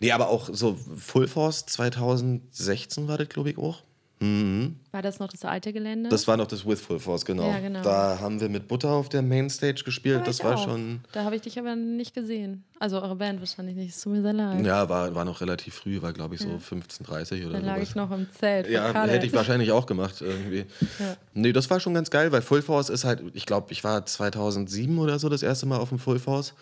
Nee, 0.00 0.12
aber 0.12 0.28
auch 0.28 0.50
so 0.52 0.74
Full 0.74 1.28
Force 1.28 1.64
2016 1.64 3.08
war 3.08 3.16
das, 3.16 3.30
glaube 3.30 3.50
ich, 3.50 3.58
auch. 3.58 3.82
Mhm. 4.24 4.76
War 4.90 5.02
das 5.02 5.18
noch 5.18 5.28
das 5.28 5.44
alte 5.44 5.72
Gelände? 5.72 6.08
Das 6.08 6.26
war 6.26 6.36
noch 6.36 6.46
das 6.46 6.66
With 6.66 6.80
Full 6.80 6.98
Force, 6.98 7.24
genau. 7.24 7.48
Ja, 7.48 7.58
genau. 7.60 7.82
Da 7.82 8.18
haben 8.20 8.40
wir 8.40 8.48
mit 8.48 8.68
Butter 8.68 8.90
auf 8.90 9.08
der 9.08 9.22
Mainstage 9.22 9.82
gespielt. 9.84 10.18
Ja, 10.18 10.24
das 10.24 10.42
war 10.42 10.56
auch. 10.56 10.64
schon. 10.64 11.00
Da 11.12 11.24
habe 11.24 11.36
ich 11.36 11.42
dich 11.42 11.58
aber 11.58 11.76
nicht 11.76 12.14
gesehen. 12.14 12.64
Also 12.78 13.02
eure 13.02 13.16
Band 13.16 13.40
wahrscheinlich 13.40 13.76
nicht. 13.76 13.94
Es 13.94 14.00
tut 14.00 14.14
mir 14.14 14.22
sehr 14.22 14.32
leid. 14.32 14.64
Ja, 14.64 14.88
war, 14.88 15.14
war 15.14 15.24
noch 15.24 15.40
relativ 15.40 15.74
früh, 15.74 16.00
war 16.00 16.12
glaube 16.12 16.36
ich 16.36 16.40
so 16.40 16.48
ja. 16.48 16.56
15.30 16.56 17.46
oder 17.46 17.58
so. 17.58 17.66
Da 17.66 17.74
lag 17.74 17.82
ich 17.82 17.94
noch 17.94 18.10
im 18.10 18.26
Zelt. 18.38 18.68
Ja, 18.68 19.06
hätte 19.06 19.26
ich 19.26 19.32
wahrscheinlich 19.34 19.72
auch 19.72 19.86
gemacht 19.86 20.20
irgendwie. 20.20 20.64
Ja. 20.98 21.16
Nee, 21.34 21.52
das 21.52 21.68
war 21.68 21.80
schon 21.80 21.94
ganz 21.94 22.10
geil, 22.10 22.32
weil 22.32 22.42
Full 22.42 22.62
Force 22.62 22.88
ist 22.88 23.04
halt, 23.04 23.22
ich 23.34 23.46
glaube, 23.46 23.72
ich 23.72 23.84
war 23.84 24.06
2007 24.06 24.98
oder 24.98 25.18
so 25.18 25.28
das 25.28 25.42
erste 25.42 25.66
Mal 25.66 25.78
auf 25.78 25.90
dem 25.90 25.98
Full 25.98 26.18
Force. 26.18 26.54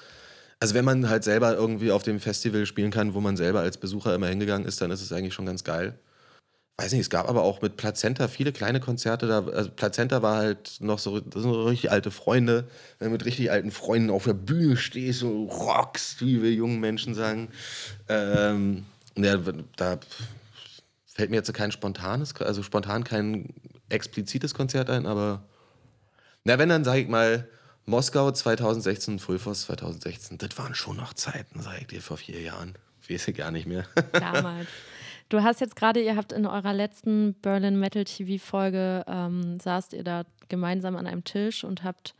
Also 0.58 0.74
wenn 0.74 0.84
man 0.84 1.08
halt 1.08 1.24
selber 1.24 1.54
irgendwie 1.54 1.90
auf 1.90 2.02
dem 2.02 2.20
Festival 2.20 2.66
spielen 2.66 2.90
kann, 2.90 3.14
wo 3.14 3.20
man 3.20 3.36
selber 3.36 3.60
als 3.60 3.76
Besucher 3.76 4.14
immer 4.14 4.28
hingegangen 4.28 4.66
ist, 4.66 4.80
dann 4.80 4.90
ist 4.90 5.02
es 5.02 5.12
eigentlich 5.12 5.34
schon 5.34 5.46
ganz 5.46 5.64
geil 5.64 5.94
weiß 6.78 6.92
nicht, 6.92 7.02
es 7.02 7.10
gab 7.10 7.28
aber 7.28 7.42
auch 7.42 7.62
mit 7.62 7.76
Plazenta 7.76 8.28
viele 8.28 8.52
kleine 8.52 8.80
Konzerte. 8.80 9.26
Da, 9.26 9.44
also 9.44 9.70
Plazenta 9.70 10.22
war 10.22 10.38
halt 10.38 10.76
noch 10.80 10.98
so, 10.98 11.20
das 11.20 11.42
sind 11.42 11.52
so 11.52 11.64
richtig 11.64 11.90
alte 11.90 12.10
Freunde. 12.10 12.68
Wenn 12.98 13.08
du 13.08 13.12
mit 13.12 13.24
richtig 13.24 13.50
alten 13.50 13.70
Freunden 13.70 14.10
auf 14.10 14.24
der 14.24 14.34
Bühne 14.34 14.76
stehst, 14.76 15.20
so 15.20 15.44
rockst, 15.44 16.20
wie 16.22 16.42
wir 16.42 16.52
jungen 16.52 16.80
Menschen 16.80 17.14
sagen. 17.14 17.48
Ähm, 18.08 18.86
ja, 19.16 19.36
da 19.76 19.98
fällt 21.06 21.30
mir 21.30 21.36
jetzt 21.36 21.52
kein 21.52 21.72
spontanes, 21.72 22.34
also 22.40 22.62
spontan 22.62 23.04
kein 23.04 23.52
explizites 23.90 24.54
Konzert 24.54 24.88
ein, 24.88 25.06
aber 25.06 25.44
na, 26.44 26.58
wenn 26.58 26.70
dann, 26.70 26.84
sag 26.84 26.96
ich 26.96 27.08
mal, 27.08 27.46
Moskau 27.84 28.30
2016, 28.30 29.18
Fulfos 29.18 29.62
2016, 29.62 30.38
das 30.38 30.56
waren 30.56 30.74
schon 30.74 30.96
noch 30.96 31.14
Zeiten, 31.14 31.60
sag 31.60 31.80
ich 31.80 31.86
dir, 31.88 32.00
vor 32.00 32.16
vier 32.16 32.40
Jahren. 32.40 32.74
Weiß 33.08 33.28
ich 33.28 33.36
gar 33.36 33.50
nicht 33.50 33.66
mehr. 33.66 33.84
Damals. 34.12 34.68
Du 35.32 35.42
hast 35.42 35.62
jetzt 35.62 35.76
gerade, 35.76 36.02
ihr 36.02 36.14
habt 36.14 36.30
in 36.30 36.44
eurer 36.44 36.74
letzten 36.74 37.32
Berlin 37.40 37.80
Metal 37.80 38.04
TV-Folge, 38.04 39.02
ähm, 39.08 39.58
saßt 39.58 39.94
ihr 39.94 40.04
da 40.04 40.24
gemeinsam 40.50 40.94
an 40.94 41.06
einem 41.06 41.24
Tisch 41.24 41.64
und 41.64 41.84
habt 41.84 42.14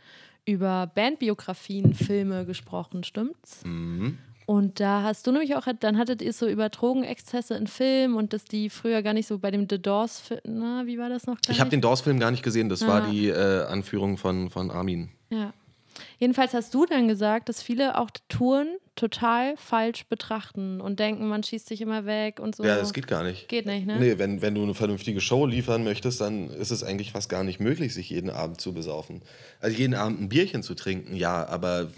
über 0.46 0.90
Bandbiografien, 0.94 1.92
Filme 1.92 2.46
gesprochen, 2.46 3.04
stimmt's? 3.04 3.66
Mhm. 3.66 4.16
Und 4.46 4.80
da 4.80 5.02
hast 5.02 5.26
du 5.26 5.32
nämlich 5.32 5.54
auch, 5.56 5.66
dann 5.78 5.98
hattet 5.98 6.22
ihr 6.22 6.32
so 6.32 6.48
über 6.48 6.70
Drogenexzesse 6.70 7.54
in 7.54 7.66
Filmen 7.66 8.14
und 8.14 8.32
dass 8.32 8.44
die 8.44 8.70
früher 8.70 9.02
gar 9.02 9.12
nicht 9.12 9.26
so 9.26 9.38
bei 9.38 9.50
dem 9.50 9.66
The 9.68 9.80
Doors, 9.80 10.22
na, 10.44 10.86
wie 10.86 10.96
war 10.98 11.10
das 11.10 11.26
noch? 11.26 11.36
Ich 11.50 11.60
habe 11.60 11.68
den 11.68 11.82
Doors-Film 11.82 12.18
gar 12.18 12.30
nicht 12.30 12.42
gesehen, 12.42 12.70
das 12.70 12.82
ah. 12.82 12.88
war 12.88 13.10
die 13.10 13.28
äh, 13.28 13.66
Anführung 13.66 14.16
von, 14.16 14.48
von 14.48 14.70
Armin. 14.70 15.10
Ja. 15.28 15.52
Jedenfalls 16.18 16.54
hast 16.54 16.72
du 16.74 16.86
dann 16.86 17.08
gesagt, 17.08 17.48
dass 17.48 17.62
viele 17.62 17.98
auch 17.98 18.10
Touren 18.28 18.76
total 18.94 19.56
falsch 19.56 20.06
betrachten 20.06 20.80
und 20.80 20.98
denken, 21.00 21.28
man 21.28 21.42
schießt 21.42 21.66
sich 21.66 21.80
immer 21.80 22.04
weg 22.04 22.40
und 22.40 22.54
so. 22.54 22.64
Ja, 22.64 22.76
das 22.76 22.92
geht 22.92 23.06
gar 23.06 23.22
nicht. 23.22 23.48
Geht 23.48 23.66
nicht, 23.66 23.86
ne? 23.86 23.98
Nee, 23.98 24.18
wenn, 24.18 24.42
wenn 24.42 24.54
du 24.54 24.62
eine 24.62 24.74
vernünftige 24.74 25.20
Show 25.20 25.46
liefern 25.46 25.84
möchtest, 25.84 26.20
dann 26.20 26.50
ist 26.50 26.70
es 26.70 26.84
eigentlich 26.84 27.12
fast 27.12 27.28
gar 27.28 27.44
nicht 27.44 27.60
möglich, 27.60 27.94
sich 27.94 28.10
jeden 28.10 28.30
Abend 28.30 28.60
zu 28.60 28.72
besaufen. 28.74 29.22
Also 29.60 29.76
jeden 29.76 29.94
Abend 29.94 30.20
ein 30.20 30.28
Bierchen 30.28 30.62
zu 30.62 30.74
trinken, 30.74 31.16
ja, 31.16 31.46
aber 31.46 31.88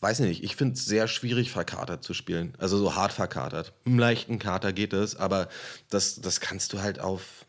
weiß 0.00 0.20
nicht, 0.20 0.44
ich 0.44 0.56
finde 0.56 0.74
es 0.74 0.84
sehr 0.84 1.08
schwierig, 1.08 1.50
verkatert 1.50 2.04
zu 2.04 2.14
spielen. 2.14 2.54
Also 2.58 2.76
so 2.76 2.94
hart 2.94 3.12
verkatert. 3.12 3.72
Im 3.84 3.98
leichten 3.98 4.38
Kater 4.38 4.72
geht 4.72 4.92
es, 4.92 5.16
aber 5.16 5.48
das, 5.90 6.20
das 6.20 6.40
kannst 6.40 6.72
du 6.72 6.80
halt 6.80 7.00
auf 7.00 7.45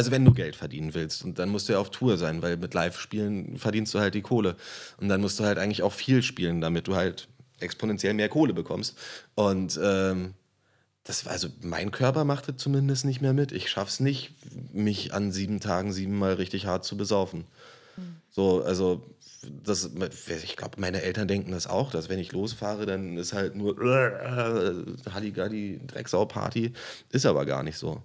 also 0.00 0.12
wenn 0.12 0.24
du 0.24 0.32
Geld 0.32 0.56
verdienen 0.56 0.94
willst 0.94 1.26
und 1.26 1.38
dann 1.38 1.50
musst 1.50 1.68
du 1.68 1.74
ja 1.74 1.78
auf 1.78 1.90
Tour 1.90 2.16
sein, 2.16 2.40
weil 2.40 2.56
mit 2.56 2.72
Live-Spielen 2.72 3.58
verdienst 3.58 3.92
du 3.92 3.98
halt 3.98 4.14
die 4.14 4.22
Kohle. 4.22 4.56
Und 4.96 5.10
dann 5.10 5.20
musst 5.20 5.38
du 5.38 5.44
halt 5.44 5.58
eigentlich 5.58 5.82
auch 5.82 5.92
viel 5.92 6.22
spielen, 6.22 6.62
damit 6.62 6.88
du 6.88 6.96
halt 6.96 7.28
exponentiell 7.58 8.14
mehr 8.14 8.30
Kohle 8.30 8.54
bekommst. 8.54 8.96
Und 9.34 9.78
ähm, 9.82 10.32
das, 11.04 11.26
also 11.26 11.48
mein 11.60 11.90
Körper 11.90 12.24
macht 12.24 12.48
es 12.48 12.56
zumindest 12.56 13.04
nicht 13.04 13.20
mehr 13.20 13.34
mit. 13.34 13.52
Ich 13.52 13.68
schaff's 13.68 14.00
nicht, 14.00 14.32
mich 14.72 15.12
an 15.12 15.32
sieben 15.32 15.60
Tagen 15.60 15.92
siebenmal 15.92 16.32
richtig 16.32 16.64
hart 16.64 16.86
zu 16.86 16.96
besaufen. 16.96 17.44
So, 18.30 18.62
also 18.64 19.04
das, 19.42 19.90
ich 20.44 20.56
glaube, 20.56 20.80
meine 20.80 21.02
Eltern 21.02 21.28
denken 21.28 21.52
das 21.52 21.66
auch, 21.66 21.90
dass 21.90 22.08
wenn 22.08 22.18
ich 22.18 22.32
losfahre, 22.32 22.86
dann 22.86 23.18
ist 23.18 23.34
halt 23.34 23.54
nur 23.54 23.78
äh, 23.82 25.10
Halligalli, 25.12 25.82
Drecksau-Party. 25.86 26.72
Ist 27.10 27.26
aber 27.26 27.44
gar 27.44 27.62
nicht 27.62 27.76
so. 27.76 28.00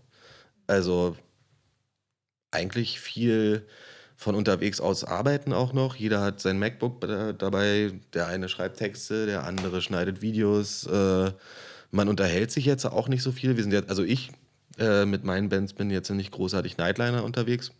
Also 0.67 1.15
eigentlich 2.55 2.99
viel 2.99 3.67
von 4.17 4.35
unterwegs 4.35 4.79
aus 4.79 5.03
arbeiten 5.03 5.53
auch 5.53 5.73
noch. 5.73 5.95
Jeder 5.95 6.21
hat 6.21 6.39
sein 6.39 6.57
MacBook 6.57 7.01
dabei. 7.37 7.91
Der 8.13 8.27
eine 8.27 8.49
schreibt 8.49 8.77
Texte, 8.77 9.25
der 9.25 9.43
andere 9.43 9.81
schneidet 9.81 10.21
Videos. 10.21 10.87
Äh, 10.87 11.31
man 11.91 12.09
unterhält 12.09 12.51
sich 12.51 12.65
jetzt 12.65 12.85
auch 12.85 13.07
nicht 13.07 13.23
so 13.23 13.31
viel. 13.31 13.55
Wir 13.57 13.63
sind 13.63 13.73
jetzt, 13.73 13.89
also 13.89 14.03
ich 14.03 14.31
äh, 14.79 15.05
mit 15.05 15.23
meinen 15.23 15.49
Bands 15.49 15.73
bin 15.73 15.89
jetzt 15.89 16.09
nicht 16.09 16.31
großartig 16.31 16.77
Nightliner 16.77 17.23
unterwegs. 17.23 17.71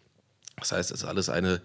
Das 0.57 0.71
heißt, 0.71 0.91
es 0.91 1.01
ist 1.01 1.05
alles 1.05 1.29
eine 1.29 1.61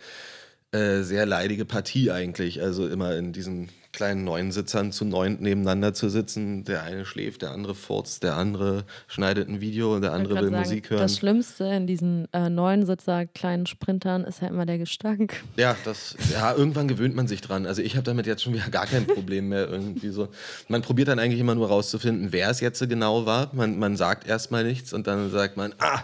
äh, 0.72 1.02
sehr 1.02 1.26
leidige 1.26 1.64
Partie 1.64 2.11
eigentlich. 2.11 2.62
Also 2.62 2.88
immer 2.88 3.16
in 3.16 3.32
diesen 3.32 3.70
kleinen 3.93 4.24
neuen 4.24 4.53
Sitzern 4.53 4.93
zu 4.93 5.05
neunt 5.05 5.41
nebeneinander 5.41 5.95
zu 5.95 6.09
sitzen. 6.09 6.64
Der 6.64 6.82
eine 6.82 7.05
schläft, 7.05 7.43
der 7.43 7.51
andere 7.51 7.74
furzt, 7.74 8.22
der 8.22 8.36
andere 8.36 8.84
schneidet 9.09 9.49
ein 9.49 9.61
Video 9.61 9.95
und 9.95 10.03
der 10.03 10.12
andere 10.12 10.36
will 10.36 10.51
sagen, 10.51 10.57
Musik 10.57 10.91
hören. 10.91 11.01
Das 11.01 11.16
Schlimmste 11.16 11.64
in 11.64 11.86
diesen 11.86 12.28
äh, 12.32 12.49
neuen 12.49 12.86
Sitzer, 12.86 13.26
kleinen 13.26 13.66
Sprintern, 13.66 14.24
ist 14.24 14.43
ja 14.43 14.49
immer 14.49 14.66
der 14.66 14.78
Gestank. 14.78 15.43
Ja, 15.57 15.76
das, 15.84 16.16
ja, 16.32 16.55
irgendwann 16.55 16.88
gewöhnt 16.88 17.14
man 17.14 17.26
sich 17.26 17.41
dran. 17.41 17.66
Also 17.66 17.82
ich 17.82 17.97
habe 17.97 18.05
damit 18.05 18.26
jetzt 18.26 18.43
schon 18.43 18.55
wieder 18.55 18.68
gar 18.68 18.86
kein 18.86 19.07
Problem 19.07 19.49
mehr 19.49 19.68
irgendwie 19.68 20.11
so. 20.11 20.28
Man 20.68 20.82
probiert 20.82 21.09
dann 21.09 21.18
eigentlich 21.18 21.41
immer 21.41 21.55
nur 21.55 21.68
rauszufinden, 21.68 22.32
wer 22.32 22.51
es 22.51 22.61
jetzt 22.61 22.80
genau 22.88 23.26
war. 23.26 23.51
Man, 23.55 23.78
man 23.78 23.97
sagt 23.97 24.26
erstmal 24.26 24.64
nichts 24.64 24.93
und 24.93 25.07
dann 25.07 25.30
sagt 25.30 25.57
man, 25.57 25.74
ah, 25.78 26.03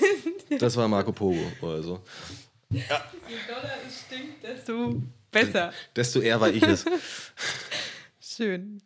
das 0.58 0.76
war 0.76 0.88
Marco 0.88 1.12
Pogo 1.12 1.40
oder 1.62 1.82
so. 1.82 2.00
Ja. 2.70 2.80
Je 3.28 3.36
doller 3.48 3.74
es 3.86 4.00
stinkt, 4.00 4.42
desto 4.44 5.02
besser. 5.30 5.72
Desto 5.96 6.20
eher 6.20 6.40
war 6.40 6.50
ich 6.50 6.62
es. 6.62 6.84
Schön. 8.20 8.82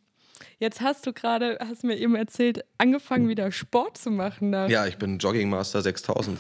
Jetzt 0.59 0.81
hast 0.81 1.07
du 1.07 1.13
gerade, 1.13 1.59
hast 1.61 1.85
mir 1.85 1.97
eben 1.97 2.15
erzählt, 2.15 2.65
angefangen 2.79 3.29
wieder 3.29 3.51
Sport 3.53 3.99
zu 3.99 4.11
machen. 4.11 4.51
Nach 4.51 4.69
ja, 4.69 4.87
ich 4.87 4.97
bin 4.97 5.19
Jogging 5.19 5.51
Master 5.51 5.83
6000. 5.83 6.39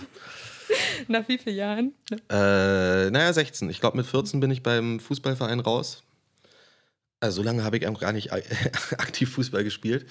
nach 1.09 1.29
wie 1.29 1.39
vielen 1.39 1.57
Jahren? 1.57 1.95
Äh, 2.31 3.11
naja, 3.11 3.33
16. 3.33 3.69
Ich 3.71 3.81
glaube, 3.81 3.97
mit 3.97 4.07
14 4.07 4.41
bin 4.41 4.51
ich 4.51 4.63
beim 4.63 5.01
Fußballverein 5.01 5.61
raus. 5.61 6.03
Also 7.21 7.37
so 7.37 7.43
lange 7.43 7.65
habe 7.65 7.79
ich 7.79 7.83
gar 7.83 8.13
nicht 8.13 8.33
aktiv 8.99 9.33
Fußball 9.33 9.65
gespielt. 9.65 10.07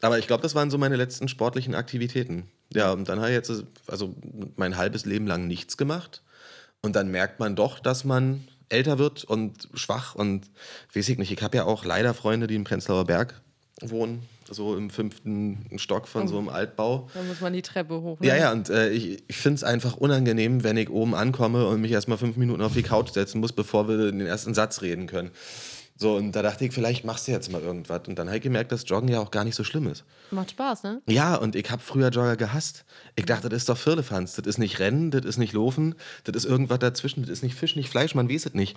Aber 0.00 0.18
ich 0.18 0.26
glaube, 0.26 0.42
das 0.42 0.54
waren 0.54 0.70
so 0.70 0.78
meine 0.78 0.96
letzten 0.96 1.28
sportlichen 1.28 1.74
Aktivitäten. 1.74 2.50
Ja, 2.72 2.92
und 2.92 3.08
dann 3.08 3.20
habe 3.20 3.30
ich 3.30 3.36
jetzt 3.36 3.52
also 3.86 4.16
mein 4.56 4.76
halbes 4.76 5.04
Leben 5.04 5.26
lang 5.26 5.46
nichts 5.46 5.76
gemacht. 5.76 6.22
Und 6.82 6.96
dann 6.96 7.08
merkt 7.10 7.40
man 7.40 7.56
doch, 7.56 7.78
dass 7.78 8.04
man 8.04 8.48
älter 8.68 8.98
wird 8.98 9.24
und 9.24 9.68
schwach 9.74 10.14
und 10.14 10.50
weiß 10.94 11.08
ich 11.08 11.18
nicht. 11.18 11.32
Ich 11.32 11.42
habe 11.42 11.56
ja 11.56 11.64
auch 11.64 11.84
leider 11.84 12.14
Freunde, 12.14 12.46
die 12.46 12.54
im 12.54 12.64
Prenzlauer 12.64 13.04
Berg 13.04 13.40
wohnen, 13.82 14.22
so 14.50 14.76
im 14.76 14.90
fünften 14.90 15.66
Stock 15.76 16.08
von 16.08 16.24
oh. 16.24 16.26
so 16.26 16.38
einem 16.38 16.48
Altbau. 16.48 17.10
Da 17.12 17.22
muss 17.22 17.40
man 17.40 17.52
die 17.52 17.62
Treppe 17.62 18.00
hoch. 18.00 18.18
Ne? 18.20 18.26
Ja, 18.26 18.36
ja, 18.36 18.52
und 18.52 18.70
äh, 18.70 18.90
ich, 18.90 19.22
ich 19.28 19.36
finde 19.36 19.56
es 19.56 19.64
einfach 19.64 19.96
unangenehm, 19.96 20.64
wenn 20.64 20.76
ich 20.76 20.88
oben 20.88 21.14
ankomme 21.14 21.66
und 21.66 21.80
mich 21.80 21.92
erstmal 21.92 22.18
fünf 22.18 22.36
Minuten 22.36 22.62
auf 22.62 22.72
die 22.72 22.82
Couch 22.82 23.10
setzen 23.10 23.40
muss, 23.40 23.52
bevor 23.52 23.88
wir 23.88 24.10
den 24.10 24.20
ersten 24.20 24.54
Satz 24.54 24.82
reden 24.82 25.06
können. 25.06 25.30
So, 25.98 26.16
und 26.16 26.32
da 26.32 26.42
dachte 26.42 26.64
ich, 26.66 26.72
vielleicht 26.72 27.04
machst 27.04 27.26
du 27.26 27.32
jetzt 27.32 27.50
mal 27.50 27.62
irgendwas. 27.62 28.02
Und 28.06 28.18
dann 28.18 28.26
habe 28.26 28.36
ich 28.36 28.42
gemerkt, 28.42 28.70
dass 28.70 28.86
Joggen 28.86 29.08
ja 29.08 29.18
auch 29.18 29.30
gar 29.30 29.44
nicht 29.44 29.54
so 29.54 29.64
schlimm 29.64 29.86
ist. 29.88 30.04
Macht 30.30 30.50
Spaß, 30.50 30.82
ne? 30.82 31.00
Ja, 31.06 31.36
und 31.36 31.56
ich 31.56 31.70
habe 31.70 31.80
früher 31.80 32.10
Jogger 32.10 32.36
gehasst. 32.36 32.84
Ich 33.14 33.24
dachte, 33.24 33.48
das 33.48 33.62
ist 33.62 33.68
doch 33.70 33.78
Firlefanz. 33.78 34.34
Das 34.34 34.46
ist 34.46 34.58
nicht 34.58 34.78
Rennen, 34.78 35.10
das 35.10 35.24
ist 35.24 35.38
nicht 35.38 35.54
Laufen, 35.54 35.94
das 36.24 36.36
ist 36.36 36.44
irgendwas 36.44 36.80
dazwischen, 36.80 37.22
das 37.22 37.30
ist 37.30 37.42
nicht 37.42 37.54
Fisch, 37.54 37.76
nicht 37.76 37.88
Fleisch, 37.88 38.14
man 38.14 38.28
weiß 38.28 38.46
es 38.46 38.54
nicht. 38.54 38.76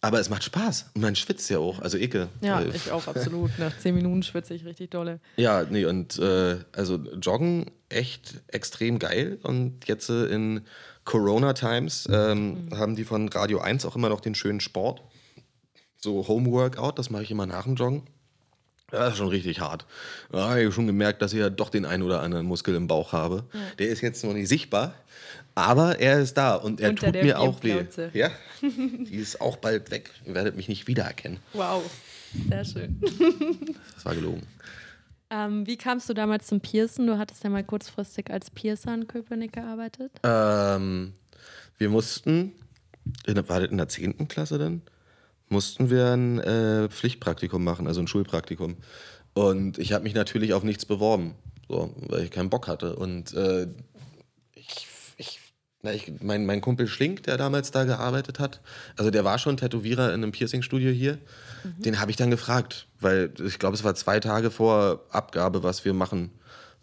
Aber 0.00 0.20
es 0.20 0.30
macht 0.30 0.44
Spaß. 0.44 0.90
Und 0.94 1.00
man 1.00 1.16
schwitzt 1.16 1.48
ja 1.50 1.58
auch. 1.58 1.80
Also 1.80 1.96
Icke. 1.96 2.28
Ja, 2.40 2.60
ich 2.62 2.90
auch 2.90 3.06
absolut. 3.08 3.56
Nach 3.58 3.76
zehn 3.78 3.94
Minuten 3.94 4.22
schwitze 4.22 4.54
ich 4.54 4.64
richtig 4.64 4.90
dolle. 4.90 5.20
Ja, 5.36 5.64
nee, 5.68 5.84
und 5.84 6.18
äh, 6.18 6.58
also 6.72 6.96
Joggen 7.20 7.70
echt 7.88 8.40
extrem 8.48 8.98
geil. 8.98 9.38
Und 9.42 9.86
jetzt 9.86 10.10
äh, 10.10 10.26
in 10.26 10.62
Corona 11.04 11.54
Times 11.54 12.08
ähm, 12.10 12.66
mhm. 12.66 12.78
haben 12.78 12.96
die 12.96 13.04
von 13.04 13.28
Radio 13.28 13.60
1 13.60 13.84
auch 13.84 13.96
immer 13.96 14.08
noch 14.08 14.20
den 14.20 14.34
schönen 14.34 14.60
Sport 14.60 15.02
so 16.02 16.26
Home-Workout, 16.26 16.98
das 16.98 17.10
mache 17.10 17.22
ich 17.22 17.30
immer 17.30 17.46
nach 17.46 17.64
dem 17.64 17.76
Joggen. 17.76 18.02
Das 18.90 19.12
ist 19.12 19.18
schon 19.18 19.28
richtig 19.28 19.60
hart. 19.60 19.86
Da 20.30 20.50
habe 20.50 20.64
ich 20.64 20.74
schon 20.74 20.86
gemerkt, 20.86 21.22
dass 21.22 21.32
ich 21.32 21.38
ja 21.38 21.48
doch 21.48 21.70
den 21.70 21.86
einen 21.86 22.02
oder 22.02 22.20
anderen 22.20 22.44
Muskel 22.44 22.74
im 22.74 22.88
Bauch 22.88 23.12
habe. 23.12 23.44
Ja. 23.54 23.60
Der 23.78 23.88
ist 23.88 24.02
jetzt 24.02 24.22
noch 24.22 24.34
nicht 24.34 24.48
sichtbar, 24.48 24.94
aber 25.54 25.98
er 25.98 26.20
ist 26.20 26.34
da 26.34 26.56
und 26.56 26.78
er 26.78 26.90
Unter 26.90 27.10
tut 27.10 27.22
mir 27.22 27.40
auch 27.40 27.62
weh. 27.62 27.86
Ja, 28.12 28.30
die 28.62 29.16
ist 29.16 29.40
auch 29.40 29.56
bald 29.56 29.90
weg. 29.90 30.10
Ihr 30.26 30.34
werdet 30.34 30.56
mich 30.56 30.68
nicht 30.68 30.86
wiedererkennen. 30.88 31.38
Wow, 31.54 31.82
sehr 32.48 32.64
schön. 32.64 33.00
Das 33.94 34.04
war 34.04 34.14
gelogen. 34.14 34.42
Ähm, 35.30 35.66
wie 35.66 35.78
kamst 35.78 36.10
du 36.10 36.14
damals 36.14 36.46
zum 36.48 36.60
Piercen? 36.60 37.06
Du 37.06 37.16
hattest 37.16 37.44
ja 37.44 37.48
mal 37.48 37.64
kurzfristig 37.64 38.30
als 38.30 38.50
Piercer 38.50 38.92
in 38.92 39.06
Köpenick 39.06 39.54
gearbeitet. 39.54 40.12
Ähm, 40.24 41.14
wir 41.78 41.88
mussten, 41.88 42.52
in, 43.24 43.48
war 43.48 43.60
das 43.60 43.70
in 43.70 43.78
der 43.78 43.88
10. 43.88 44.28
Klasse 44.28 44.58
dann? 44.58 44.82
Mussten 45.48 45.90
wir 45.90 46.12
ein 46.12 46.38
äh, 46.40 46.88
Pflichtpraktikum 46.88 47.62
machen, 47.62 47.86
also 47.86 48.00
ein 48.00 48.06
Schulpraktikum. 48.06 48.76
Und 49.34 49.78
ich 49.78 49.92
habe 49.92 50.04
mich 50.04 50.14
natürlich 50.14 50.54
auf 50.54 50.62
nichts 50.62 50.84
beworben, 50.84 51.34
so, 51.68 51.94
weil 52.08 52.24
ich 52.24 52.30
keinen 52.30 52.50
Bock 52.50 52.68
hatte. 52.68 52.96
Und 52.96 53.32
äh, 53.34 53.66
ich, 54.54 54.86
ich, 55.16 55.40
na, 55.82 55.92
ich, 55.92 56.12
mein, 56.20 56.44
mein 56.44 56.60
Kumpel 56.60 56.86
Schlink, 56.86 57.22
der 57.24 57.36
damals 57.38 57.70
da 57.70 57.84
gearbeitet 57.84 58.38
hat, 58.38 58.60
also 58.96 59.10
der 59.10 59.24
war 59.24 59.38
schon 59.38 59.56
Tätowierer 59.56 60.08
in 60.08 60.22
einem 60.22 60.32
Piercingstudio 60.32 60.90
hier, 60.90 61.18
mhm. 61.64 61.82
den 61.82 62.00
habe 62.00 62.10
ich 62.10 62.16
dann 62.16 62.30
gefragt, 62.30 62.88
weil 63.00 63.32
ich 63.44 63.58
glaube, 63.58 63.74
es 63.74 63.84
war 63.84 63.94
zwei 63.94 64.20
Tage 64.20 64.50
vor 64.50 65.06
Abgabe, 65.10 65.62
was 65.62 65.84
wir 65.84 65.94
machen. 65.94 66.30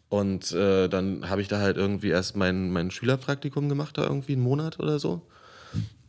Und 0.10 0.51
äh, 0.53 0.88
dann 0.88 1.30
habe 1.30 1.41
ich 1.41 1.47
da 1.47 1.60
halt 1.60 1.78
irgendwie 1.78 2.10
erst 2.10 2.36
mein, 2.36 2.72
mein 2.72 2.89
Schülerpraktikum 2.89 3.70
gemacht, 3.70 3.97
da 3.97 4.03
irgendwie 4.03 4.34
einen 4.34 4.41
Monat 4.41 4.80
oder 4.80 4.97
so. 4.97 5.22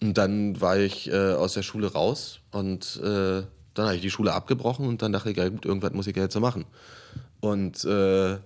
Und 0.02 0.16
dann 0.16 0.60
war 0.60 0.78
ich 0.78 1.10
äh, 1.10 1.32
aus 1.32 1.54
der 1.54 1.62
Schule 1.62 1.92
raus 1.92 2.40
und 2.52 3.00
äh, 3.02 3.42
dann 3.74 3.86
habe 3.86 3.96
ich 3.96 4.02
die 4.02 4.10
Schule 4.10 4.32
abgebrochen 4.32 4.86
und 4.86 5.02
dann 5.02 5.12
dachte 5.12 5.30
ich, 5.30 5.36
ja 5.36 5.48
gut, 5.48 5.64
irgendwas 5.64 5.92
muss 5.92 6.06
ich 6.06 6.16
ja 6.16 6.22
jetzt 6.22 6.34
so 6.34 6.40
machen. 6.40 6.64
Und 7.40 7.84
äh, 7.84 8.38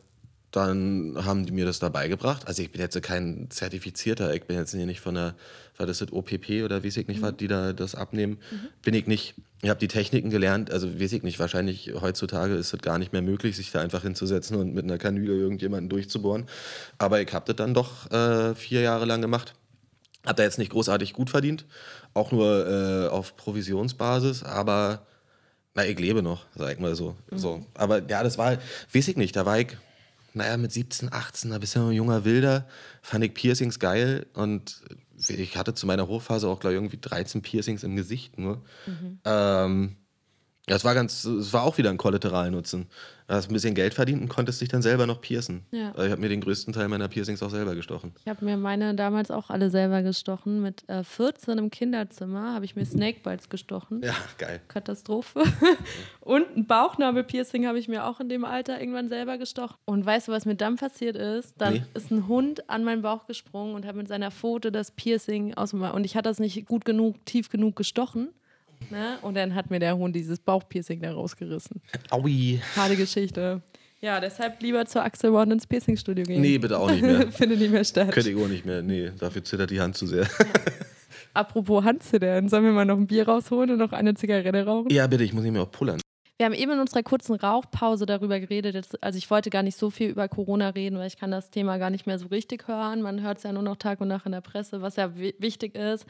dann 0.54 1.16
haben 1.16 1.46
die 1.46 1.52
mir 1.52 1.64
das 1.64 1.80
da 1.80 1.88
beigebracht. 1.88 2.46
Also 2.46 2.62
ich 2.62 2.70
bin 2.70 2.80
jetzt 2.80 3.00
kein 3.02 3.48
Zertifizierter, 3.50 4.32
ich 4.34 4.44
bin 4.44 4.56
jetzt 4.56 4.72
hier 4.72 4.86
nicht 4.86 5.00
von 5.00 5.16
der, 5.16 5.34
war 5.76 5.86
das 5.86 5.98
das 5.98 6.12
OPP 6.12 6.62
oder 6.64 6.84
weiß 6.84 6.96
ich 6.96 7.08
nicht, 7.08 7.20
mhm. 7.20 7.24
was 7.24 7.36
die 7.36 7.48
da 7.48 7.72
das 7.72 7.94
abnehmen. 7.94 8.38
Mhm. 8.50 8.68
Bin 8.82 8.94
ich 8.94 9.06
nicht. 9.06 9.34
Ich 9.62 9.70
habe 9.70 9.80
die 9.80 9.88
Techniken 9.88 10.30
gelernt, 10.30 10.70
also 10.70 11.00
weiß 11.00 11.12
ich 11.14 11.22
nicht, 11.22 11.38
wahrscheinlich 11.38 11.94
heutzutage 12.00 12.54
ist 12.54 12.72
es 12.74 12.80
gar 12.82 12.98
nicht 12.98 13.12
mehr 13.12 13.22
möglich, 13.22 13.56
sich 13.56 13.72
da 13.72 13.80
einfach 13.80 14.02
hinzusetzen 14.02 14.56
und 14.56 14.74
mit 14.74 14.84
einer 14.84 14.98
Kanüle 14.98 15.34
irgendjemanden 15.34 15.88
durchzubohren. 15.88 16.46
Aber 16.98 17.20
ich 17.20 17.32
habe 17.32 17.46
das 17.46 17.56
dann 17.56 17.74
doch 17.74 18.10
äh, 18.12 18.54
vier 18.54 18.82
Jahre 18.82 19.06
lang 19.06 19.22
gemacht. 19.22 19.54
Hat 20.24 20.38
er 20.38 20.44
jetzt 20.44 20.58
nicht 20.58 20.72
großartig 20.72 21.12
gut 21.12 21.30
verdient, 21.30 21.66
auch 22.14 22.32
nur 22.32 22.66
äh, 22.66 23.08
auf 23.08 23.36
Provisionsbasis, 23.36 24.42
aber 24.42 25.06
na, 25.74 25.84
ich 25.84 25.98
lebe 25.98 26.22
noch, 26.22 26.46
sag 26.54 26.72
ich 26.72 26.78
mal 26.78 26.94
so. 26.94 27.16
Mhm. 27.30 27.38
so. 27.38 27.66
Aber 27.74 27.98
ja, 28.08 28.22
das 28.22 28.38
war, 28.38 28.56
weiß 28.92 29.08
ich 29.08 29.16
nicht, 29.16 29.34
da 29.36 29.44
war 29.44 29.58
ich, 29.58 29.76
naja, 30.32 30.56
mit 30.56 30.72
17, 30.72 31.12
18, 31.12 31.50
da 31.50 31.58
bist 31.58 31.74
du 31.74 31.80
ja 31.80 31.86
ein 31.88 31.92
junger 31.92 32.24
Wilder, 32.24 32.66
fand 33.02 33.24
ich 33.24 33.34
Piercings 33.34 33.78
geil 33.78 34.26
und 34.34 34.82
ich 35.28 35.56
hatte 35.56 35.74
zu 35.74 35.86
meiner 35.86 36.08
Hochphase 36.08 36.48
auch, 36.48 36.60
glaube 36.60 36.74
ich, 36.74 36.78
irgendwie 36.78 36.98
13 37.00 37.42
Piercings 37.42 37.84
im 37.84 37.96
Gesicht 37.96 38.38
nur. 38.38 38.62
Mhm. 38.86 39.20
Ähm, 39.24 39.96
ja, 40.68 40.76
es 40.76 40.84
war 40.84 40.94
ganz, 40.94 41.24
es 41.24 41.52
war 41.52 41.62
auch 41.64 41.76
wieder 41.76 41.90
ein 41.90 41.98
Kollateralnutzen. 41.98 42.86
Du 43.26 43.34
hast 43.34 43.50
ein 43.50 43.52
bisschen 43.52 43.74
Geld 43.74 43.92
verdient 43.92 44.22
und 44.22 44.28
konntest 44.28 44.60
dich 44.62 44.68
dann 44.68 44.80
selber 44.80 45.06
noch 45.06 45.20
piercen. 45.20 45.64
Ja. 45.70 45.90
Ich 45.92 46.10
habe 46.10 46.18
mir 46.18 46.28
den 46.28 46.40
größten 46.40 46.72
Teil 46.72 46.88
meiner 46.88 47.08
Piercings 47.08 47.42
auch 47.42 47.50
selber 47.50 47.74
gestochen. 47.74 48.12
Ich 48.20 48.28
habe 48.28 48.44
mir 48.44 48.56
meine 48.56 48.94
damals 48.94 49.30
auch 49.30 49.50
alle 49.50 49.68
selber 49.68 50.02
gestochen. 50.02 50.62
Mit 50.62 50.88
äh, 50.88 51.04
14 51.04 51.58
im 51.58 51.70
Kinderzimmer 51.70 52.54
habe 52.54 52.64
ich 52.64 52.76
mir 52.76 52.84
Snakebites 52.86 53.50
gestochen. 53.50 54.02
Ja, 54.02 54.14
geil. 54.38 54.60
Katastrophe. 54.68 55.42
und 56.20 56.56
ein 56.56 56.66
Bauchnabelpiercing 56.66 57.66
habe 57.66 57.78
ich 57.78 57.88
mir 57.88 58.06
auch 58.06 58.20
in 58.20 58.30
dem 58.30 58.44
Alter 58.46 58.80
irgendwann 58.80 59.10
selber 59.10 59.36
gestochen. 59.36 59.76
Und 59.84 60.04
weißt 60.04 60.28
du, 60.28 60.32
was 60.32 60.46
mir 60.46 60.56
dann 60.56 60.76
passiert 60.76 61.16
ist? 61.16 61.54
Dann 61.58 61.74
nee. 61.74 61.82
ist 61.92 62.10
ein 62.10 62.26
Hund 62.26 62.70
an 62.70 62.84
meinen 62.84 63.02
Bauch 63.02 63.26
gesprungen 63.26 63.74
und 63.74 63.86
hat 63.86 63.96
mit 63.96 64.08
seiner 64.08 64.30
Pfote 64.30 64.72
das 64.72 64.90
Piercing 64.90 65.54
aus 65.54 65.70
dem 65.70 65.82
Und 65.82 66.04
ich 66.04 66.16
hatte 66.16 66.28
das 66.28 66.40
nicht 66.40 66.66
gut 66.66 66.86
genug, 66.86 67.24
tief 67.26 67.50
genug 67.50 67.76
gestochen. 67.76 68.30
Ne? 68.90 69.18
Und 69.22 69.34
dann 69.34 69.54
hat 69.54 69.70
mir 69.70 69.78
der 69.78 69.96
Hund 69.96 70.14
dieses 70.14 70.40
Bauchpiercing 70.40 71.00
da 71.00 71.12
rausgerissen. 71.12 71.80
Aui. 72.10 72.60
Harte 72.76 72.96
Geschichte. 72.96 73.62
Ja, 74.00 74.20
deshalb 74.20 74.60
lieber 74.62 74.84
zur 74.84 75.02
Axel 75.02 75.30
One 75.30 75.54
ins 75.54 75.66
Piercingstudio 75.66 76.24
gehen. 76.24 76.42
Nee, 76.42 76.58
bitte 76.58 76.78
auch 76.78 76.90
nicht 76.90 77.02
mehr. 77.02 77.32
Findet 77.32 77.58
nicht 77.58 77.72
mehr 77.72 77.84
statt. 77.84 78.12
Könnte 78.12 78.30
ich 78.30 78.36
auch 78.36 78.48
nicht 78.48 78.66
mehr. 78.66 78.82
Nee, 78.82 79.12
dafür 79.18 79.42
zittert 79.42 79.70
die 79.70 79.80
Hand 79.80 79.96
zu 79.96 80.06
sehr. 80.06 80.26
Apropos 81.32 81.82
Handzittern, 81.84 82.48
sollen 82.48 82.64
wir 82.64 82.72
mal 82.72 82.84
noch 82.84 82.98
ein 82.98 83.06
Bier 83.06 83.26
rausholen 83.26 83.70
und 83.70 83.78
noch 83.78 83.92
eine 83.92 84.14
Zigarette 84.14 84.64
rauchen? 84.64 84.90
Ja, 84.90 85.06
bitte, 85.06 85.24
ich 85.24 85.32
muss 85.32 85.42
nicht 85.42 85.52
mehr 85.52 85.62
auch 85.62 85.70
pullern. 85.70 86.00
Wir 86.36 86.46
haben 86.46 86.54
eben 86.54 86.72
in 86.72 86.80
unserer 86.80 87.04
kurzen 87.04 87.36
Rauchpause 87.36 88.06
darüber 88.06 88.40
geredet. 88.40 88.74
Jetzt, 88.74 89.00
also 89.00 89.16
ich 89.16 89.30
wollte 89.30 89.50
gar 89.50 89.62
nicht 89.62 89.78
so 89.78 89.90
viel 89.90 90.10
über 90.10 90.26
Corona 90.26 90.70
reden, 90.70 90.98
weil 90.98 91.06
ich 91.06 91.16
kann 91.16 91.30
das 91.30 91.50
Thema 91.50 91.76
gar 91.76 91.90
nicht 91.90 92.08
mehr 92.08 92.18
so 92.18 92.26
richtig 92.26 92.66
hören. 92.66 93.02
Man 93.02 93.22
hört 93.22 93.38
es 93.38 93.44
ja 93.44 93.52
nur 93.52 93.62
noch 93.62 93.76
Tag 93.76 94.00
und 94.00 94.08
Nacht 94.08 94.26
in 94.26 94.32
der 94.32 94.40
Presse, 94.40 94.82
was 94.82 94.96
ja 94.96 95.14
wichtig 95.14 95.76
ist. 95.76 96.06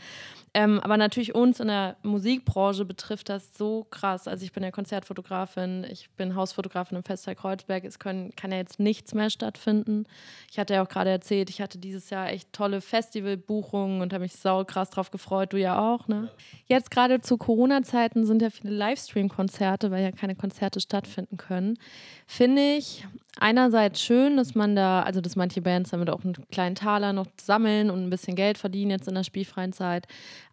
Ähm, 0.55 0.81
aber 0.81 0.97
natürlich 0.97 1.35
uns 1.35 1.61
in 1.61 1.69
der 1.69 1.97
Musikbranche 2.03 2.87
betrifft 2.87 3.29
das 3.29 3.55
so 3.55 3.85
krass. 3.91 4.27
Also 4.27 4.47
ich 4.47 4.53
bin 4.53 4.63
ja 4.63 4.71
Konzertfotografin, 4.71 5.85
ich 5.91 6.09
bin 6.17 6.35
Hausfotografin 6.35 6.97
im 6.97 7.05
Festteil 7.05 7.35
Kreuzberg. 7.35 7.85
Es 7.85 7.99
können, 7.99 8.35
kann 8.35 8.51
ja 8.51 8.57
jetzt 8.57 8.81
nichts 8.81 9.13
mehr 9.13 9.29
stattfinden. 9.29 10.07
Ich 10.51 10.59
hatte 10.59 10.73
ja 10.73 10.83
auch 10.83 10.89
gerade 10.89 11.11
erzählt, 11.11 11.51
ich 11.51 11.61
hatte 11.61 11.77
dieses 11.77 12.09
Jahr 12.09 12.31
echt 12.31 12.51
tolle 12.55 12.81
Festivalbuchungen 12.81 14.01
und 14.01 14.15
habe 14.15 14.23
mich 14.23 14.37
sau 14.37 14.65
krass 14.65 14.89
drauf 14.89 15.11
gefreut. 15.11 15.53
Du 15.53 15.59
ja 15.59 15.79
auch, 15.79 16.09
ne? 16.09 16.31
Jetzt 16.67 16.91
gerade 16.91 17.21
zu 17.21 17.37
Corona-Zeiten 17.37 18.25
sind 18.25 18.41
ja 18.41 18.49
viele 18.49 18.73
Livestream-Konzerte, 18.73 19.91
weil 19.91 20.03
ja 20.03 20.14
keine 20.15 20.35
Konzerte 20.35 20.81
stattfinden 20.81 21.37
können. 21.37 21.79
Finde 22.27 22.77
ich 22.77 23.07
einerseits 23.39 24.01
schön, 24.01 24.37
dass 24.37 24.55
man 24.55 24.77
da, 24.77 25.03
also 25.03 25.21
dass 25.21 25.37
manche 25.37 25.63
Bands 25.63 25.91
damit 25.91 26.11
auch 26.11 26.25
einen 26.25 26.35
kleinen 26.51 26.75
Taler 26.75 27.13
noch 27.13 27.27
sammeln 27.41 27.91
und 27.91 28.03
ein 28.05 28.11
bisschen 28.11 28.37
Geld 28.37 28.59
verdienen 28.59 28.91
jetzt 28.91 29.09
in 29.09 29.15
der 29.15 29.25
spielfreien 29.25 29.73
Zeit. 29.73 30.07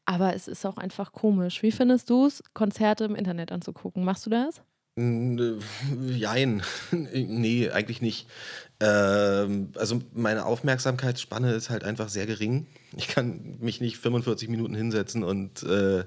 Aber 0.06 0.36
es 0.36 0.48
ist 0.48 0.66
auch 0.66 0.78
einfach 0.78 1.12
komisch. 1.12 1.64
Wie 1.64 1.72
findest 1.72 2.10
du 2.10 2.26
es, 2.26 2.44
Konzerte 2.54 3.06
im 3.06 3.16
Internet 3.16 3.52
anzugucken? 3.52 4.04
Machst 4.04 4.26
du 4.26 4.30
das? 4.30 4.62
Jein. 4.98 6.64
nee, 6.92 7.70
eigentlich 7.70 8.02
nicht. 8.02 8.28
Ähm, 8.82 9.72
also 9.78 10.02
meine 10.14 10.46
Aufmerksamkeitsspanne 10.46 11.54
ist 11.54 11.70
halt 11.70 11.84
einfach 11.84 12.10
sehr 12.10 12.26
gering. 12.26 12.68
Ich 12.98 13.08
kann 13.08 13.58
mich 13.60 13.80
nicht 13.80 13.98
45 13.98 14.50
Minuten 14.50 14.76
hinsetzen 14.76 15.24
und 15.24 15.64
äh, 15.64 16.04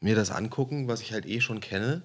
mir 0.00 0.14
das 0.14 0.30
angucken, 0.30 0.86
was 0.88 1.00
ich 1.00 1.12
halt 1.12 1.26
eh 1.26 1.40
schon 1.40 1.60
kenne 1.60 2.02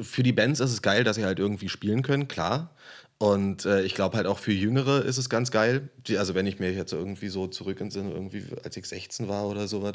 für 0.00 0.22
die 0.22 0.32
Bands 0.32 0.60
ist 0.60 0.72
es 0.72 0.82
geil, 0.82 1.04
dass 1.04 1.16
sie 1.16 1.24
halt 1.24 1.38
irgendwie 1.38 1.68
spielen 1.68 2.02
können, 2.02 2.28
klar. 2.28 2.74
Und 3.18 3.64
äh, 3.64 3.82
ich 3.82 3.94
glaube 3.94 4.16
halt 4.16 4.28
auch 4.28 4.38
für 4.38 4.52
Jüngere 4.52 5.04
ist 5.04 5.18
es 5.18 5.28
ganz 5.28 5.50
geil. 5.50 5.88
Die, 6.06 6.18
also 6.18 6.36
wenn 6.36 6.46
ich 6.46 6.60
mir 6.60 6.72
jetzt 6.72 6.92
irgendwie 6.92 7.28
so 7.28 7.48
zurück 7.48 7.80
entsinne, 7.80 8.12
irgendwie 8.12 8.44
als 8.62 8.76
ich 8.76 8.86
16 8.86 9.26
war 9.26 9.48
oder 9.48 9.66
sowas, 9.66 9.94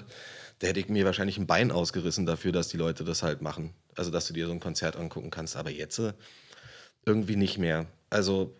da 0.60 0.68
hätte 0.68 0.82
ich 0.82 0.90
mir 0.90 1.06
wahrscheinlich 1.06 1.38
ein 1.38 1.48
Bein 1.48 1.72
ausgerissen 1.72 2.26
dafür, 2.26 2.52
dass 2.52 2.68
die 2.68 2.78
Leute 2.78 3.06
das 3.06 3.24
halt 3.24 3.42
machen. 3.42 3.74
Also 3.96 4.12
dass 4.12 4.28
du 4.28 4.34
dir 4.34 4.48
so 4.48 4.52
ein 4.52 4.60
Konzert 4.60 4.98
angucken 4.98 5.30
kannst. 5.30 5.56
Aber 5.56 5.70
jetzt 5.70 6.00
äh, 6.00 6.12
irgendwie 7.06 7.38
nicht 7.38 7.58
mehr. 7.58 7.86
Also 8.10 8.54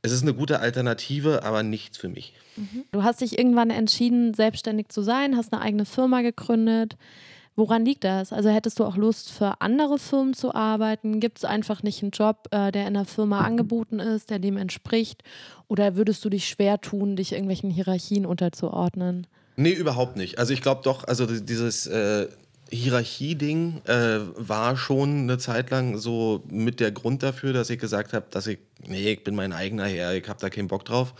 es 0.00 0.12
ist 0.12 0.22
eine 0.22 0.32
gute 0.32 0.60
Alternative, 0.60 1.42
aber 1.42 1.62
nichts 1.62 1.98
für 1.98 2.08
mich. 2.08 2.32
Mhm. 2.56 2.84
Du 2.92 3.02
hast 3.02 3.20
dich 3.20 3.38
irgendwann 3.38 3.68
entschieden, 3.68 4.32
selbstständig 4.32 4.88
zu 4.88 5.02
sein, 5.02 5.36
hast 5.36 5.52
eine 5.52 5.60
eigene 5.60 5.84
Firma 5.84 6.22
gegründet. 6.22 6.96
Woran 7.58 7.84
liegt 7.84 8.04
das? 8.04 8.32
Also 8.32 8.50
hättest 8.50 8.78
du 8.78 8.84
auch 8.84 8.96
Lust, 8.96 9.32
für 9.32 9.60
andere 9.60 9.98
Firmen 9.98 10.32
zu 10.32 10.54
arbeiten? 10.54 11.18
Gibt 11.18 11.38
es 11.38 11.44
einfach 11.44 11.82
nicht 11.82 12.00
einen 12.04 12.12
Job, 12.12 12.46
äh, 12.52 12.70
der 12.70 12.86
in 12.86 12.94
der 12.94 13.04
Firma 13.04 13.40
angeboten 13.40 13.98
ist, 13.98 14.30
der 14.30 14.38
dem 14.38 14.56
entspricht? 14.56 15.24
Oder 15.66 15.96
würdest 15.96 16.24
du 16.24 16.30
dich 16.30 16.46
schwer 16.46 16.80
tun, 16.80 17.16
dich 17.16 17.32
irgendwelchen 17.32 17.68
Hierarchien 17.68 18.26
unterzuordnen? 18.26 19.26
Nee, 19.56 19.72
überhaupt 19.72 20.16
nicht. 20.16 20.38
Also 20.38 20.52
ich 20.52 20.62
glaube 20.62 20.82
doch, 20.84 21.02
also 21.02 21.26
dieses 21.26 21.88
äh, 21.88 22.28
Hierarchie-Ding 22.70 23.82
äh, 23.86 24.20
war 24.36 24.76
schon 24.76 25.22
eine 25.22 25.38
Zeit 25.38 25.70
lang 25.70 25.98
so 25.98 26.44
mit 26.48 26.78
der 26.78 26.92
Grund 26.92 27.24
dafür, 27.24 27.52
dass 27.52 27.70
ich 27.70 27.80
gesagt 27.80 28.12
habe, 28.12 28.26
dass 28.30 28.46
ich, 28.46 28.60
nee, 28.86 29.10
ich 29.14 29.24
bin 29.24 29.34
mein 29.34 29.52
eigener 29.52 29.86
Herr, 29.86 30.14
ich 30.14 30.28
habe 30.28 30.38
da 30.40 30.48
keinen 30.48 30.68
Bock 30.68 30.84
drauf. 30.84 31.12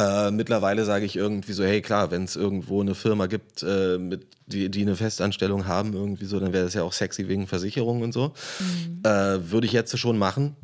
Äh, 0.00 0.30
mittlerweile 0.30 0.84
sage 0.86 1.04
ich 1.04 1.14
irgendwie 1.14 1.52
so, 1.52 1.62
hey 1.62 1.82
klar, 1.82 2.10
wenn 2.10 2.24
es 2.24 2.34
irgendwo 2.34 2.80
eine 2.80 2.94
Firma 2.94 3.26
gibt, 3.26 3.62
äh, 3.62 3.98
mit, 3.98 4.26
die, 4.46 4.70
die 4.70 4.82
eine 4.82 4.96
Festanstellung 4.96 5.66
haben, 5.66 5.92
irgendwie 5.92 6.24
so, 6.24 6.40
dann 6.40 6.54
wäre 6.54 6.64
das 6.64 6.74
ja 6.74 6.82
auch 6.84 6.94
sexy 6.94 7.28
wegen 7.28 7.46
Versicherung 7.46 8.00
und 8.00 8.12
so. 8.12 8.32
Mhm. 8.60 9.00
Äh, 9.04 9.50
Würde 9.50 9.66
ich 9.66 9.72
jetzt 9.72 9.96
schon 9.98 10.16
machen. 10.16 10.56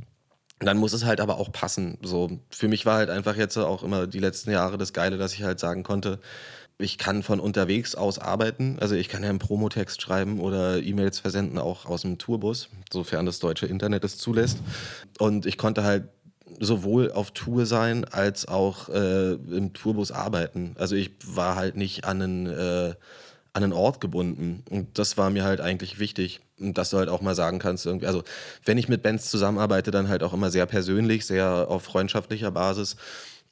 Dann 0.61 0.78
muss 0.78 0.95
es 0.95 1.05
halt 1.05 1.20
aber 1.20 1.37
auch 1.37 1.53
passen. 1.53 1.99
So, 2.03 2.41
für 2.49 2.68
mich 2.68 2.87
war 2.87 2.97
halt 2.97 3.11
einfach 3.11 3.37
jetzt 3.37 3.59
auch 3.59 3.82
immer 3.82 4.07
die 4.07 4.20
letzten 4.20 4.51
Jahre 4.51 4.78
das 4.78 4.95
Geile, 4.95 5.18
dass 5.18 5.34
ich 5.34 5.43
halt 5.43 5.61
sagen 5.61 5.82
konnte, 5.82 6.18
ich 6.78 6.97
kann 6.97 7.22
von 7.22 7.41
unterwegs 7.41 7.95
aus 7.95 8.18
arbeiten. 8.18 8.78
Also 8.80 8.95
ich 8.95 9.09
kann 9.09 9.22
ja 9.22 9.28
einen 9.28 9.39
Promotext 9.39 10.01
schreiben 10.01 10.41
oder 10.41 10.82
E-Mails 10.82 11.18
versenden, 11.18 11.59
auch 11.59 11.84
aus 11.84 12.03
dem 12.03 12.16
Tourbus, 12.16 12.68
sofern 12.91 13.26
das 13.26 13.39
deutsche 13.39 13.66
Internet 13.66 14.05
es 14.05 14.16
zulässt. 14.16 14.59
Und 15.18 15.45
ich 15.45 15.59
konnte 15.59 15.84
halt 15.84 16.09
sowohl 16.61 17.13
auf 17.13 17.31
Tour 17.33 17.67
sein 17.67 18.05
als 18.05 18.49
auch 18.49 18.89
äh, 18.89 19.33
im 19.33 19.73
Tourbus 19.73 20.13
arbeiten. 20.13 20.75
Also 20.79 20.97
ich 20.97 21.11
war 21.25 21.57
halt 21.57 21.77
nicht 21.77 22.05
an 22.05 22.23
einen, 22.23 22.47
äh, 22.47 22.95
an 23.53 23.65
einen 23.65 23.73
Ort 23.73 24.01
gebunden. 24.01 24.63
Und 24.71 24.99
das 24.99 25.17
war 25.17 25.31
mir 25.31 25.45
halt 25.45 25.61
eigentlich 25.61 25.99
wichtig, 25.99 26.41
dass 26.59 26.91
du 26.91 26.99
halt 26.99 27.09
auch 27.09 27.21
mal 27.21 27.35
sagen 27.35 27.59
kannst, 27.59 27.87
irgendwie, 27.87 28.07
also 28.07 28.23
wenn 28.65 28.79
ich 28.79 28.89
mit 28.89 29.03
Bands 29.03 29.31
zusammenarbeite, 29.31 29.91
dann 29.91 30.09
halt 30.09 30.23
auch 30.23 30.33
immer 30.33 30.51
sehr 30.51 30.67
persönlich, 30.67 31.27
sehr 31.27 31.67
auf 31.69 31.83
freundschaftlicher 31.83 32.51
Basis. 32.51 32.97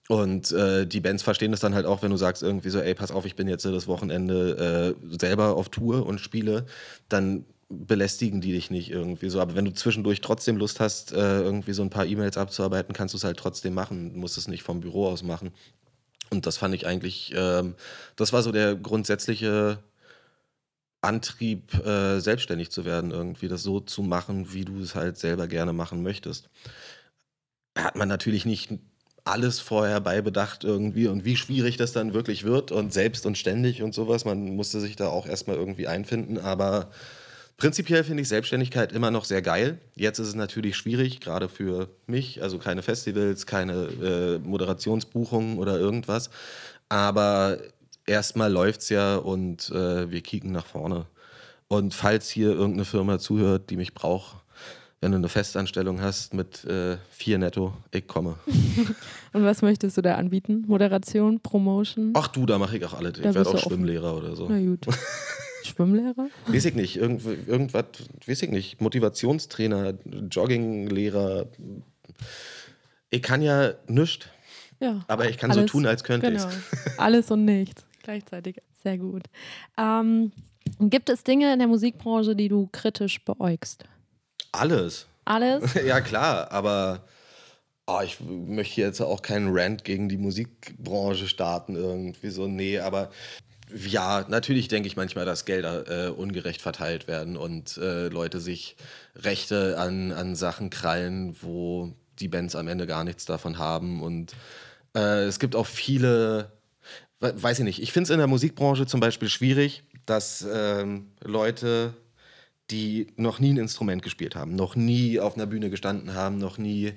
Und 0.08 0.52
äh, 0.52 0.86
die 0.86 1.00
Bands 1.00 1.22
verstehen 1.22 1.50
das 1.50 1.60
dann 1.60 1.74
halt 1.74 1.86
auch, 1.86 2.02
wenn 2.02 2.10
du 2.10 2.16
sagst 2.18 2.42
irgendwie 2.42 2.68
so, 2.68 2.78
ey, 2.78 2.94
pass 2.94 3.10
auf, 3.10 3.24
ich 3.24 3.36
bin 3.36 3.48
jetzt 3.48 3.64
das 3.64 3.86
Wochenende 3.86 4.94
äh, 5.02 5.16
selber 5.18 5.56
auf 5.56 5.70
Tour 5.70 6.04
und 6.04 6.20
spiele, 6.20 6.66
dann 7.08 7.46
belästigen 7.68 8.40
die 8.40 8.52
dich 8.52 8.70
nicht 8.70 8.90
irgendwie 8.90 9.30
so. 9.30 9.40
Aber 9.40 9.54
wenn 9.54 9.64
du 9.64 9.72
zwischendurch 9.72 10.20
trotzdem 10.20 10.56
Lust 10.56 10.80
hast, 10.80 11.12
äh, 11.12 11.40
irgendwie 11.40 11.72
so 11.72 11.82
ein 11.82 11.90
paar 11.90 12.06
E-Mails 12.06 12.36
abzuarbeiten, 12.36 12.94
kannst 12.94 13.14
du 13.14 13.18
es 13.18 13.24
halt 13.24 13.36
trotzdem 13.38 13.74
machen. 13.74 14.12
Du 14.12 14.18
musst 14.18 14.38
es 14.38 14.48
nicht 14.48 14.62
vom 14.62 14.80
Büro 14.80 15.08
aus 15.08 15.22
machen. 15.22 15.52
Und 16.30 16.46
das 16.46 16.56
fand 16.56 16.74
ich 16.74 16.86
eigentlich, 16.86 17.32
ähm, 17.36 17.74
das 18.16 18.32
war 18.32 18.42
so 18.42 18.52
der 18.52 18.74
grundsätzliche 18.74 19.78
Antrieb, 21.00 21.74
äh, 21.84 22.18
selbstständig 22.20 22.70
zu 22.70 22.84
werden, 22.84 23.10
irgendwie 23.10 23.48
das 23.48 23.62
so 23.62 23.80
zu 23.80 24.02
machen, 24.02 24.52
wie 24.52 24.64
du 24.64 24.80
es 24.80 24.94
halt 24.94 25.18
selber 25.18 25.46
gerne 25.46 25.72
machen 25.72 26.02
möchtest. 26.02 26.48
Hat 27.76 27.96
man 27.96 28.08
natürlich 28.08 28.46
nicht 28.46 28.72
alles 29.24 29.60
vorher 29.60 30.00
beibedacht 30.00 30.64
irgendwie 30.64 31.06
und 31.08 31.24
wie 31.24 31.36
schwierig 31.36 31.76
das 31.76 31.92
dann 31.92 32.14
wirklich 32.14 32.44
wird 32.44 32.72
und 32.72 32.92
selbst 32.92 33.26
und 33.26 33.38
ständig 33.38 33.82
und 33.82 33.94
sowas. 33.94 34.24
Man 34.24 34.54
musste 34.56 34.80
sich 34.80 34.96
da 34.96 35.08
auch 35.08 35.26
erstmal 35.26 35.56
irgendwie 35.56 35.88
einfinden, 35.88 36.38
aber 36.38 36.90
Prinzipiell 37.56 38.02
finde 38.02 38.22
ich 38.22 38.28
Selbstständigkeit 38.28 38.92
immer 38.92 39.10
noch 39.10 39.24
sehr 39.24 39.40
geil. 39.40 39.78
Jetzt 39.94 40.18
ist 40.18 40.28
es 40.28 40.34
natürlich 40.34 40.76
schwierig, 40.76 41.20
gerade 41.20 41.48
für 41.48 41.88
mich. 42.06 42.42
Also 42.42 42.58
keine 42.58 42.82
Festivals, 42.82 43.46
keine 43.46 43.72
äh, 44.02 44.38
Moderationsbuchungen 44.38 45.58
oder 45.58 45.78
irgendwas. 45.78 46.30
Aber 46.88 47.58
erstmal 48.06 48.52
läuft 48.52 48.80
es 48.80 48.88
ja 48.88 49.16
und 49.16 49.70
äh, 49.70 50.10
wir 50.10 50.20
kicken 50.20 50.52
nach 50.52 50.66
vorne. 50.66 51.06
Und 51.68 51.94
falls 51.94 52.28
hier 52.28 52.50
irgendeine 52.50 52.84
Firma 52.84 53.18
zuhört, 53.18 53.70
die 53.70 53.76
mich 53.76 53.94
braucht, 53.94 54.36
wenn 55.00 55.12
du 55.12 55.18
eine 55.18 55.28
Festanstellung 55.28 56.00
hast 56.00 56.34
mit 56.34 56.64
äh, 56.64 56.96
vier 57.10 57.38
netto, 57.38 57.74
ich 57.90 58.06
komme. 58.06 58.36
und 59.32 59.44
was 59.44 59.62
möchtest 59.62 59.96
du 59.96 60.02
da 60.02 60.16
anbieten? 60.16 60.64
Moderation, 60.66 61.40
Promotion? 61.40 62.12
Ach 62.14 62.28
du, 62.28 62.46
da 62.46 62.58
mache 62.58 62.78
ich 62.78 62.84
auch 62.84 62.94
alle. 62.94 63.10
Ich 63.10 63.22
werde 63.22 63.46
auch 63.46 63.58
Schwimmlehrer 63.58 64.16
oder 64.16 64.34
so. 64.34 64.48
Na 64.48 64.58
gut. 64.58 64.86
Schwimmlehrer? 65.66 66.28
Weiß 66.46 66.64
ich 66.64 66.74
nicht. 66.74 66.96
Irgend, 66.96 67.24
irgendwas, 67.24 67.84
weiß 68.26 68.42
ich 68.42 68.50
nicht. 68.50 68.80
Motivationstrainer, 68.80 69.94
Jogginglehrer. 70.30 71.46
Ich 73.10 73.22
kann 73.22 73.42
ja 73.42 73.74
nichts. 73.86 74.26
Ja. 74.80 75.04
Aber 75.08 75.28
ich 75.28 75.38
kann 75.38 75.50
alles, 75.50 75.62
so 75.62 75.68
tun, 75.68 75.86
als 75.86 76.04
könnte 76.04 76.30
genau. 76.30 76.48
ich 76.48 76.98
Alles 76.98 77.30
und 77.30 77.44
nichts 77.44 77.84
gleichzeitig. 78.04 78.62
Sehr 78.84 78.98
gut. 78.98 79.24
Ähm, 79.76 80.30
gibt 80.78 81.08
es 81.08 81.24
Dinge 81.24 81.52
in 81.52 81.58
der 81.58 81.68
Musikbranche, 81.68 82.36
die 82.36 82.48
du 82.48 82.68
kritisch 82.70 83.24
beäugst? 83.24 83.84
Alles. 84.52 85.08
Alles? 85.24 85.74
ja, 85.86 86.00
klar, 86.00 86.52
aber 86.52 87.04
oh, 87.86 88.00
ich 88.04 88.20
möchte 88.20 88.80
jetzt 88.80 89.00
auch 89.00 89.22
keinen 89.22 89.56
Rant 89.56 89.84
gegen 89.84 90.08
die 90.08 90.18
Musikbranche 90.18 91.26
starten, 91.26 91.74
irgendwie 91.74 92.30
so. 92.30 92.46
Nee, 92.46 92.78
aber 92.78 93.10
ja, 93.74 94.24
natürlich 94.28 94.68
denke 94.68 94.86
ich 94.86 94.96
manchmal, 94.96 95.24
dass 95.24 95.44
Gelder 95.44 96.06
äh, 96.06 96.10
ungerecht 96.10 96.62
verteilt 96.62 97.08
werden 97.08 97.36
und 97.36 97.76
äh, 97.76 98.08
Leute 98.08 98.40
sich 98.40 98.76
Rechte 99.16 99.78
an, 99.78 100.12
an 100.12 100.36
Sachen 100.36 100.70
krallen, 100.70 101.36
wo 101.40 101.92
die 102.20 102.28
Bands 102.28 102.54
am 102.54 102.68
Ende 102.68 102.86
gar 102.86 103.04
nichts 103.04 103.24
davon 103.24 103.58
haben. 103.58 104.02
Und 104.02 104.32
äh, 104.94 105.24
es 105.24 105.38
gibt 105.38 105.56
auch 105.56 105.66
viele, 105.66 106.52
weiß 107.20 107.58
ich 107.58 107.64
nicht, 107.64 107.82
ich 107.82 107.92
finde 107.92 108.04
es 108.04 108.10
in 108.10 108.18
der 108.18 108.28
Musikbranche 108.28 108.86
zum 108.86 109.00
Beispiel 109.00 109.28
schwierig, 109.28 109.82
dass 110.06 110.46
ähm, 110.52 111.10
Leute, 111.22 111.94
die 112.70 113.08
noch 113.16 113.40
nie 113.40 113.52
ein 113.52 113.58
Instrument 113.58 114.02
gespielt 114.02 114.36
haben, 114.36 114.54
noch 114.54 114.76
nie 114.76 115.18
auf 115.18 115.34
einer 115.34 115.46
Bühne 115.46 115.70
gestanden 115.70 116.14
haben, 116.14 116.38
noch 116.38 116.58
nie 116.58 116.92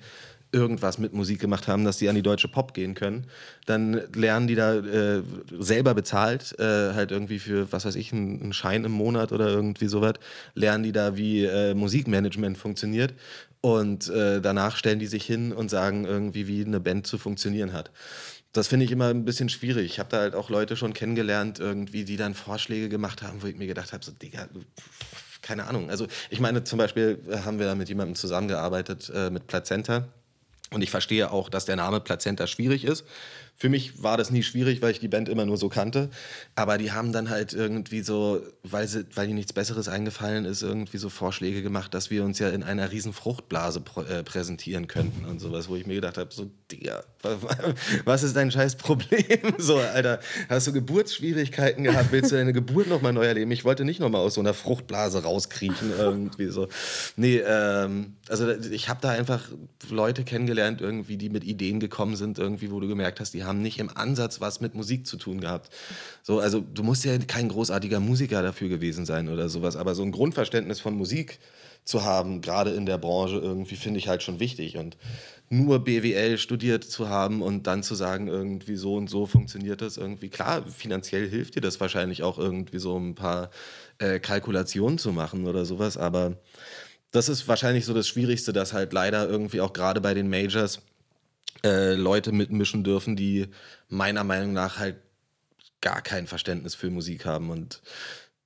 irgendwas 0.52 0.98
mit 0.98 1.14
Musik 1.14 1.40
gemacht 1.40 1.68
haben, 1.68 1.84
dass 1.84 1.98
die 1.98 2.10
an 2.10 2.16
die 2.16 2.22
deutsche 2.22 2.48
Pop 2.48 2.74
gehen 2.74 2.94
können, 2.94 3.28
dann 3.66 4.02
lernen 4.14 4.48
die 4.48 4.56
da 4.56 4.76
äh, 4.76 5.24
selber 5.60 5.94
bezahlt, 5.94 6.58
äh, 6.60 6.94
halt 6.94 7.12
irgendwie 7.12 7.40
für, 7.40 7.72
was 7.72 7.86
weiß 7.86 7.96
ich, 7.96 8.14
einen 8.14 8.54
Schein 8.54 8.86
im 8.86 8.94
Monat 8.94 9.32
oder 9.32 9.48
irgendwie 9.48 9.88
sowas, 9.88 10.14
lernen 10.54 10.84
die 10.84 10.92
da, 10.92 11.18
wie 11.18 11.44
äh, 11.44 11.74
Musikmanagement 11.74 12.58
funktioniert 12.58 13.14
und 13.62 14.10
äh, 14.10 14.40
danach 14.40 14.78
stellen 14.78 15.00
die 15.00 15.08
sich 15.08 15.26
hin 15.26 15.52
und 15.52 15.70
sagen 15.70 16.06
irgendwie, 16.06 16.48
wie 16.48 16.64
eine 16.64 16.80
Band 16.80 17.08
zu 17.08 17.18
funktionieren 17.18 17.74
hat. 17.74 17.92
Das 18.54 18.68
finde 18.68 18.86
ich 18.86 18.92
immer 18.92 19.10
ein 19.10 19.26
bisschen 19.26 19.50
schwierig. 19.50 19.86
Ich 19.86 20.00
habe 20.00 20.10
da 20.10 20.20
halt 20.20 20.34
auch 20.34 20.50
Leute 20.50 20.78
schon 20.78 20.94
kennengelernt, 20.94 21.60
irgendwie, 21.60 22.06
die 22.06 22.18
dann 22.18 22.34
Vorschläge 22.34 22.90
gemacht 22.90 23.22
haben, 23.22 23.44
wo 23.44 23.48
ich 23.48 23.58
mir 23.58 23.68
gedacht 23.68 23.94
habe, 23.94 24.04
so, 24.04 24.12
Digga, 24.12 24.48
keine 25.42 25.66
Ahnung. 25.68 25.90
Also 25.90 26.08
ich 26.30 26.40
meine, 26.40 26.64
zum 26.64 26.80
Beispiel 26.80 27.20
haben 27.46 27.60
wir 27.60 27.68
da 27.68 27.76
mit 27.76 27.90
jemandem 27.90 28.16
zusammengearbeitet, 28.16 29.12
äh, 29.14 29.30
mit 29.30 29.48
Plazenta. 29.48 30.08
Und 30.72 30.82
ich 30.82 30.92
verstehe 30.92 31.32
auch, 31.32 31.50
dass 31.50 31.66
der 31.66 31.76
Name 31.76 32.00
Plazenta 32.00 32.48
schwierig 32.48 32.84
ist. 32.84 33.06
Für 33.60 33.70
mich 33.70 34.04
war 34.04 34.18
das 34.18 34.30
nie 34.30 34.44
schwierig, 34.44 34.84
weil 34.84 34.92
ich 34.92 35.00
die 35.00 35.08
Band 35.08 35.30
immer 35.30 35.44
nur 35.44 35.58
so 35.58 35.68
kannte. 35.68 36.12
Aber 36.54 36.78
die 36.78 36.92
haben 36.92 37.12
dann 37.12 37.32
halt 37.32 37.54
irgendwie 37.54 38.02
so, 38.02 38.40
weil, 38.62 38.88
sie, 38.88 39.08
weil 39.16 39.26
ihnen 39.26 39.38
nichts 39.38 39.52
Besseres 39.52 39.88
eingefallen 39.88 40.46
ist, 40.46 40.62
irgendwie 40.62 41.00
so 41.00 41.10
Vorschläge 41.10 41.64
gemacht, 41.64 41.92
dass 41.96 42.12
wir 42.12 42.24
uns 42.24 42.38
ja 42.38 42.50
in 42.50 42.62
einer 42.62 42.92
riesen 42.92 43.14
Fruchtblase 43.14 43.82
pr 43.82 44.08
äh, 44.08 44.24
präsentieren 44.24 44.88
könnten 44.88 45.26
und 45.26 45.40
sowas, 45.40 45.70
wo 45.70 45.76
ich 45.76 45.88
mir 45.88 45.96
gedacht 45.96 46.20
habe, 46.20 46.32
so, 46.32 46.52
Digga, 46.72 47.04
was 48.06 48.22
ist 48.22 48.36
dein 48.36 48.52
scheiß 48.52 48.76
Problem? 48.76 49.08
So, 49.58 49.78
Alter, 49.78 50.20
hast 50.50 50.68
du 50.68 50.74
Geburtsschwierigkeiten 50.74 51.84
gehabt? 51.84 52.12
Willst 52.12 52.32
du 52.32 52.36
deine 52.36 52.54
Geburt 52.54 52.88
nochmal 52.88 53.12
neu 53.12 53.26
erleben? 53.26 53.50
Ich 53.52 53.66
wollte 53.66 53.86
nicht 53.86 54.00
nochmal 54.00 54.22
aus 54.22 54.36
so 54.36 54.42
einer 54.42 54.54
Fruchtblase 54.54 55.24
rauskriechen 55.24 55.92
irgendwie 55.98 56.48
so. 56.48 56.68
Nee, 57.16 57.42
ähm, 57.46 58.18
also 58.30 58.50
ich 58.50 58.88
habe 58.88 59.00
da 59.02 59.10
einfach 59.10 59.50
Leute 59.90 60.24
kennengelernt 60.24 60.82
irgendwie, 60.82 61.18
die 61.18 61.30
mit 61.30 61.44
Ideen 61.44 61.80
gekommen 61.80 62.16
sind 62.16 62.38
irgendwie, 62.38 62.72
wo 62.72 62.80
du 62.80 62.88
gemerkt 62.88 63.20
hast, 63.20 63.34
die 63.34 63.44
haben 63.44 63.47
nicht 63.54 63.80
im 63.80 63.96
Ansatz 63.96 64.42
was 64.42 64.62
mit 64.62 64.76
Musik 64.76 65.08
zu 65.08 65.18
tun 65.18 65.42
gehabt. 65.42 65.70
So, 66.24 66.40
also 66.40 66.62
du 66.62 66.84
musst 66.84 67.06
ja 67.06 67.18
kein 67.18 67.50
großartiger 67.50 68.00
Musiker 68.00 68.42
dafür 68.42 68.70
gewesen 68.70 69.06
sein 69.06 69.30
oder 69.30 69.50
sowas, 69.50 69.76
aber 69.76 69.96
so 69.96 70.04
ein 70.04 70.12
Grundverständnis 70.12 70.80
von 70.80 70.96
Musik 70.96 71.40
zu 71.84 72.04
haben, 72.04 72.42
gerade 72.42 72.72
in 72.72 72.86
der 72.86 72.98
Branche, 72.98 73.38
irgendwie 73.38 73.76
finde 73.76 74.00
ich 74.00 74.08
halt 74.08 74.22
schon 74.22 74.40
wichtig. 74.40 74.78
Und 74.78 74.98
nur 75.50 75.80
BWL 75.80 76.38
studiert 76.38 76.84
zu 76.84 77.08
haben 77.08 77.42
und 77.42 77.68
dann 77.68 77.82
zu 77.82 77.96
sagen, 77.96 78.28
irgendwie 78.28 78.76
so 78.76 78.96
und 78.96 79.10
so 79.10 79.26
funktioniert 79.26 79.82
das 79.82 79.98
irgendwie. 79.98 80.30
Klar, 80.30 80.66
finanziell 80.68 81.30
hilft 81.30 81.56
dir 81.56 81.62
das 81.62 81.80
wahrscheinlich 81.80 82.24
auch 82.24 82.38
irgendwie 82.38 82.80
so 82.80 82.98
ein 82.98 83.16
paar 83.16 83.50
äh, 84.00 84.20
Kalkulationen 84.20 84.98
zu 84.98 85.14
machen 85.14 85.48
oder 85.48 85.64
sowas, 85.64 85.98
aber 85.98 86.38
das 87.12 87.30
ist 87.30 87.48
wahrscheinlich 87.48 87.86
so 87.86 87.94
das 87.94 88.08
Schwierigste, 88.08 88.52
dass 88.52 88.74
halt 88.74 88.92
leider 88.92 89.28
irgendwie 89.30 89.62
auch 89.62 89.72
gerade 89.72 90.02
bei 90.02 90.14
den 90.14 90.30
Majors 90.30 90.82
äh, 91.64 91.94
Leute 91.94 92.32
mitmischen 92.32 92.84
dürfen, 92.84 93.16
die 93.16 93.48
meiner 93.90 94.24
Meinung 94.24 94.54
nach 94.54 94.78
halt 94.78 94.98
gar 95.82 96.02
kein 96.02 96.28
Verständnis 96.28 96.76
für 96.76 96.90
Musik 96.90 97.26
haben. 97.26 97.50
Und 97.50 97.82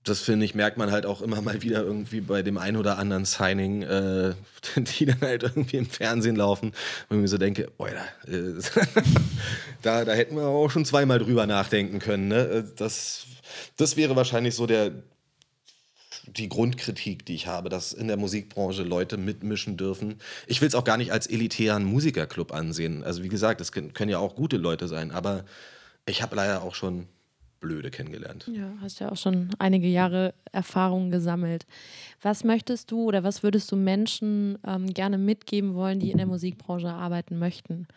das 0.04 0.22
finde 0.22 0.46
ich, 0.46 0.56
merkt 0.56 0.78
man 0.78 0.92
halt 0.92 1.06
auch 1.06 1.22
immer 1.22 1.42
mal 1.42 1.62
wieder 1.62 1.84
irgendwie 1.84 2.22
bei 2.22 2.42
dem 2.42 2.58
ein 2.58 2.76
oder 2.76 2.98
anderen 2.98 3.26
Signing, 3.26 3.84
äh, 3.84 4.34
die 4.76 5.06
dann 5.06 5.22
halt 5.22 5.44
irgendwie 5.44 5.78
im 5.78 5.86
Fernsehen 5.86 6.36
laufen, 6.36 6.74
wo 7.10 7.16
ich 7.16 7.22
mir 7.22 7.28
so 7.28 7.38
denke, 7.38 7.70
boah, 7.78 7.90
da, 7.90 8.32
äh, 8.32 8.62
da, 9.82 10.06
da 10.06 10.14
hätten 10.14 10.36
wir 10.36 10.48
auch 10.48 10.70
schon 10.70 10.86
zweimal 10.86 11.20
drüber 11.20 11.46
nachdenken 11.46 12.00
können. 12.00 12.28
Ne? 12.28 12.48
Äh, 12.48 12.64
das, 12.76 13.26
das 13.78 13.98
wäre 13.98 14.16
wahrscheinlich 14.16 14.56
so 14.56 14.66
der, 14.66 14.92
die 16.28 16.50
Grundkritik, 16.50 17.26
die 17.26 17.36
ich 17.36 17.48
habe, 17.48 17.70
dass 17.70 17.94
in 17.94 18.08
der 18.08 18.18
Musikbranche 18.18 18.84
Leute 18.84 19.18
mitmischen 19.18 19.78
dürfen. 19.78 20.16
Ich 20.48 20.62
will 20.62 20.68
es 20.68 20.76
auch 20.76 20.84
gar 20.84 20.98
nicht 20.98 21.12
als 21.12 21.28
elitären 21.28 21.84
Musikerclub 21.84 22.54
ansehen. 22.54 23.04
Also 23.04 23.24
wie 23.24 23.30
gesagt, 23.30 23.62
es 23.62 23.72
können 23.72 24.10
ja 24.10 24.20
auch 24.20 24.36
gute 24.36 24.58
Leute 24.58 24.88
sein, 24.88 25.12
aber 25.12 25.46
ich 26.06 26.22
habe 26.22 26.36
leider 26.36 26.64
auch 26.64 26.76
schon 26.76 27.08
Blöde 27.60 27.92
kennengelernt. 27.92 28.50
Ja, 28.52 28.74
hast 28.82 29.00
ja 29.00 29.12
auch 29.12 29.18
schon 29.18 29.50
einige 29.60 29.88
Jahre 29.88 30.34
Erfahrung 30.52 31.12
gesammelt. 31.12 31.66
Was 32.22 32.44
möchtest 32.44 32.92
du 32.92 33.04
oder 33.04 33.24
was 33.24 33.44
würdest 33.44 33.72
du 33.72 33.76
Menschen 33.76 34.58
ähm, 34.66 34.88
gerne 34.88 35.18
mitgeben 35.18 35.76
wollen, 35.76 36.00
die 36.00 36.12
in 36.12 36.18
der 36.18 36.26
Musikbranche 36.26 36.90
arbeiten 36.90 37.38
möchten? 37.38 37.88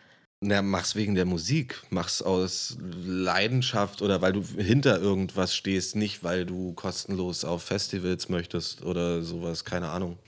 Na, 0.41 0.61
mach's 0.61 0.95
wegen 0.95 1.15
der 1.15 1.25
Musik, 1.25 1.81
mach's 1.89 2.21
aus 2.21 2.77
Leidenschaft 2.79 4.01
oder 4.01 4.21
weil 4.21 4.33
du 4.33 4.43
hinter 4.43 4.99
irgendwas 4.99 5.55
stehst, 5.55 5.95
nicht 5.95 6.23
weil 6.23 6.45
du 6.45 6.73
kostenlos 6.73 7.45
auf 7.45 7.63
Festivals 7.63 8.29
möchtest 8.29 8.83
oder 8.83 9.23
sowas, 9.23 9.65
keine 9.65 9.89
Ahnung. 9.89 10.19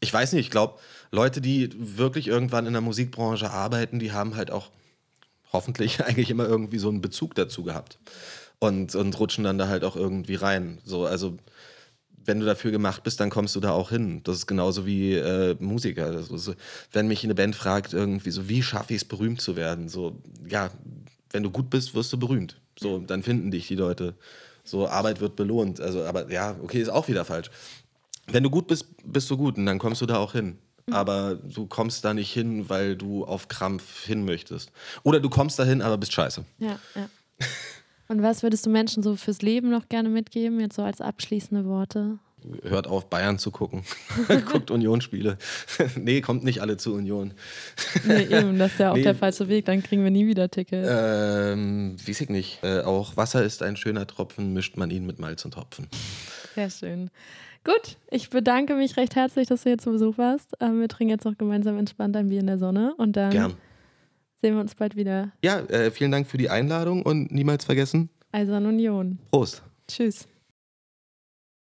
Ich 0.00 0.12
weiß 0.12 0.32
nicht, 0.32 0.46
ich 0.46 0.50
glaube, 0.50 0.78
Leute, 1.10 1.40
die 1.40 1.70
wirklich 1.76 2.28
irgendwann 2.28 2.66
in 2.66 2.72
der 2.72 2.82
Musikbranche 2.82 3.50
arbeiten, 3.50 3.98
die 3.98 4.12
haben 4.12 4.36
halt 4.36 4.50
auch 4.50 4.70
hoffentlich 5.52 6.00
eigentlich 6.04 6.30
immer 6.30 6.46
irgendwie 6.46 6.78
so 6.78 6.88
einen 6.88 7.00
Bezug 7.00 7.34
dazu 7.34 7.64
gehabt 7.64 7.98
und, 8.58 8.94
und 8.94 9.18
rutschen 9.18 9.44
dann 9.44 9.58
da 9.58 9.68
halt 9.68 9.84
auch 9.84 9.96
irgendwie 9.96 10.34
rein. 10.34 10.78
So, 10.84 11.06
also 11.06 11.38
wenn 12.28 12.40
du 12.40 12.46
dafür 12.46 12.70
gemacht 12.70 13.02
bist, 13.02 13.18
dann 13.20 13.30
kommst 13.30 13.56
du 13.56 13.60
da 13.60 13.72
auch 13.72 13.88
hin. 13.88 14.20
Das 14.22 14.36
ist 14.36 14.46
genauso 14.46 14.84
wie 14.84 15.14
äh, 15.14 15.56
Musiker. 15.58 16.06
Also, 16.06 16.54
wenn 16.92 17.08
mich 17.08 17.24
eine 17.24 17.34
Band 17.34 17.56
fragt, 17.56 17.94
irgendwie 17.94 18.30
so, 18.30 18.48
wie 18.50 18.62
schaffe 18.62 18.92
ich 18.92 19.02
es, 19.02 19.08
berühmt 19.08 19.40
zu 19.40 19.56
werden? 19.56 19.88
So, 19.88 20.20
ja, 20.46 20.70
wenn 21.30 21.42
du 21.42 21.50
gut 21.50 21.70
bist, 21.70 21.94
wirst 21.94 22.12
du 22.12 22.18
berühmt. 22.18 22.60
So, 22.78 22.98
dann 22.98 23.22
finden 23.22 23.50
dich 23.50 23.66
die 23.66 23.76
Leute. 23.76 24.14
So, 24.62 24.86
Arbeit 24.86 25.20
wird 25.20 25.36
belohnt. 25.36 25.80
Also, 25.80 26.04
aber 26.04 26.30
ja, 26.30 26.54
okay, 26.62 26.82
ist 26.82 26.90
auch 26.90 27.08
wieder 27.08 27.24
falsch. 27.24 27.50
Wenn 28.26 28.42
du 28.42 28.50
gut 28.50 28.66
bist, 28.66 28.84
bist 29.04 29.30
du 29.30 29.38
gut 29.38 29.56
und 29.56 29.64
dann 29.64 29.78
kommst 29.78 30.02
du 30.02 30.06
da 30.06 30.18
auch 30.18 30.32
hin. 30.32 30.58
Mhm. 30.86 30.92
Aber 30.92 31.34
du 31.34 31.66
kommst 31.66 32.04
da 32.04 32.12
nicht 32.12 32.30
hin, 32.30 32.68
weil 32.68 32.94
du 32.94 33.24
auf 33.24 33.48
Krampf 33.48 34.04
hin 34.04 34.26
möchtest. 34.26 34.70
Oder 35.02 35.18
du 35.18 35.30
kommst 35.30 35.58
da 35.58 35.64
hin, 35.64 35.80
aber 35.80 35.96
bist 35.96 36.12
scheiße. 36.12 36.44
Ja, 36.58 36.78
ja. 36.94 37.08
Und 38.08 38.22
was 38.22 38.42
würdest 38.42 38.64
du 38.64 38.70
Menschen 38.70 39.02
so 39.02 39.16
fürs 39.16 39.42
Leben 39.42 39.68
noch 39.70 39.88
gerne 39.88 40.08
mitgeben, 40.08 40.60
jetzt 40.60 40.76
so 40.76 40.82
als 40.82 41.00
abschließende 41.00 41.66
Worte? 41.66 42.18
Hört 42.62 42.86
auf, 42.86 43.10
Bayern 43.10 43.38
zu 43.38 43.50
gucken. 43.50 43.82
Guckt 44.50 44.70
Union-Spiele. 44.70 45.36
nee, 45.96 46.20
kommt 46.20 46.44
nicht 46.44 46.62
alle 46.62 46.76
zu 46.76 46.94
Union. 46.94 47.34
nee, 48.04 48.22
eben, 48.22 48.58
das 48.58 48.72
ist 48.72 48.78
ja 48.78 48.92
auch 48.92 48.96
nee. 48.96 49.02
der 49.02 49.14
falsche 49.14 49.48
Weg, 49.48 49.66
dann 49.66 49.82
kriegen 49.82 50.04
wir 50.04 50.10
nie 50.10 50.26
wieder 50.26 50.48
Tickets. 50.48 50.88
Ähm, 50.90 51.96
weiß 52.06 52.20
ich 52.22 52.28
nicht. 52.28 52.62
Äh, 52.62 52.80
auch 52.80 53.16
Wasser 53.16 53.44
ist 53.44 53.62
ein 53.62 53.76
schöner 53.76 54.06
Tropfen, 54.06 54.54
mischt 54.54 54.76
man 54.76 54.90
ihn 54.90 55.04
mit 55.04 55.18
Malz 55.18 55.44
und 55.44 55.56
Hopfen. 55.56 55.88
Sehr 56.54 56.70
schön. 56.70 57.10
Gut, 57.64 57.96
ich 58.10 58.30
bedanke 58.30 58.74
mich 58.74 58.96
recht 58.96 59.16
herzlich, 59.16 59.48
dass 59.48 59.64
du 59.64 59.70
hier 59.70 59.78
zu 59.78 59.90
Besuch 59.90 60.16
warst. 60.16 60.52
Ähm, 60.60 60.80
wir 60.80 60.88
trinken 60.88 61.10
jetzt 61.10 61.24
noch 61.24 61.36
gemeinsam 61.36 61.76
entspannt 61.76 62.16
ein 62.16 62.28
Bier 62.28 62.40
in 62.40 62.46
der 62.46 62.58
Sonne 62.58 62.94
und 62.96 63.16
dann 63.16 63.30
Gern 63.30 63.54
sehen 64.40 64.54
wir 64.54 64.60
uns 64.60 64.74
bald 64.74 64.96
wieder. 64.96 65.32
Ja, 65.42 65.60
äh, 65.60 65.90
vielen 65.90 66.10
Dank 66.10 66.26
für 66.26 66.38
die 66.38 66.50
Einladung 66.50 67.02
und 67.02 67.30
niemals 67.32 67.64
vergessen. 67.64 68.08
Eisern 68.32 68.66
Union. 68.66 69.18
Prost. 69.30 69.62
Tschüss. 69.88 70.28